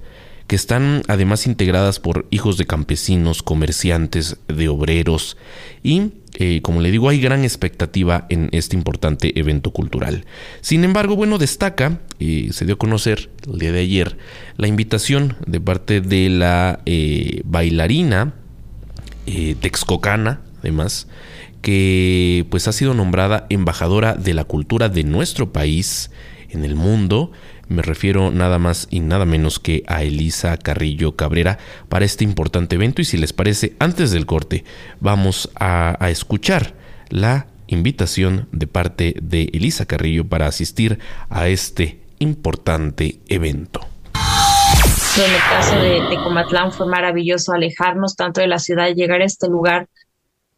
que 0.50 0.56
están 0.56 1.04
además 1.06 1.46
integradas 1.46 2.00
por 2.00 2.26
hijos 2.30 2.56
de 2.56 2.66
campesinos, 2.66 3.44
comerciantes, 3.44 4.36
de 4.48 4.68
obreros 4.68 5.36
y, 5.84 6.14
eh, 6.40 6.60
como 6.60 6.80
le 6.80 6.90
digo, 6.90 7.08
hay 7.08 7.20
gran 7.20 7.44
expectativa 7.44 8.26
en 8.30 8.48
este 8.50 8.74
importante 8.74 9.38
evento 9.38 9.70
cultural. 9.70 10.24
Sin 10.60 10.82
embargo, 10.82 11.14
bueno, 11.14 11.38
destaca, 11.38 12.00
y 12.18 12.52
se 12.52 12.64
dio 12.64 12.74
a 12.74 12.78
conocer 12.78 13.30
el 13.46 13.60
día 13.60 13.70
de 13.70 13.78
ayer, 13.78 14.18
la 14.56 14.66
invitación 14.66 15.36
de 15.46 15.60
parte 15.60 16.00
de 16.00 16.28
la 16.28 16.80
eh, 16.84 17.42
bailarina 17.44 18.34
eh, 19.26 19.54
texcocana, 19.60 20.40
además, 20.58 21.06
que 21.62 22.44
pues 22.50 22.66
ha 22.66 22.72
sido 22.72 22.92
nombrada 22.92 23.46
embajadora 23.50 24.14
de 24.14 24.34
la 24.34 24.42
cultura 24.42 24.88
de 24.88 25.04
nuestro 25.04 25.52
país 25.52 26.10
en 26.48 26.64
el 26.64 26.74
mundo. 26.74 27.30
Me 27.70 27.82
refiero 27.82 28.32
nada 28.32 28.58
más 28.58 28.88
y 28.90 28.98
nada 28.98 29.24
menos 29.24 29.60
que 29.60 29.84
a 29.86 30.02
Elisa 30.02 30.56
Carrillo 30.56 31.14
Cabrera 31.14 31.58
para 31.88 32.04
este 32.04 32.24
importante 32.24 32.74
evento 32.74 33.00
y 33.00 33.04
si 33.04 33.16
les 33.16 33.32
parece, 33.32 33.76
antes 33.78 34.10
del 34.10 34.26
corte 34.26 34.64
vamos 34.98 35.48
a, 35.54 35.96
escuchar 36.10 36.74
la 37.10 37.46
invitación 37.68 38.48
de 38.50 38.66
parte 38.66 39.14
de 39.22 39.50
Elisa 39.52 39.86
Carrillo 39.86 40.28
para 40.28 40.48
asistir 40.48 40.98
a 41.28 41.46
este 41.46 42.00
importante 42.18 43.20
evento. 43.28 43.82
En 45.16 45.32
el 45.32 45.40
caso 45.48 45.76
de 45.76 46.00
Tecomatlán 46.08 46.72
fue 46.72 46.88
maravilloso 46.88 47.52
alejarnos 47.52 48.16
tanto 48.16 48.40
de 48.40 48.48
la 48.48 48.58
ciudad 48.58 48.88
llegar 48.88 49.20
a 49.20 49.26
este 49.26 49.46
lugar 49.48 49.86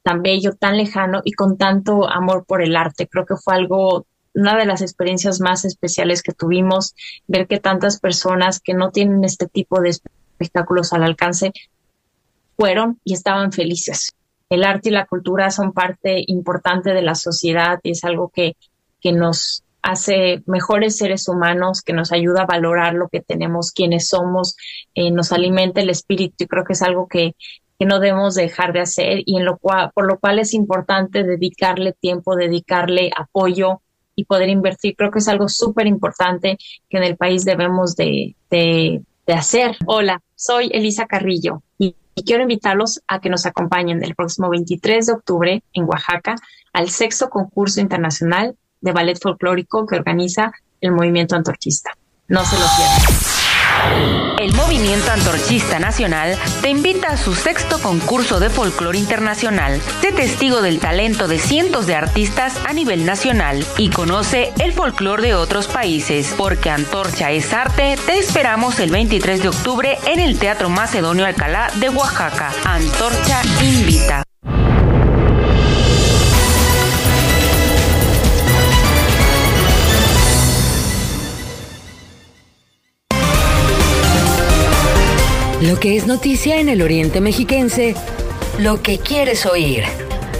tan 0.02 0.22
bello, 0.22 0.54
tan 0.58 0.78
lejano 0.78 1.20
y 1.26 1.32
con 1.32 1.58
tanto 1.58 2.08
amor 2.08 2.46
por 2.46 2.62
el 2.62 2.74
arte. 2.74 3.06
Creo 3.06 3.26
que 3.26 3.36
fue 3.36 3.54
algo 3.54 4.06
una 4.34 4.56
de 4.56 4.66
las 4.66 4.82
experiencias 4.82 5.40
más 5.40 5.64
especiales 5.64 6.22
que 6.22 6.32
tuvimos, 6.32 6.94
ver 7.26 7.46
que 7.46 7.60
tantas 7.60 8.00
personas 8.00 8.60
que 8.60 8.74
no 8.74 8.90
tienen 8.90 9.24
este 9.24 9.46
tipo 9.46 9.80
de 9.80 9.90
espectáculos 9.90 10.92
al 10.92 11.04
alcance 11.04 11.52
fueron 12.56 13.00
y 13.04 13.14
estaban 13.14 13.52
felices. 13.52 14.14
El 14.48 14.64
arte 14.64 14.90
y 14.90 14.92
la 14.92 15.06
cultura 15.06 15.50
son 15.50 15.72
parte 15.72 16.22
importante 16.26 16.92
de 16.92 17.02
la 17.02 17.14
sociedad 17.14 17.80
y 17.82 17.92
es 17.92 18.04
algo 18.04 18.28
que, 18.28 18.56
que 19.00 19.12
nos 19.12 19.64
hace 19.82 20.42
mejores 20.46 20.96
seres 20.96 21.28
humanos, 21.28 21.82
que 21.82 21.92
nos 21.92 22.12
ayuda 22.12 22.42
a 22.42 22.46
valorar 22.46 22.94
lo 22.94 23.08
que 23.08 23.20
tenemos, 23.20 23.72
quienes 23.72 24.08
somos, 24.08 24.56
eh, 24.94 25.10
nos 25.10 25.32
alimenta 25.32 25.80
el 25.80 25.90
espíritu 25.90 26.44
y 26.44 26.46
creo 26.46 26.64
que 26.64 26.74
es 26.74 26.82
algo 26.82 27.08
que, 27.08 27.34
que 27.78 27.86
no 27.86 27.98
debemos 27.98 28.34
dejar 28.36 28.72
de 28.72 28.80
hacer 28.80 29.22
y 29.26 29.38
en 29.38 29.44
lo 29.44 29.58
cual, 29.58 29.90
por 29.92 30.06
lo 30.06 30.18
cual 30.20 30.38
es 30.38 30.54
importante 30.54 31.24
dedicarle 31.24 31.92
tiempo, 31.92 32.36
dedicarle 32.36 33.10
apoyo, 33.16 33.82
y 34.14 34.24
poder 34.24 34.48
invertir. 34.48 34.94
Creo 34.96 35.10
que 35.10 35.18
es 35.18 35.28
algo 35.28 35.48
súper 35.48 35.86
importante 35.86 36.58
que 36.88 36.98
en 36.98 37.04
el 37.04 37.16
país 37.16 37.44
debemos 37.44 37.96
de, 37.96 38.36
de, 38.50 39.02
hacer. 39.28 39.76
Hola, 39.86 40.20
soy 40.34 40.70
Elisa 40.72 41.06
Carrillo 41.06 41.62
y, 41.78 41.96
quiero 42.26 42.42
invitarlos 42.42 43.00
a 43.08 43.20
que 43.20 43.30
nos 43.30 43.46
acompañen 43.46 44.04
el 44.04 44.14
próximo 44.14 44.50
23 44.50 45.06
de 45.06 45.12
octubre 45.14 45.62
en 45.72 45.84
Oaxaca 45.84 46.36
al 46.74 46.90
sexto 46.90 47.30
concurso 47.30 47.80
internacional 47.80 48.54
de 48.82 48.92
ballet 48.92 49.18
folclórico 49.18 49.86
que 49.86 49.96
organiza 49.96 50.52
el 50.82 50.92
movimiento 50.92 51.36
antorchista. 51.36 51.96
No 52.28 52.44
se 52.44 52.56
lo 52.56 52.66
pierdan. 52.76 53.21
El 54.38 54.54
Movimiento 54.54 55.12
Antorchista 55.12 55.78
Nacional 55.78 56.36
te 56.62 56.70
invita 56.70 57.10
a 57.10 57.16
su 57.16 57.34
sexto 57.34 57.78
concurso 57.80 58.40
de 58.40 58.50
folclore 58.50 58.98
internacional. 58.98 59.80
Sé 60.00 60.10
testigo 60.10 60.62
del 60.62 60.80
talento 60.80 61.28
de 61.28 61.38
cientos 61.38 61.86
de 61.86 61.94
artistas 61.94 62.58
a 62.66 62.72
nivel 62.72 63.06
nacional 63.06 63.64
y 63.78 63.90
conoce 63.90 64.52
el 64.58 64.72
folclore 64.72 65.22
de 65.22 65.34
otros 65.34 65.68
países. 65.68 66.34
Porque 66.36 66.70
Antorcha 66.70 67.30
es 67.30 67.52
arte, 67.52 67.96
te 68.04 68.18
esperamos 68.18 68.80
el 68.80 68.90
23 68.90 69.42
de 69.42 69.48
octubre 69.48 69.98
en 70.06 70.18
el 70.18 70.38
Teatro 70.38 70.68
Macedonio 70.68 71.24
Alcalá 71.24 71.70
de 71.76 71.88
Oaxaca. 71.90 72.52
Antorcha 72.64 73.42
invita. 73.62 74.24
Lo 85.62 85.78
que 85.78 85.96
es 85.96 86.08
noticia 86.08 86.58
en 86.58 86.68
el 86.68 86.82
Oriente 86.82 87.20
Mexiquense, 87.20 87.94
lo 88.58 88.82
que 88.82 88.98
quieres 88.98 89.46
oír. 89.46 89.84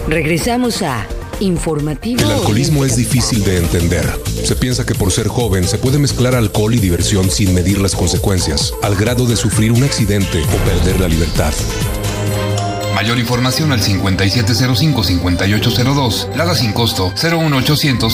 Regresamos 0.09 0.81
a 0.81 1.07
Informativo. 1.39 2.19
El 2.21 2.31
alcoholismo 2.31 2.83
es 2.85 2.97
difícil 2.97 3.43
de 3.43 3.57
entender. 3.57 4.07
Se 4.43 4.55
piensa 4.55 4.85
que 4.85 4.93
por 4.95 5.11
ser 5.11 5.27
joven 5.27 5.67
se 5.67 5.77
puede 5.77 5.97
mezclar 5.97 6.35
alcohol 6.35 6.75
y 6.75 6.79
diversión 6.79 7.31
sin 7.31 7.53
medir 7.53 7.79
las 7.79 7.95
consecuencias, 7.95 8.73
al 8.81 8.95
grado 8.95 9.25
de 9.25 9.37
sufrir 9.37 9.71
un 9.71 9.83
accidente 9.83 10.41
o 10.41 10.57
perder 10.65 10.99
la 10.99 11.07
libertad. 11.07 11.53
Mayor 12.93 13.17
información 13.17 13.71
al 13.71 13.81
5705-5802. 13.81 16.35
Lada 16.35 16.53
sin 16.53 16.73
costo 16.73 17.13
01800 17.15 18.13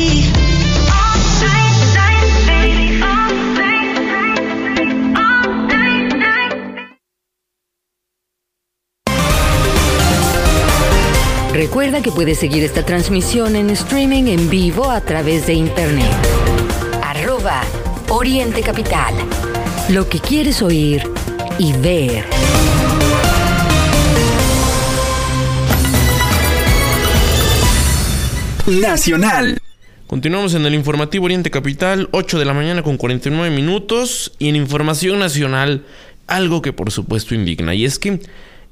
Recuerda 11.53 12.01
que 12.01 12.11
puedes 12.13 12.39
seguir 12.39 12.63
esta 12.63 12.85
transmisión 12.85 13.57
en 13.57 13.69
streaming 13.71 14.27
en 14.27 14.49
vivo 14.49 14.89
a 14.89 15.01
través 15.01 15.47
de 15.47 15.53
internet. 15.53 16.09
Arroba 17.03 17.61
Oriente 18.07 18.61
Capital. 18.61 19.13
Lo 19.89 20.07
que 20.07 20.19
quieres 20.19 20.61
oír 20.61 21.03
y 21.59 21.73
ver. 21.73 22.23
Nacional. 28.65 29.57
Continuamos 30.07 30.53
en 30.53 30.65
el 30.65 30.73
informativo 30.73 31.25
Oriente 31.25 31.51
Capital, 31.51 32.07
8 32.13 32.39
de 32.39 32.45
la 32.45 32.53
mañana 32.53 32.81
con 32.81 32.95
49 32.95 33.53
minutos. 33.53 34.31
Y 34.39 34.47
en 34.47 34.55
información 34.55 35.19
nacional, 35.19 35.83
algo 36.27 36.61
que 36.61 36.71
por 36.71 36.91
supuesto 36.91 37.35
indigna. 37.35 37.75
Y 37.75 37.83
es 37.83 37.99
que 37.99 38.21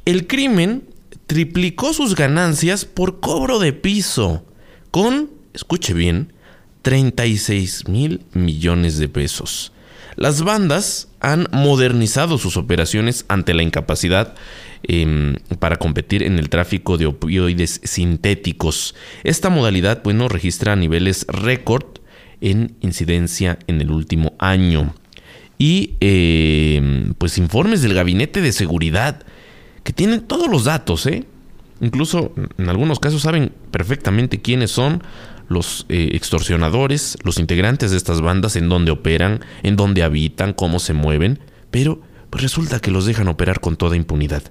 el 0.05 0.27
crimen 0.27 0.83
triplicó 1.29 1.93
sus 1.93 2.15
ganancias 2.15 2.85
por 2.85 3.19
cobro 3.19 3.59
de 3.59 3.71
piso, 3.71 4.43
con, 4.89 5.29
escuche 5.53 5.93
bien, 5.93 6.33
36 6.81 7.87
mil 7.87 8.25
millones 8.33 8.97
de 8.97 9.09
pesos. 9.09 9.71
Las 10.15 10.41
bandas 10.41 11.07
han 11.19 11.47
modernizado 11.51 12.39
sus 12.39 12.57
operaciones 12.57 13.25
ante 13.27 13.53
la 13.53 13.61
incapacidad 13.61 14.33
em, 14.81 15.35
para 15.59 15.75
competir 15.75 16.23
en 16.23 16.39
el 16.39 16.49
tráfico 16.49 16.97
de 16.97 17.05
opioides 17.05 17.79
sintéticos. 17.83 18.95
Esta 19.23 19.51
modalidad, 19.51 20.01
bueno, 20.03 20.29
registra 20.29 20.75
niveles 20.75 21.27
récord 21.27 21.99
en 22.41 22.75
incidencia 22.81 23.59
en 23.67 23.81
el 23.81 23.91
último 23.91 24.33
año. 24.39 24.95
Y 25.59 25.93
em, 25.99 27.13
pues 27.19 27.37
informes 27.37 27.83
del 27.83 27.93
Gabinete 27.93 28.41
de 28.41 28.51
Seguridad 28.51 29.21
que 29.89 29.93
tienen 29.93 30.21
todos 30.21 30.47
los 30.47 30.65
datos, 30.65 31.07
¿eh? 31.07 31.25
Incluso 31.81 32.31
en 32.59 32.69
algunos 32.69 32.99
casos 32.99 33.23
saben 33.23 33.53
perfectamente 33.71 34.39
quiénes 34.39 34.69
son 34.69 35.01
los 35.47 35.87
eh, 35.89 36.11
extorsionadores, 36.13 37.17
los 37.23 37.39
integrantes 37.39 37.89
de 37.89 37.97
estas 37.97 38.21
bandas, 38.21 38.55
en 38.55 38.69
dónde 38.69 38.91
operan, 38.91 39.39
en 39.63 39.75
dónde 39.75 40.03
habitan, 40.03 40.53
cómo 40.53 40.77
se 40.77 40.93
mueven, 40.93 41.39
pero 41.71 42.03
pues 42.29 42.43
resulta 42.43 42.79
que 42.79 42.91
los 42.91 43.07
dejan 43.07 43.29
operar 43.29 43.61
con 43.61 43.77
toda 43.77 43.95
impunidad. 43.95 44.43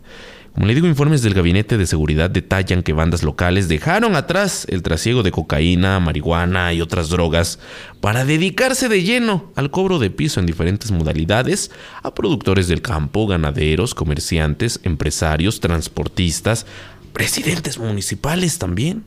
Como 0.59 0.67
le 0.67 0.75
digo, 0.75 0.89
informes 0.89 1.23
del 1.23 1.35
Gabinete 1.35 1.79
de 1.79 1.87
Seguridad 1.87 2.31
detallan 2.31 2.83
que 2.83 2.93
bandas 2.93 3.23
locales 3.23 3.69
dejaron 3.69 4.17
atrás 4.17 4.67
el 4.69 4.83
trasiego 4.83 5.23
de 5.23 5.31
cocaína, 5.31 6.01
marihuana 6.01 6.73
y 6.73 6.81
otras 6.81 7.11
drogas 7.11 7.61
para 8.01 8.25
dedicarse 8.25 8.89
de 8.89 9.05
lleno 9.05 9.53
al 9.55 9.71
cobro 9.71 10.01
de 10.01 10.11
piso 10.11 10.41
en 10.41 10.47
diferentes 10.47 10.91
modalidades 10.91 11.71
a 12.03 12.13
productores 12.13 12.67
del 12.67 12.83
campo, 12.83 13.29
ganaderos, 13.29 13.95
comerciantes, 13.95 14.81
empresarios, 14.83 15.61
transportistas, 15.61 16.67
presidentes 17.13 17.79
municipales 17.79 18.59
también. 18.59 19.05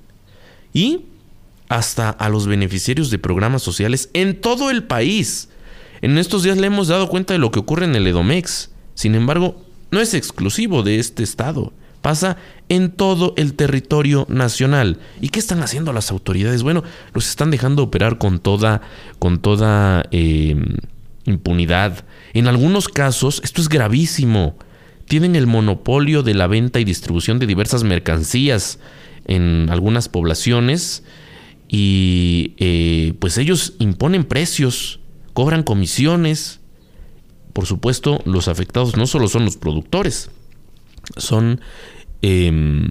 Y 0.71 1.01
hasta 1.67 2.11
a 2.11 2.29
los 2.29 2.47
beneficiarios 2.47 3.09
de 3.09 3.19
programas 3.19 3.61
sociales 3.61 4.09
en 4.13 4.39
todo 4.39 4.71
el 4.71 4.85
país. 4.85 5.49
En 6.01 6.17
estos 6.17 6.43
días 6.43 6.57
le 6.57 6.67
hemos 6.67 6.87
dado 6.87 7.09
cuenta 7.09 7.33
de 7.33 7.39
lo 7.39 7.51
que 7.51 7.59
ocurre 7.59 7.83
en 7.83 7.95
el 7.95 8.07
Edomex. 8.07 8.69
Sin 8.95 9.15
embargo, 9.15 9.61
no 9.91 9.99
es 9.99 10.13
exclusivo 10.13 10.83
de 10.83 10.99
este 10.99 11.23
estado. 11.23 11.73
Pasa 12.01 12.37
en 12.67 12.91
todo 12.91 13.33
el 13.37 13.53
territorio 13.53 14.25
nacional. 14.27 14.97
¿Y 15.19 15.29
qué 15.29 15.39
están 15.39 15.61
haciendo 15.61 15.93
las 15.93 16.09
autoridades? 16.09 16.63
Bueno, 16.63 16.83
los 17.13 17.29
están 17.29 17.51
dejando 17.51 17.83
operar 17.83 18.17
con 18.17 18.39
toda, 18.39 18.81
con 19.19 19.39
toda 19.39 20.03
em, 20.09 20.77
impunidad. 21.25 22.05
En 22.33 22.47
algunos 22.47 22.87
casos, 22.87 23.39
esto 23.43 23.61
es 23.61 23.69
gravísimo. 23.69 24.57
Tienen 25.07 25.35
el 25.35 25.45
monopolio 25.45 26.23
de 26.23 26.33
la 26.33 26.47
venta 26.47 26.79
y 26.79 26.85
distribución 26.85 27.37
de 27.37 27.45
diversas 27.45 27.83
mercancías 27.83 28.79
en 29.25 29.67
algunas 29.69 30.09
poblaciones 30.09 31.03
y 31.67 32.53
eh, 32.57 33.13
pues 33.19 33.37
ellos 33.37 33.73
imponen 33.77 34.23
precios, 34.23 35.01
cobran 35.33 35.63
comisiones 35.63 36.60
por 37.53 37.65
supuesto, 37.65 38.21
los 38.25 38.47
afectados 38.47 38.97
no 38.97 39.07
solo 39.07 39.27
son 39.27 39.45
los 39.45 39.57
productores, 39.57 40.31
son 41.17 41.61
em, 42.21 42.87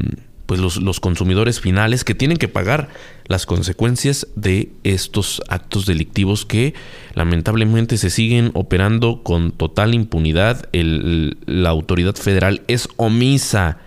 pues 0.51 0.61
los, 0.61 0.99
consumidores 0.99 1.61
finales 1.61 2.03
que 2.03 2.17
tienen 2.17 2.37
que 2.37 2.49
pagar 2.49 2.89
las 3.29 3.47
consecuencias 3.47 4.27
de 4.35 4.73
estos 4.83 5.41
actos 5.49 5.87
delictivos 5.87 6.45
que 6.45 6.75
lamentablemente 7.15 7.97
se 7.97 8.11
siguen 8.11 8.51
operando 8.55 9.23
con 9.23 9.53
total 9.53 9.95
impunidad. 9.95 10.69
la 10.73 11.71
autoridad 11.71 12.17
federal 12.17 12.63
es 12.67 12.89
omisa. 12.97 13.79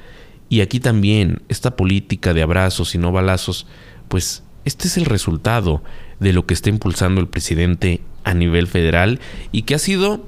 Y 0.48 0.62
aquí 0.62 0.80
también 0.80 1.42
esta 1.50 1.76
política 1.76 2.34
de 2.34 2.44
abrazos 2.44 2.96
y 2.96 2.98
no 2.98 3.12
balazos, 3.12 3.68
pues 4.08 4.44
este 4.64 4.88
es 4.88 4.96
el 4.96 5.04
resultado 5.04 5.84
de 6.22 6.32
lo 6.32 6.46
que 6.46 6.54
está 6.54 6.70
impulsando 6.70 7.20
el 7.20 7.28
presidente 7.28 8.00
a 8.24 8.34
nivel 8.34 8.68
federal 8.68 9.20
y 9.52 9.64
que 9.64 9.76
ha 9.76 9.80
sido 9.80 10.26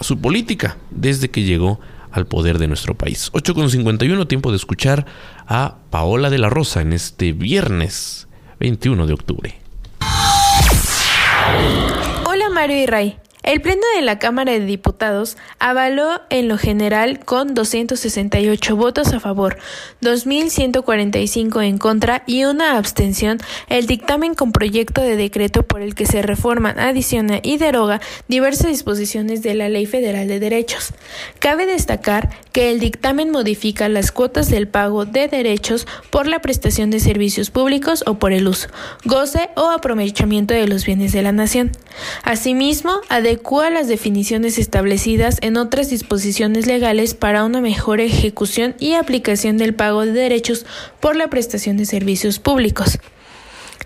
su 0.00 0.18
política 0.20 0.78
desde 0.90 1.30
que 1.30 1.42
llegó 1.42 1.80
al 2.10 2.26
poder 2.26 2.58
de 2.58 2.68
nuestro 2.68 2.94
país. 2.94 3.30
8.51, 3.32 4.28
tiempo 4.28 4.50
de 4.50 4.56
escuchar 4.56 5.06
a 5.46 5.76
Paola 5.90 6.30
de 6.30 6.38
la 6.38 6.50
Rosa 6.50 6.82
en 6.82 6.92
este 6.92 7.32
viernes 7.32 8.28
21 8.60 9.06
de 9.06 9.12
octubre. 9.12 9.54
Hola 12.24 12.50
Mario 12.52 12.82
y 12.82 12.86
Ray. 12.86 13.16
El 13.42 13.60
Pleno 13.60 13.82
de 13.96 14.02
la 14.02 14.20
Cámara 14.20 14.52
de 14.52 14.60
Diputados 14.60 15.36
avaló 15.58 16.20
en 16.30 16.46
lo 16.46 16.58
general 16.58 17.18
con 17.24 17.54
268 17.54 18.76
votos 18.76 19.12
a 19.12 19.18
favor, 19.18 19.58
2.145 20.00 21.64
en 21.64 21.78
contra 21.78 22.22
y 22.26 22.44
una 22.44 22.76
abstención 22.76 23.38
el 23.68 23.88
dictamen 23.88 24.34
con 24.34 24.52
proyecto 24.52 25.00
de 25.00 25.16
decreto 25.16 25.64
por 25.64 25.82
el 25.82 25.96
que 25.96 26.06
se 26.06 26.22
reforman, 26.22 26.78
adiciona 26.78 27.40
y 27.42 27.56
deroga 27.56 28.00
diversas 28.28 28.68
disposiciones 28.68 29.42
de 29.42 29.54
la 29.54 29.68
Ley 29.68 29.86
Federal 29.86 30.28
de 30.28 30.38
Derechos. 30.38 30.94
Cabe 31.40 31.66
destacar 31.66 32.30
que 32.52 32.70
el 32.70 32.78
dictamen 32.78 33.32
modifica 33.32 33.88
las 33.88 34.12
cuotas 34.12 34.50
del 34.50 34.68
pago 34.68 35.04
de 35.04 35.26
derechos 35.26 35.88
por 36.10 36.28
la 36.28 36.40
prestación 36.40 36.90
de 36.90 37.00
servicios 37.00 37.50
públicos 37.50 38.04
o 38.06 38.20
por 38.20 38.32
el 38.32 38.46
uso, 38.46 38.68
goce 39.04 39.50
o 39.56 39.70
aprovechamiento 39.70 40.54
de 40.54 40.68
los 40.68 40.84
bienes 40.84 41.10
de 41.10 41.22
la 41.22 41.32
nación. 41.32 41.72
Asimismo, 42.22 43.00
adecua 43.32 43.70
las 43.70 43.88
definiciones 43.88 44.58
establecidas 44.58 45.38
en 45.40 45.56
otras 45.56 45.88
disposiciones 45.88 46.66
legales 46.66 47.14
para 47.14 47.44
una 47.44 47.62
mejor 47.62 48.00
ejecución 48.00 48.74
y 48.78 48.92
aplicación 48.92 49.56
del 49.56 49.74
pago 49.74 50.04
de 50.04 50.12
derechos 50.12 50.66
por 51.00 51.16
la 51.16 51.30
prestación 51.30 51.78
de 51.78 51.86
servicios 51.86 52.38
públicos. 52.38 52.98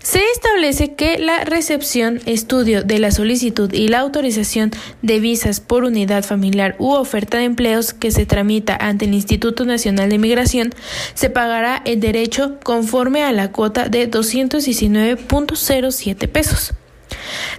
Se 0.03 0.19
establece 0.33 0.95
que 0.95 1.17
la 1.17 1.45
recepción, 1.45 2.19
estudio 2.25 2.83
de 2.83 2.99
la 2.99 3.11
solicitud 3.11 3.73
y 3.73 3.87
la 3.87 3.99
autorización 3.99 4.71
de 5.01 5.21
visas 5.21 5.61
por 5.61 5.85
unidad 5.85 6.25
familiar 6.25 6.75
u 6.77 6.91
oferta 6.91 7.37
de 7.37 7.45
empleos 7.45 7.93
que 7.93 8.11
se 8.11 8.25
tramita 8.25 8.75
ante 8.75 9.05
el 9.05 9.13
Instituto 9.13 9.63
Nacional 9.63 10.09
de 10.09 10.17
Migración 10.17 10.73
se 11.13 11.29
pagará 11.29 11.81
el 11.85 12.01
derecho 12.01 12.59
conforme 12.63 13.23
a 13.23 13.31
la 13.31 13.53
cuota 13.53 13.87
de 13.87 14.11
219.07 14.11 16.27
pesos. 16.27 16.73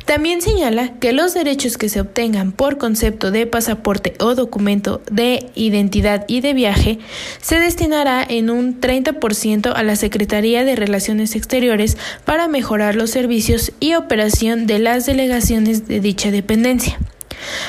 También 0.05 0.43
señala 0.43 0.95
que 1.01 1.12
los 1.12 1.35
derechos 1.35 1.77
que 1.77 1.89
se 1.89 2.01
obtengan 2.01 2.53
por 2.53 2.79
concepto 2.79 3.31
de 3.31 3.47
pasaporte 3.47 4.14
o 4.21 4.35
documento 4.35 5.03
de 5.11 5.51
identidad 5.55 6.25
y 6.29 6.41
de 6.41 6.55
viaje 6.55 6.99
se 7.41 7.59
destinará 7.59 8.25
en 8.29 8.51
un 8.51 8.81
30% 8.81 9.73
a 9.75 9.83
la 9.83 9.97
Secretaría 9.97 10.64
de 10.64 10.77
Relaciones 10.77 11.35
Exteriores 11.37 11.97
para 12.25 12.49
mejorar 12.49 12.95
los 12.95 13.11
servicios 13.11 13.73
y 13.81 13.95
operación 13.95 14.66
de 14.66 14.79
las 14.79 15.07
delegaciones 15.07 15.89
de 15.89 16.01
dicha 16.01 16.31
dependencia. 16.31 16.99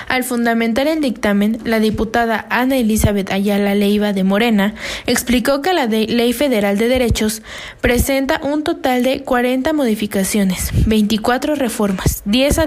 Al 0.07 0.23
fundamentar 0.23 0.87
el 0.87 1.01
dictamen, 1.01 1.59
la 1.63 1.79
diputada 1.79 2.45
Ana 2.49 2.77
Elizabeth 2.77 3.31
Ayala 3.31 3.75
Leiva 3.75 4.13
de 4.13 4.23
Morena 4.23 4.75
explicó 5.05 5.61
que 5.61 5.73
la 5.73 5.85
Ley 5.85 6.33
Federal 6.33 6.77
de 6.77 6.87
Derechos 6.87 7.41
presenta 7.81 8.39
un 8.43 8.63
total 8.63 9.03
de 9.03 9.23
40 9.23 9.73
modificaciones, 9.73 10.71
24 10.85 11.55
reformas, 11.55 12.23
10 12.25 12.59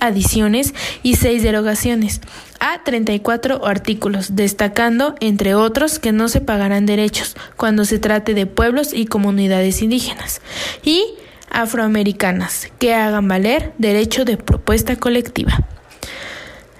adiciones 0.00 0.74
y 1.02 1.16
6 1.16 1.42
derogaciones 1.42 2.20
a 2.60 2.82
34 2.84 3.66
artículos, 3.66 4.36
destacando, 4.36 5.14
entre 5.20 5.54
otros, 5.54 5.98
que 5.98 6.12
no 6.12 6.28
se 6.28 6.40
pagarán 6.40 6.86
derechos 6.86 7.36
cuando 7.56 7.84
se 7.84 7.98
trate 7.98 8.34
de 8.34 8.46
pueblos 8.46 8.92
y 8.92 9.06
comunidades 9.06 9.80
indígenas. 9.80 10.40
Y 10.84 11.14
afroamericanas 11.50 12.70
que 12.78 12.94
hagan 12.94 13.28
valer 13.28 13.72
derecho 13.78 14.24
de 14.24 14.36
propuesta 14.36 14.96
colectiva. 14.96 15.58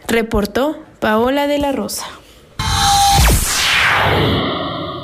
Reportó 0.07 0.83
Paola 0.99 1.47
de 1.47 1.59
la 1.59 1.73
Rosa. 1.73 2.07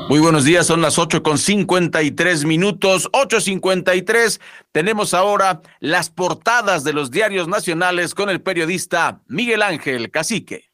Muy 0.09 0.21
buenos 0.21 0.45
días, 0.45 0.69
son 0.69 0.83
las 0.83 1.01
8 1.01 1.25
con 1.25 1.37
53 1.37 2.45
minutos, 2.45 3.11
8.53. 3.11 4.41
Tenemos 4.71 5.15
ahora 5.15 5.63
las 5.81 6.11
portadas 6.11 6.85
de 6.85 6.93
los 6.93 7.11
diarios 7.11 7.49
nacionales 7.49 8.15
con 8.15 8.31
el 8.31 8.41
periodista 8.41 9.21
Miguel 9.27 9.63
Ángel 9.63 10.13
Cacique. 10.13 10.71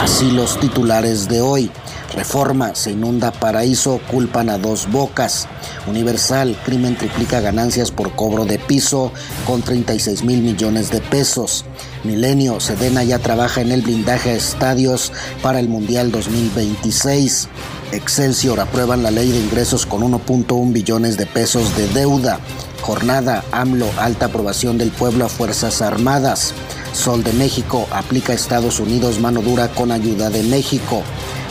Así 0.00 0.30
los 0.30 0.58
titulares 0.60 1.28
de 1.28 1.40
hoy. 1.40 1.70
Reforma, 2.14 2.74
se 2.74 2.90
inunda 2.90 3.32
paraíso, 3.32 3.98
culpan 4.10 4.50
a 4.50 4.58
dos 4.58 4.90
bocas. 4.90 5.48
Universal, 5.86 6.56
crimen 6.64 6.96
triplica 6.96 7.40
ganancias 7.40 7.90
por 7.90 8.14
cobro 8.14 8.44
de 8.44 8.58
piso 8.58 9.12
con 9.46 9.62
36 9.62 10.22
mil 10.22 10.42
millones 10.42 10.90
de 10.90 11.00
pesos. 11.00 11.64
Milenio, 12.04 12.60
Sedena 12.60 13.02
ya 13.02 13.18
trabaja 13.18 13.62
en 13.62 13.72
el 13.72 13.80
blindaje 13.80 14.30
a 14.30 14.34
estadios 14.34 15.10
para 15.42 15.58
el 15.58 15.68
Mundial 15.68 16.12
2026. 16.12 17.48
Excelsior, 17.92 18.60
aprueban 18.60 19.02
la 19.02 19.10
ley 19.10 19.30
de 19.30 19.38
ingresos 19.38 19.86
con 19.86 20.02
1.1 20.02 20.72
billones 20.72 21.16
de 21.16 21.26
pesos 21.26 21.76
de 21.76 21.88
deuda. 21.88 22.40
Jornada, 22.82 23.44
AMLO, 23.52 23.88
alta 23.98 24.26
aprobación 24.26 24.76
del 24.76 24.90
pueblo 24.90 25.24
a 25.24 25.28
Fuerzas 25.28 25.80
Armadas. 25.80 26.52
Sol 26.92 27.22
de 27.22 27.32
México, 27.32 27.86
aplica 27.90 28.34
Estados 28.34 28.80
Unidos 28.80 29.18
mano 29.18 29.40
dura 29.40 29.68
con 29.68 29.92
ayuda 29.92 30.28
de 30.28 30.42
México. 30.42 31.02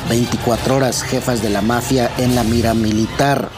24 0.10 0.76
horas, 0.76 1.04
jefas 1.04 1.42
de 1.42 1.50
la 1.50 1.62
mafia 1.62 2.12
en 2.18 2.36
la 2.36 2.44
mira 2.44 2.74
militar. 2.74 3.50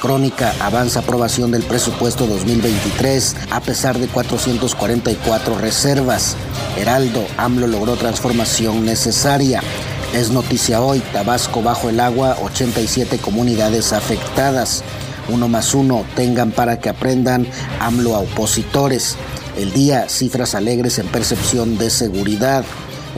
Crónica 0.00 0.54
avanza 0.60 1.00
aprobación 1.00 1.50
del 1.50 1.62
presupuesto 1.62 2.26
2023 2.26 3.36
a 3.50 3.60
pesar 3.60 3.98
de 3.98 4.08
444 4.08 5.58
reservas. 5.58 6.36
Heraldo, 6.78 7.26
AMLO 7.36 7.66
logró 7.66 7.96
transformación 7.96 8.86
necesaria. 8.86 9.60
Es 10.14 10.30
noticia 10.30 10.80
hoy, 10.80 11.00
Tabasco 11.12 11.62
bajo 11.62 11.90
el 11.90 12.00
agua, 12.00 12.38
87 12.42 13.18
comunidades 13.18 13.92
afectadas. 13.92 14.82
Uno 15.28 15.48
más 15.48 15.74
uno, 15.74 16.04
tengan 16.16 16.50
para 16.50 16.80
que 16.80 16.88
aprendan 16.88 17.46
AMLO 17.78 18.16
a 18.16 18.20
opositores. 18.20 19.16
El 19.56 19.72
día, 19.72 20.08
cifras 20.08 20.54
alegres 20.54 20.98
en 20.98 21.08
percepción 21.08 21.76
de 21.76 21.90
seguridad. 21.90 22.64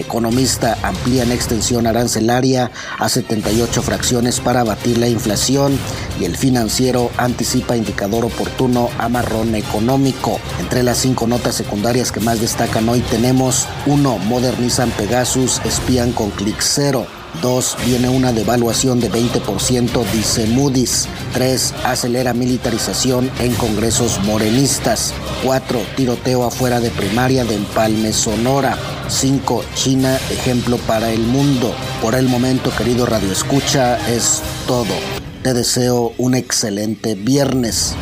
Economista 0.02 0.76
amplían 0.82 1.32
extensión 1.32 1.86
arancelaria 1.86 2.70
a 2.98 3.08
78 3.08 3.82
fracciones 3.82 4.40
para 4.40 4.60
abatir 4.60 4.98
la 4.98 5.08
inflación 5.08 5.78
y 6.20 6.24
el 6.24 6.36
financiero 6.36 7.10
anticipa 7.16 7.76
indicador 7.76 8.24
oportuno 8.24 8.90
a 8.98 9.08
marrón 9.08 9.54
económico. 9.54 10.38
Entre 10.60 10.82
las 10.82 10.98
cinco 10.98 11.26
notas 11.26 11.54
secundarias 11.54 12.12
que 12.12 12.20
más 12.20 12.40
destacan 12.40 12.88
hoy 12.88 13.00
tenemos 13.00 13.66
1. 13.86 14.18
Modernizan 14.18 14.90
Pegasus, 14.90 15.60
espían 15.64 16.12
con 16.12 16.30
clic 16.30 16.60
cero. 16.60 17.06
2. 17.40 17.76
Viene 17.86 18.08
una 18.08 18.32
devaluación 18.32 19.00
de 19.00 19.10
20%, 19.10 20.04
dice 20.12 20.46
Moody's. 20.48 21.08
3. 21.32 21.74
Acelera 21.84 22.34
militarización 22.34 23.30
en 23.38 23.54
congresos 23.54 24.20
morenistas. 24.24 25.14
4. 25.44 25.80
Tiroteo 25.96 26.44
afuera 26.44 26.80
de 26.80 26.90
primaria 26.90 27.44
de 27.44 27.54
Empalme, 27.54 28.12
Sonora. 28.12 28.76
5. 29.12 29.64
China, 29.74 30.16
ejemplo 30.30 30.78
para 30.78 31.12
el 31.12 31.20
mundo. 31.20 31.74
Por 32.00 32.14
el 32.14 32.28
momento, 32.28 32.72
querido 32.76 33.06
Radio 33.06 33.30
Escucha, 33.30 33.98
es 34.08 34.42
todo. 34.66 34.94
Te 35.42 35.52
deseo 35.52 36.14
un 36.18 36.34
excelente 36.34 37.14
viernes. 37.14 37.94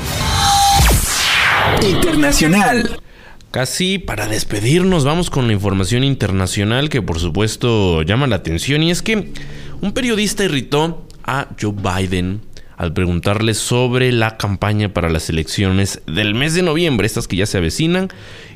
Internacional. 1.83 3.01
Casi 3.51 3.99
para 3.99 4.29
despedirnos 4.29 5.05
vamos 5.05 5.29
con 5.29 5.49
la 5.49 5.53
información 5.53 6.05
internacional 6.05 6.89
que 6.89 7.03
por 7.03 7.19
supuesto 7.19 8.03
llama 8.03 8.29
la 8.29 8.37
atención 8.37 8.83
y 8.85 8.93
es 8.93 9.03
que 9.03 9.33
un 9.81 9.93
periodista 9.93 10.45
irritó 10.45 11.05
a 11.25 11.49
Joe 11.61 11.75
Biden 11.75 12.43
al 12.77 12.93
preguntarle 12.93 13.55
sobre 13.55 14.13
la 14.13 14.37
campaña 14.37 14.95
para 14.95 15.11
las 15.11 15.29
elecciones 15.29 16.01
del 16.07 16.35
mes 16.35 16.55
de 16.55 16.63
noviembre, 16.63 17.07
estas 17.07 17.29
que 17.29 17.37
ya 17.37 17.47
se 17.47 17.59
avecinan 17.59 18.09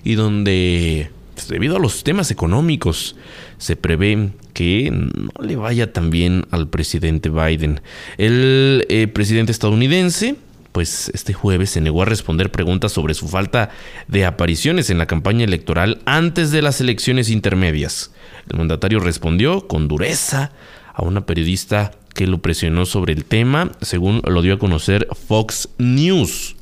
y 0.04 0.14
donde 0.14 1.10
debido 1.48 1.76
a 1.76 1.80
los 1.80 2.04
temas 2.04 2.30
económicos 2.30 3.16
se 3.58 3.76
prevé 3.76 4.30
que 4.52 4.90
no 4.90 5.32
le 5.42 5.56
vaya 5.56 5.92
tan 5.92 6.10
bien 6.10 6.46
al 6.50 6.68
presidente 6.68 7.28
Biden. 7.28 7.80
El 8.18 8.86
eh, 8.88 9.06
presidente 9.08 9.52
estadounidense 9.52 10.36
pues 10.74 11.08
este 11.14 11.32
jueves 11.32 11.70
se 11.70 11.80
negó 11.80 12.02
a 12.02 12.04
responder 12.04 12.50
preguntas 12.50 12.90
sobre 12.90 13.14
su 13.14 13.28
falta 13.28 13.70
de 14.08 14.24
apariciones 14.24 14.90
en 14.90 14.98
la 14.98 15.06
campaña 15.06 15.44
electoral 15.44 16.02
antes 16.04 16.50
de 16.50 16.62
las 16.62 16.80
elecciones 16.80 17.30
intermedias. 17.30 18.10
El 18.50 18.58
mandatario 18.58 18.98
respondió 18.98 19.68
con 19.68 19.86
dureza 19.86 20.50
a 20.92 21.04
una 21.04 21.26
periodista 21.26 21.92
que 22.12 22.26
lo 22.26 22.38
presionó 22.38 22.86
sobre 22.86 23.12
el 23.12 23.24
tema, 23.24 23.70
según 23.82 24.20
lo 24.26 24.42
dio 24.42 24.54
a 24.54 24.58
conocer 24.58 25.06
Fox 25.28 25.68
News. 25.78 26.56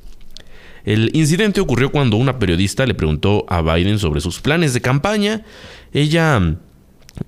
El 0.85 1.11
incidente 1.15 1.61
ocurrió 1.61 1.93
cuando 1.93 2.17
una 2.17 2.39
periodista 2.39 2.87
le 2.87 2.95
preguntó 2.95 3.45
a 3.49 3.63
Biden 3.63 3.99
sobre 3.99 4.21
sus 4.21 4.41
planes 4.41 4.75
de 4.75 4.81
campaña. 4.81 5.45
Ella 5.93 6.57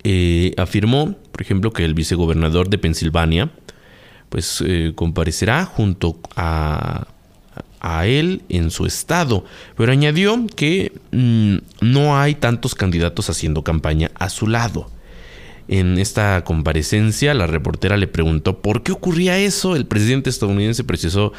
eh, 0.02 0.55
afirmó, 0.57 1.14
por 1.30 1.42
ejemplo, 1.42 1.72
que 1.72 1.84
el 1.84 1.94
vicegobernador 1.94 2.68
de 2.68 2.78
Pensilvania, 2.78 3.50
pues 4.28 4.62
eh, 4.66 4.92
comparecerá 4.94 5.64
junto 5.64 6.18
a, 6.34 7.07
a 7.80 8.07
él 8.07 8.42
en 8.48 8.70
su 8.70 8.86
estado, 8.86 9.44
pero 9.76 9.92
añadió 9.92 10.46
que 10.57 10.92
mm, 11.12 11.57
no 11.80 12.18
hay 12.18 12.34
tantos 12.34 12.74
candidatos 12.74 13.30
haciendo 13.30 13.62
campaña 13.62 14.11
a 14.14 14.30
su 14.30 14.48
lado. 14.48 14.90
En 15.68 15.98
esta 15.98 16.42
comparecencia, 16.44 17.32
la 17.32 17.46
reportera 17.46 17.96
le 17.96 18.07
preguntó 18.07 18.61
por 18.61 18.82
qué 18.82 18.92
ocurría 18.92 19.38
eso. 19.38 19.76
El 19.76 19.86
presidente 19.86 20.28
estadounidense 20.28 20.84
precisó 20.84 21.32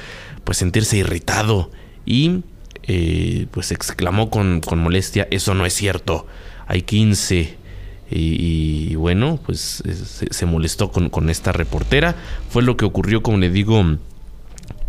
pues 0.44 0.58
sentirse 0.58 0.98
irritado 0.98 1.70
y 2.06 2.44
eh, 2.84 3.48
pues 3.52 3.72
exclamó 3.72 4.30
con, 4.30 4.62
con 4.62 4.80
molestia, 4.80 5.28
eso 5.32 5.54
no 5.54 5.66
es 5.66 5.74
cierto, 5.74 6.28
hay 6.68 6.84
15 6.84 7.66
y, 8.12 8.96
bueno, 8.96 9.40
pues 9.44 9.84
se, 10.30 10.46
molestó 10.46 10.92
con, 10.92 11.30
esta 11.30 11.52
reportera. 11.52 12.16
Fue 12.50 12.62
lo 12.62 12.78
que 12.78 12.86
ocurrió, 12.86 13.24
como 13.24 13.40
le 13.40 13.50
digo, 13.50 13.84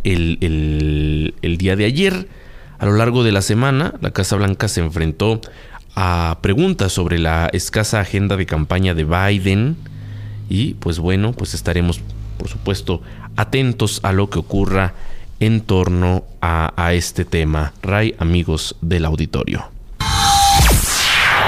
el, 0.05 1.35
el 1.41 1.59
día 1.59 1.77
de 1.77 1.87
ayer. 1.87 2.29
A 2.79 2.85
lo 2.85 2.93
largo 2.93 3.25
de 3.25 3.33
la 3.33 3.41
semana, 3.41 3.95
la 4.03 4.11
Casa 4.11 4.37
Blanca 4.37 4.69
se 4.69 4.81
enfrentó 4.81 5.41
a 5.95 6.39
preguntas 6.43 6.93
sobre 6.93 7.19
la 7.19 7.49
escasa 7.55 8.01
agenda 8.01 8.37
de 8.37 8.45
campaña 8.45 8.93
de 8.93 9.05
Biden. 9.05 9.77
Y 10.51 10.75
pues 10.75 10.99
bueno, 10.99 11.33
pues 11.33 11.55
estaremos, 11.55 12.01
por 12.37 12.49
supuesto, 12.49 13.01
atentos 13.37 14.01
a 14.03 14.13
lo 14.13 14.29
que 14.29 14.39
ocurra 14.39 14.95
en 15.41 15.61
torno 15.61 16.25
a, 16.41 16.73
a 16.77 16.95
este 16.95 17.25
tema. 17.25 17.73
Ray, 17.83 18.15
amigos 18.19 18.77
del 18.81 19.05
auditorio. 19.05 19.71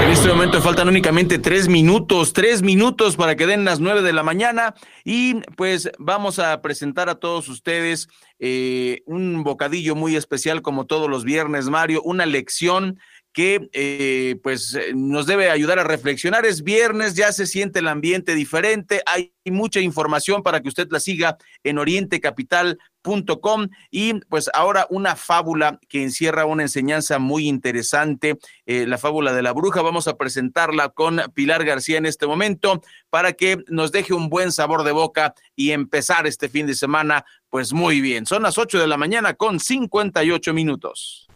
En 0.01 0.09
este 0.11 0.29
momento 0.29 0.61
faltan 0.61 0.87
únicamente 0.87 1.39
tres 1.39 1.67
minutos, 1.67 2.31
tres 2.31 2.61
minutos 2.61 3.17
para 3.17 3.35
que 3.35 3.45
den 3.45 3.65
las 3.65 3.81
nueve 3.81 4.01
de 4.01 4.13
la 4.13 4.23
mañana 4.23 4.73
y 5.03 5.41
pues 5.57 5.91
vamos 5.99 6.39
a 6.39 6.61
presentar 6.61 7.09
a 7.09 7.15
todos 7.15 7.49
ustedes 7.49 8.07
eh, 8.39 9.01
un 9.05 9.43
bocadillo 9.43 9.95
muy 9.95 10.15
especial 10.15 10.61
como 10.61 10.85
todos 10.85 11.09
los 11.09 11.25
viernes, 11.25 11.65
Mario, 11.65 12.01
una 12.03 12.25
lección 12.25 12.97
que 13.33 13.69
eh, 13.73 14.37
pues 14.41 14.73
eh, 14.75 14.91
nos 14.95 15.25
debe 15.25 15.49
ayudar 15.49 15.79
a 15.79 15.83
reflexionar. 15.83 16.45
Es 16.45 16.63
viernes, 16.63 17.15
ya 17.15 17.31
se 17.31 17.45
siente 17.45 17.79
el 17.79 17.87
ambiente 17.87 18.35
diferente, 18.35 19.01
hay 19.05 19.33
mucha 19.45 19.79
información 19.79 20.43
para 20.43 20.61
que 20.61 20.69
usted 20.69 20.87
la 20.91 20.99
siga 20.99 21.37
en 21.63 21.77
orientecapital.com 21.77 23.69
y 23.91 24.13
pues 24.25 24.49
ahora 24.53 24.87
una 24.89 25.15
fábula 25.15 25.79
que 25.87 26.03
encierra 26.03 26.45
una 26.45 26.63
enseñanza 26.63 27.19
muy 27.19 27.47
interesante, 27.47 28.37
eh, 28.65 28.85
la 28.85 28.97
fábula 28.97 29.33
de 29.33 29.41
la 29.41 29.53
bruja. 29.53 29.81
Vamos 29.81 30.07
a 30.07 30.17
presentarla 30.17 30.89
con 30.89 31.21
Pilar 31.33 31.65
García 31.65 31.97
en 31.97 32.05
este 32.05 32.27
momento 32.27 32.81
para 33.09 33.33
que 33.33 33.63
nos 33.67 33.91
deje 33.91 34.13
un 34.13 34.29
buen 34.29 34.51
sabor 34.51 34.83
de 34.83 34.91
boca 34.91 35.33
y 35.55 35.71
empezar 35.71 36.27
este 36.27 36.49
fin 36.49 36.67
de 36.67 36.75
semana 36.75 37.25
pues 37.49 37.73
muy 37.73 38.01
bien. 38.01 38.25
Son 38.25 38.43
las 38.43 38.57
8 38.57 38.79
de 38.79 38.87
la 38.87 38.97
mañana 38.97 39.33
con 39.33 39.59
58 39.59 40.53
minutos. 40.53 41.27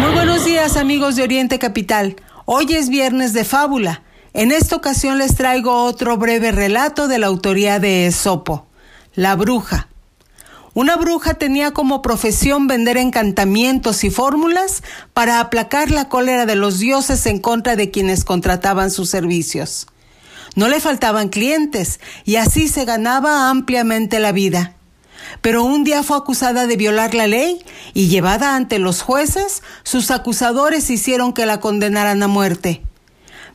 Muy 0.00 0.12
buenos 0.12 0.44
días 0.44 0.76
amigos 0.76 1.16
de 1.16 1.22
Oriente 1.22 1.58
Capital. 1.58 2.16
Hoy 2.44 2.74
es 2.74 2.90
viernes 2.90 3.32
de 3.32 3.44
fábula. 3.44 4.02
En 4.34 4.52
esta 4.52 4.76
ocasión 4.76 5.16
les 5.16 5.34
traigo 5.34 5.84
otro 5.84 6.18
breve 6.18 6.52
relato 6.52 7.08
de 7.08 7.18
la 7.18 7.28
autoría 7.28 7.78
de 7.78 8.06
Esopo, 8.06 8.66
La 9.14 9.34
bruja. 9.36 9.88
Una 10.74 10.96
bruja 10.96 11.34
tenía 11.34 11.70
como 11.70 12.02
profesión 12.02 12.66
vender 12.66 12.98
encantamientos 12.98 14.04
y 14.04 14.10
fórmulas 14.10 14.82
para 15.14 15.40
aplacar 15.40 15.90
la 15.90 16.10
cólera 16.10 16.44
de 16.44 16.56
los 16.56 16.78
dioses 16.78 17.24
en 17.24 17.38
contra 17.38 17.74
de 17.74 17.90
quienes 17.90 18.24
contrataban 18.24 18.90
sus 18.90 19.08
servicios. 19.08 19.86
No 20.54 20.68
le 20.68 20.80
faltaban 20.80 21.30
clientes 21.30 22.00
y 22.26 22.36
así 22.36 22.68
se 22.68 22.84
ganaba 22.84 23.48
ampliamente 23.48 24.20
la 24.20 24.32
vida 24.32 24.76
pero 25.40 25.62
un 25.64 25.84
día 25.84 26.02
fue 26.02 26.16
acusada 26.16 26.66
de 26.66 26.76
violar 26.76 27.14
la 27.14 27.26
ley 27.26 27.64
y 27.94 28.08
llevada 28.08 28.56
ante 28.56 28.78
los 28.78 29.02
jueces, 29.02 29.62
sus 29.82 30.10
acusadores 30.10 30.90
hicieron 30.90 31.32
que 31.32 31.46
la 31.46 31.60
condenaran 31.60 32.22
a 32.22 32.28
muerte. 32.28 32.82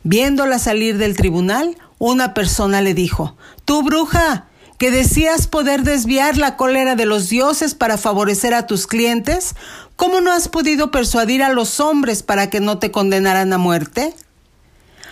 Viéndola 0.03 0.59
salir 0.59 0.97
del 0.97 1.16
tribunal, 1.16 1.78
una 1.99 2.34
persona 2.34 2.82
le 2.82 2.93
dijo, 2.93 3.36
Tú, 3.66 3.84
bruja, 3.84 4.47
que 4.80 4.89
decías 4.89 5.45
poder 5.45 5.84
desviar 5.84 6.38
la 6.38 6.57
cólera 6.57 6.95
de 6.95 7.05
los 7.05 7.30
dioses 7.30 7.76
para 7.76 7.99
favorecer 7.99 8.55
a 8.55 8.66
tus 8.66 8.88
clientes, 8.88 9.53
¿cómo 9.95 10.22
no 10.22 10.32
has 10.32 10.47
podido 10.47 10.89
persuadir 10.89 11.43
a 11.43 11.53
los 11.53 11.80
hombres 11.80 12.24
para 12.24 12.49
que 12.49 12.59
no 12.59 12.80
te 12.80 12.89
condenaran 12.89 13.53
a 13.53 13.59
muerte? 13.59 14.16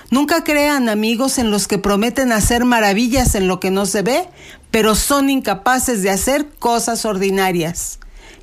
Nunca 0.10 0.43
crean 0.43 0.89
amigos 0.89 1.38
en 1.38 1.52
los 1.52 1.68
que 1.68 1.78
prometen 1.78 2.32
hacer 2.32 2.66
maravillas 2.66 3.36
en 3.36 3.47
lo 3.47 3.60
que 3.60 3.70
no 3.70 3.86
se 3.86 4.02
ve, 4.02 4.28
pero 4.72 4.95
son 4.95 5.30
incapaces 5.30 6.03
de 6.03 6.09
hacer 6.09 6.47
cosas 6.59 7.05
ordinarias. 7.05 7.99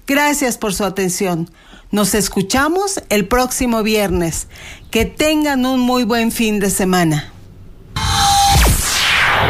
Gracias 0.07 0.59
por 0.59 0.75
su 0.75 0.85
atención. 0.85 1.51
Nos 1.91 2.15
escuchamos 2.15 3.03
el 3.09 3.27
próximo 3.27 3.83
viernes. 3.83 4.49
Que 4.91 5.05
tengan 5.05 5.67
un 5.67 5.81
muy 5.81 6.05
buen 6.05 6.33
fin 6.33 6.59
de 6.59 6.71
semana. 6.71 7.33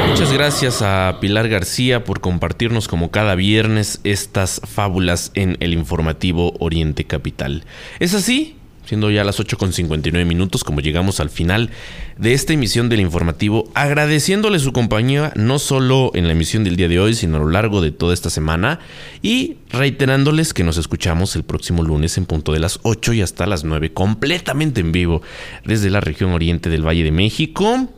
Muchas 0.09 0.33
gracias 0.33 0.83
a 0.83 1.19
Pilar 1.21 1.49
García 1.49 2.05
por 2.05 2.21
compartirnos 2.21 2.89
como 2.89 3.11
cada 3.11 3.35
viernes 3.35 4.01
estas 4.05 4.61
fábulas 4.65 5.31
en 5.35 5.57
el 5.61 5.73
informativo 5.73 6.55
Oriente 6.59 7.05
Capital. 7.05 7.65
¿Es 7.99 8.15
así? 8.15 8.57
Siendo 8.87 9.11
ya 9.11 9.25
las 9.25 9.41
8 9.41 9.59
con 9.59 9.73
59 9.73 10.25
minutos, 10.25 10.65
como 10.65 10.81
llegamos 10.81 11.21
al 11.21 11.29
final 11.29 11.71
de 12.17 12.33
esta 12.33 12.53
emisión 12.53 12.89
del 12.89 13.01
informativo, 13.01 13.71
agradeciéndole 13.75 14.59
su 14.59 14.73
compañía 14.73 15.33
no 15.37 15.59
solo 15.59 16.13
en 16.15 16.27
la 16.27 16.33
emisión 16.33 16.65
del 16.65 16.77
día 16.77 16.89
de 16.89 17.01
hoy, 17.01 17.15
sino 17.15 17.37
a 17.37 17.41
lo 17.41 17.51
largo 17.51 17.81
de 17.81 17.91
toda 17.91 18.15
esta 18.15 18.31
semana 18.31 18.79
y 19.23 19.57
reiterándoles 19.71 20.55
que 20.55 20.65
nos 20.65 20.79
escuchamos 20.79 21.37
el 21.37 21.45
próximo 21.45 21.83
lunes 21.83 22.17
en 22.17 22.27
punto 22.27 22.53
de 22.53 22.61
las 22.61 22.81
8 22.83 23.13
y 23.13 23.23
hasta 23.23 23.47
las 23.47 23.65
9 23.65 23.93
completamente 23.93 24.81
en 24.81 24.93
vivo 24.93 25.23
desde 25.65 25.91
la 25.91 26.01
región 26.01 26.33
oriente 26.33 26.71
del 26.71 26.87
Valle 26.87 27.05
de 27.05 27.13
México 27.13 27.89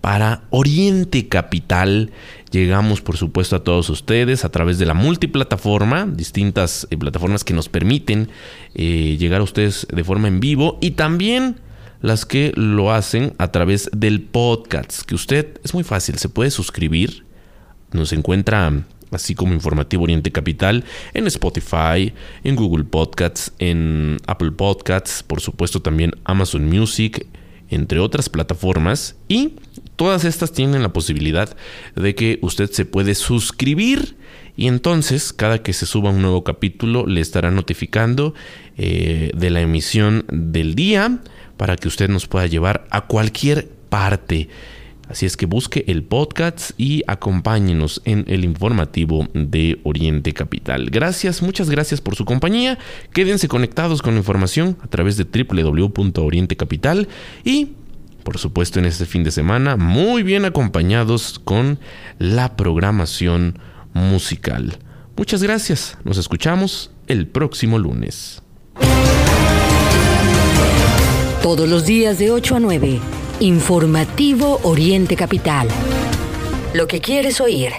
para 0.00 0.42
Oriente 0.50 1.28
Capital. 1.28 2.10
Llegamos, 2.50 3.02
por 3.02 3.16
supuesto, 3.16 3.56
a 3.56 3.64
todos 3.64 3.90
ustedes 3.90 4.44
a 4.44 4.50
través 4.50 4.78
de 4.78 4.86
la 4.86 4.94
multiplataforma, 4.94 6.06
distintas 6.06 6.86
eh, 6.90 6.96
plataformas 6.96 7.44
que 7.44 7.52
nos 7.52 7.68
permiten 7.68 8.30
eh, 8.74 9.16
llegar 9.18 9.40
a 9.40 9.44
ustedes 9.44 9.86
de 9.92 10.04
forma 10.04 10.28
en 10.28 10.40
vivo 10.40 10.78
y 10.80 10.92
también 10.92 11.56
las 12.00 12.24
que 12.24 12.52
lo 12.54 12.92
hacen 12.92 13.34
a 13.38 13.50
través 13.50 13.90
del 13.94 14.22
podcast, 14.22 15.02
que 15.02 15.14
usted 15.14 15.60
es 15.62 15.74
muy 15.74 15.84
fácil, 15.84 16.16
se 16.16 16.28
puede 16.28 16.50
suscribir, 16.50 17.24
nos 17.92 18.12
encuentra 18.12 18.84
así 19.10 19.34
como 19.34 19.52
Informativo 19.52 20.04
Oriente 20.04 20.30
Capital 20.30 20.84
en 21.14 21.26
Spotify, 21.26 22.12
en 22.44 22.56
Google 22.56 22.84
Podcasts, 22.84 23.52
en 23.58 24.18
Apple 24.26 24.52
Podcasts, 24.52 25.22
por 25.22 25.40
supuesto 25.40 25.82
también 25.82 26.12
Amazon 26.24 26.66
Music, 26.66 27.26
entre 27.68 27.98
otras 27.98 28.28
plataformas. 28.28 29.16
Y 29.28 29.54
todas 29.98 30.24
estas 30.24 30.52
tienen 30.52 30.82
la 30.82 30.92
posibilidad 30.92 31.56
de 31.96 32.14
que 32.14 32.38
usted 32.40 32.70
se 32.70 32.84
puede 32.84 33.16
suscribir 33.16 34.16
y 34.56 34.68
entonces 34.68 35.32
cada 35.32 35.60
que 35.64 35.72
se 35.72 35.86
suba 35.86 36.10
un 36.10 36.22
nuevo 36.22 36.44
capítulo 36.44 37.04
le 37.04 37.20
estará 37.20 37.50
notificando 37.50 38.32
eh, 38.76 39.32
de 39.36 39.50
la 39.50 39.60
emisión 39.60 40.24
del 40.30 40.76
día 40.76 41.18
para 41.56 41.74
que 41.74 41.88
usted 41.88 42.08
nos 42.08 42.28
pueda 42.28 42.46
llevar 42.46 42.86
a 42.90 43.06
cualquier 43.06 43.68
parte. 43.88 44.48
Así 45.08 45.26
es 45.26 45.36
que 45.36 45.46
busque 45.46 45.84
el 45.88 46.04
podcast 46.04 46.70
y 46.78 47.02
acompáñenos 47.08 48.00
en 48.04 48.24
el 48.28 48.44
informativo 48.44 49.26
de 49.34 49.80
Oriente 49.82 50.32
Capital. 50.32 50.90
Gracias, 50.90 51.42
muchas 51.42 51.70
gracias 51.70 52.00
por 52.00 52.14
su 52.14 52.24
compañía. 52.24 52.78
Quédense 53.12 53.48
conectados 53.48 54.00
con 54.00 54.14
la 54.14 54.18
información 54.18 54.76
a 54.80 54.86
través 54.86 55.16
de 55.16 55.24
www.orientecapital 55.24 57.08
y 57.44 57.72
por 58.22 58.38
supuesto 58.38 58.78
en 58.78 58.84
este 58.84 59.06
fin 59.06 59.24
de 59.24 59.30
semana 59.30 59.76
muy 59.76 60.22
bien 60.22 60.44
acompañados 60.44 61.38
con 61.38 61.78
la 62.18 62.56
programación 62.56 63.58
musical. 63.94 64.78
Muchas 65.16 65.42
gracias, 65.42 65.98
nos 66.04 66.18
escuchamos 66.18 66.90
el 67.06 67.26
próximo 67.26 67.78
lunes. 67.78 68.42
Todos 71.42 71.68
los 71.68 71.86
días 71.86 72.18
de 72.18 72.30
8 72.30 72.56
a 72.56 72.60
9. 72.60 73.00
Informativo 73.40 74.60
Oriente 74.64 75.16
Capital. 75.16 75.68
Lo 76.74 76.86
que 76.86 77.00
quieres 77.00 77.40
oír. 77.40 77.72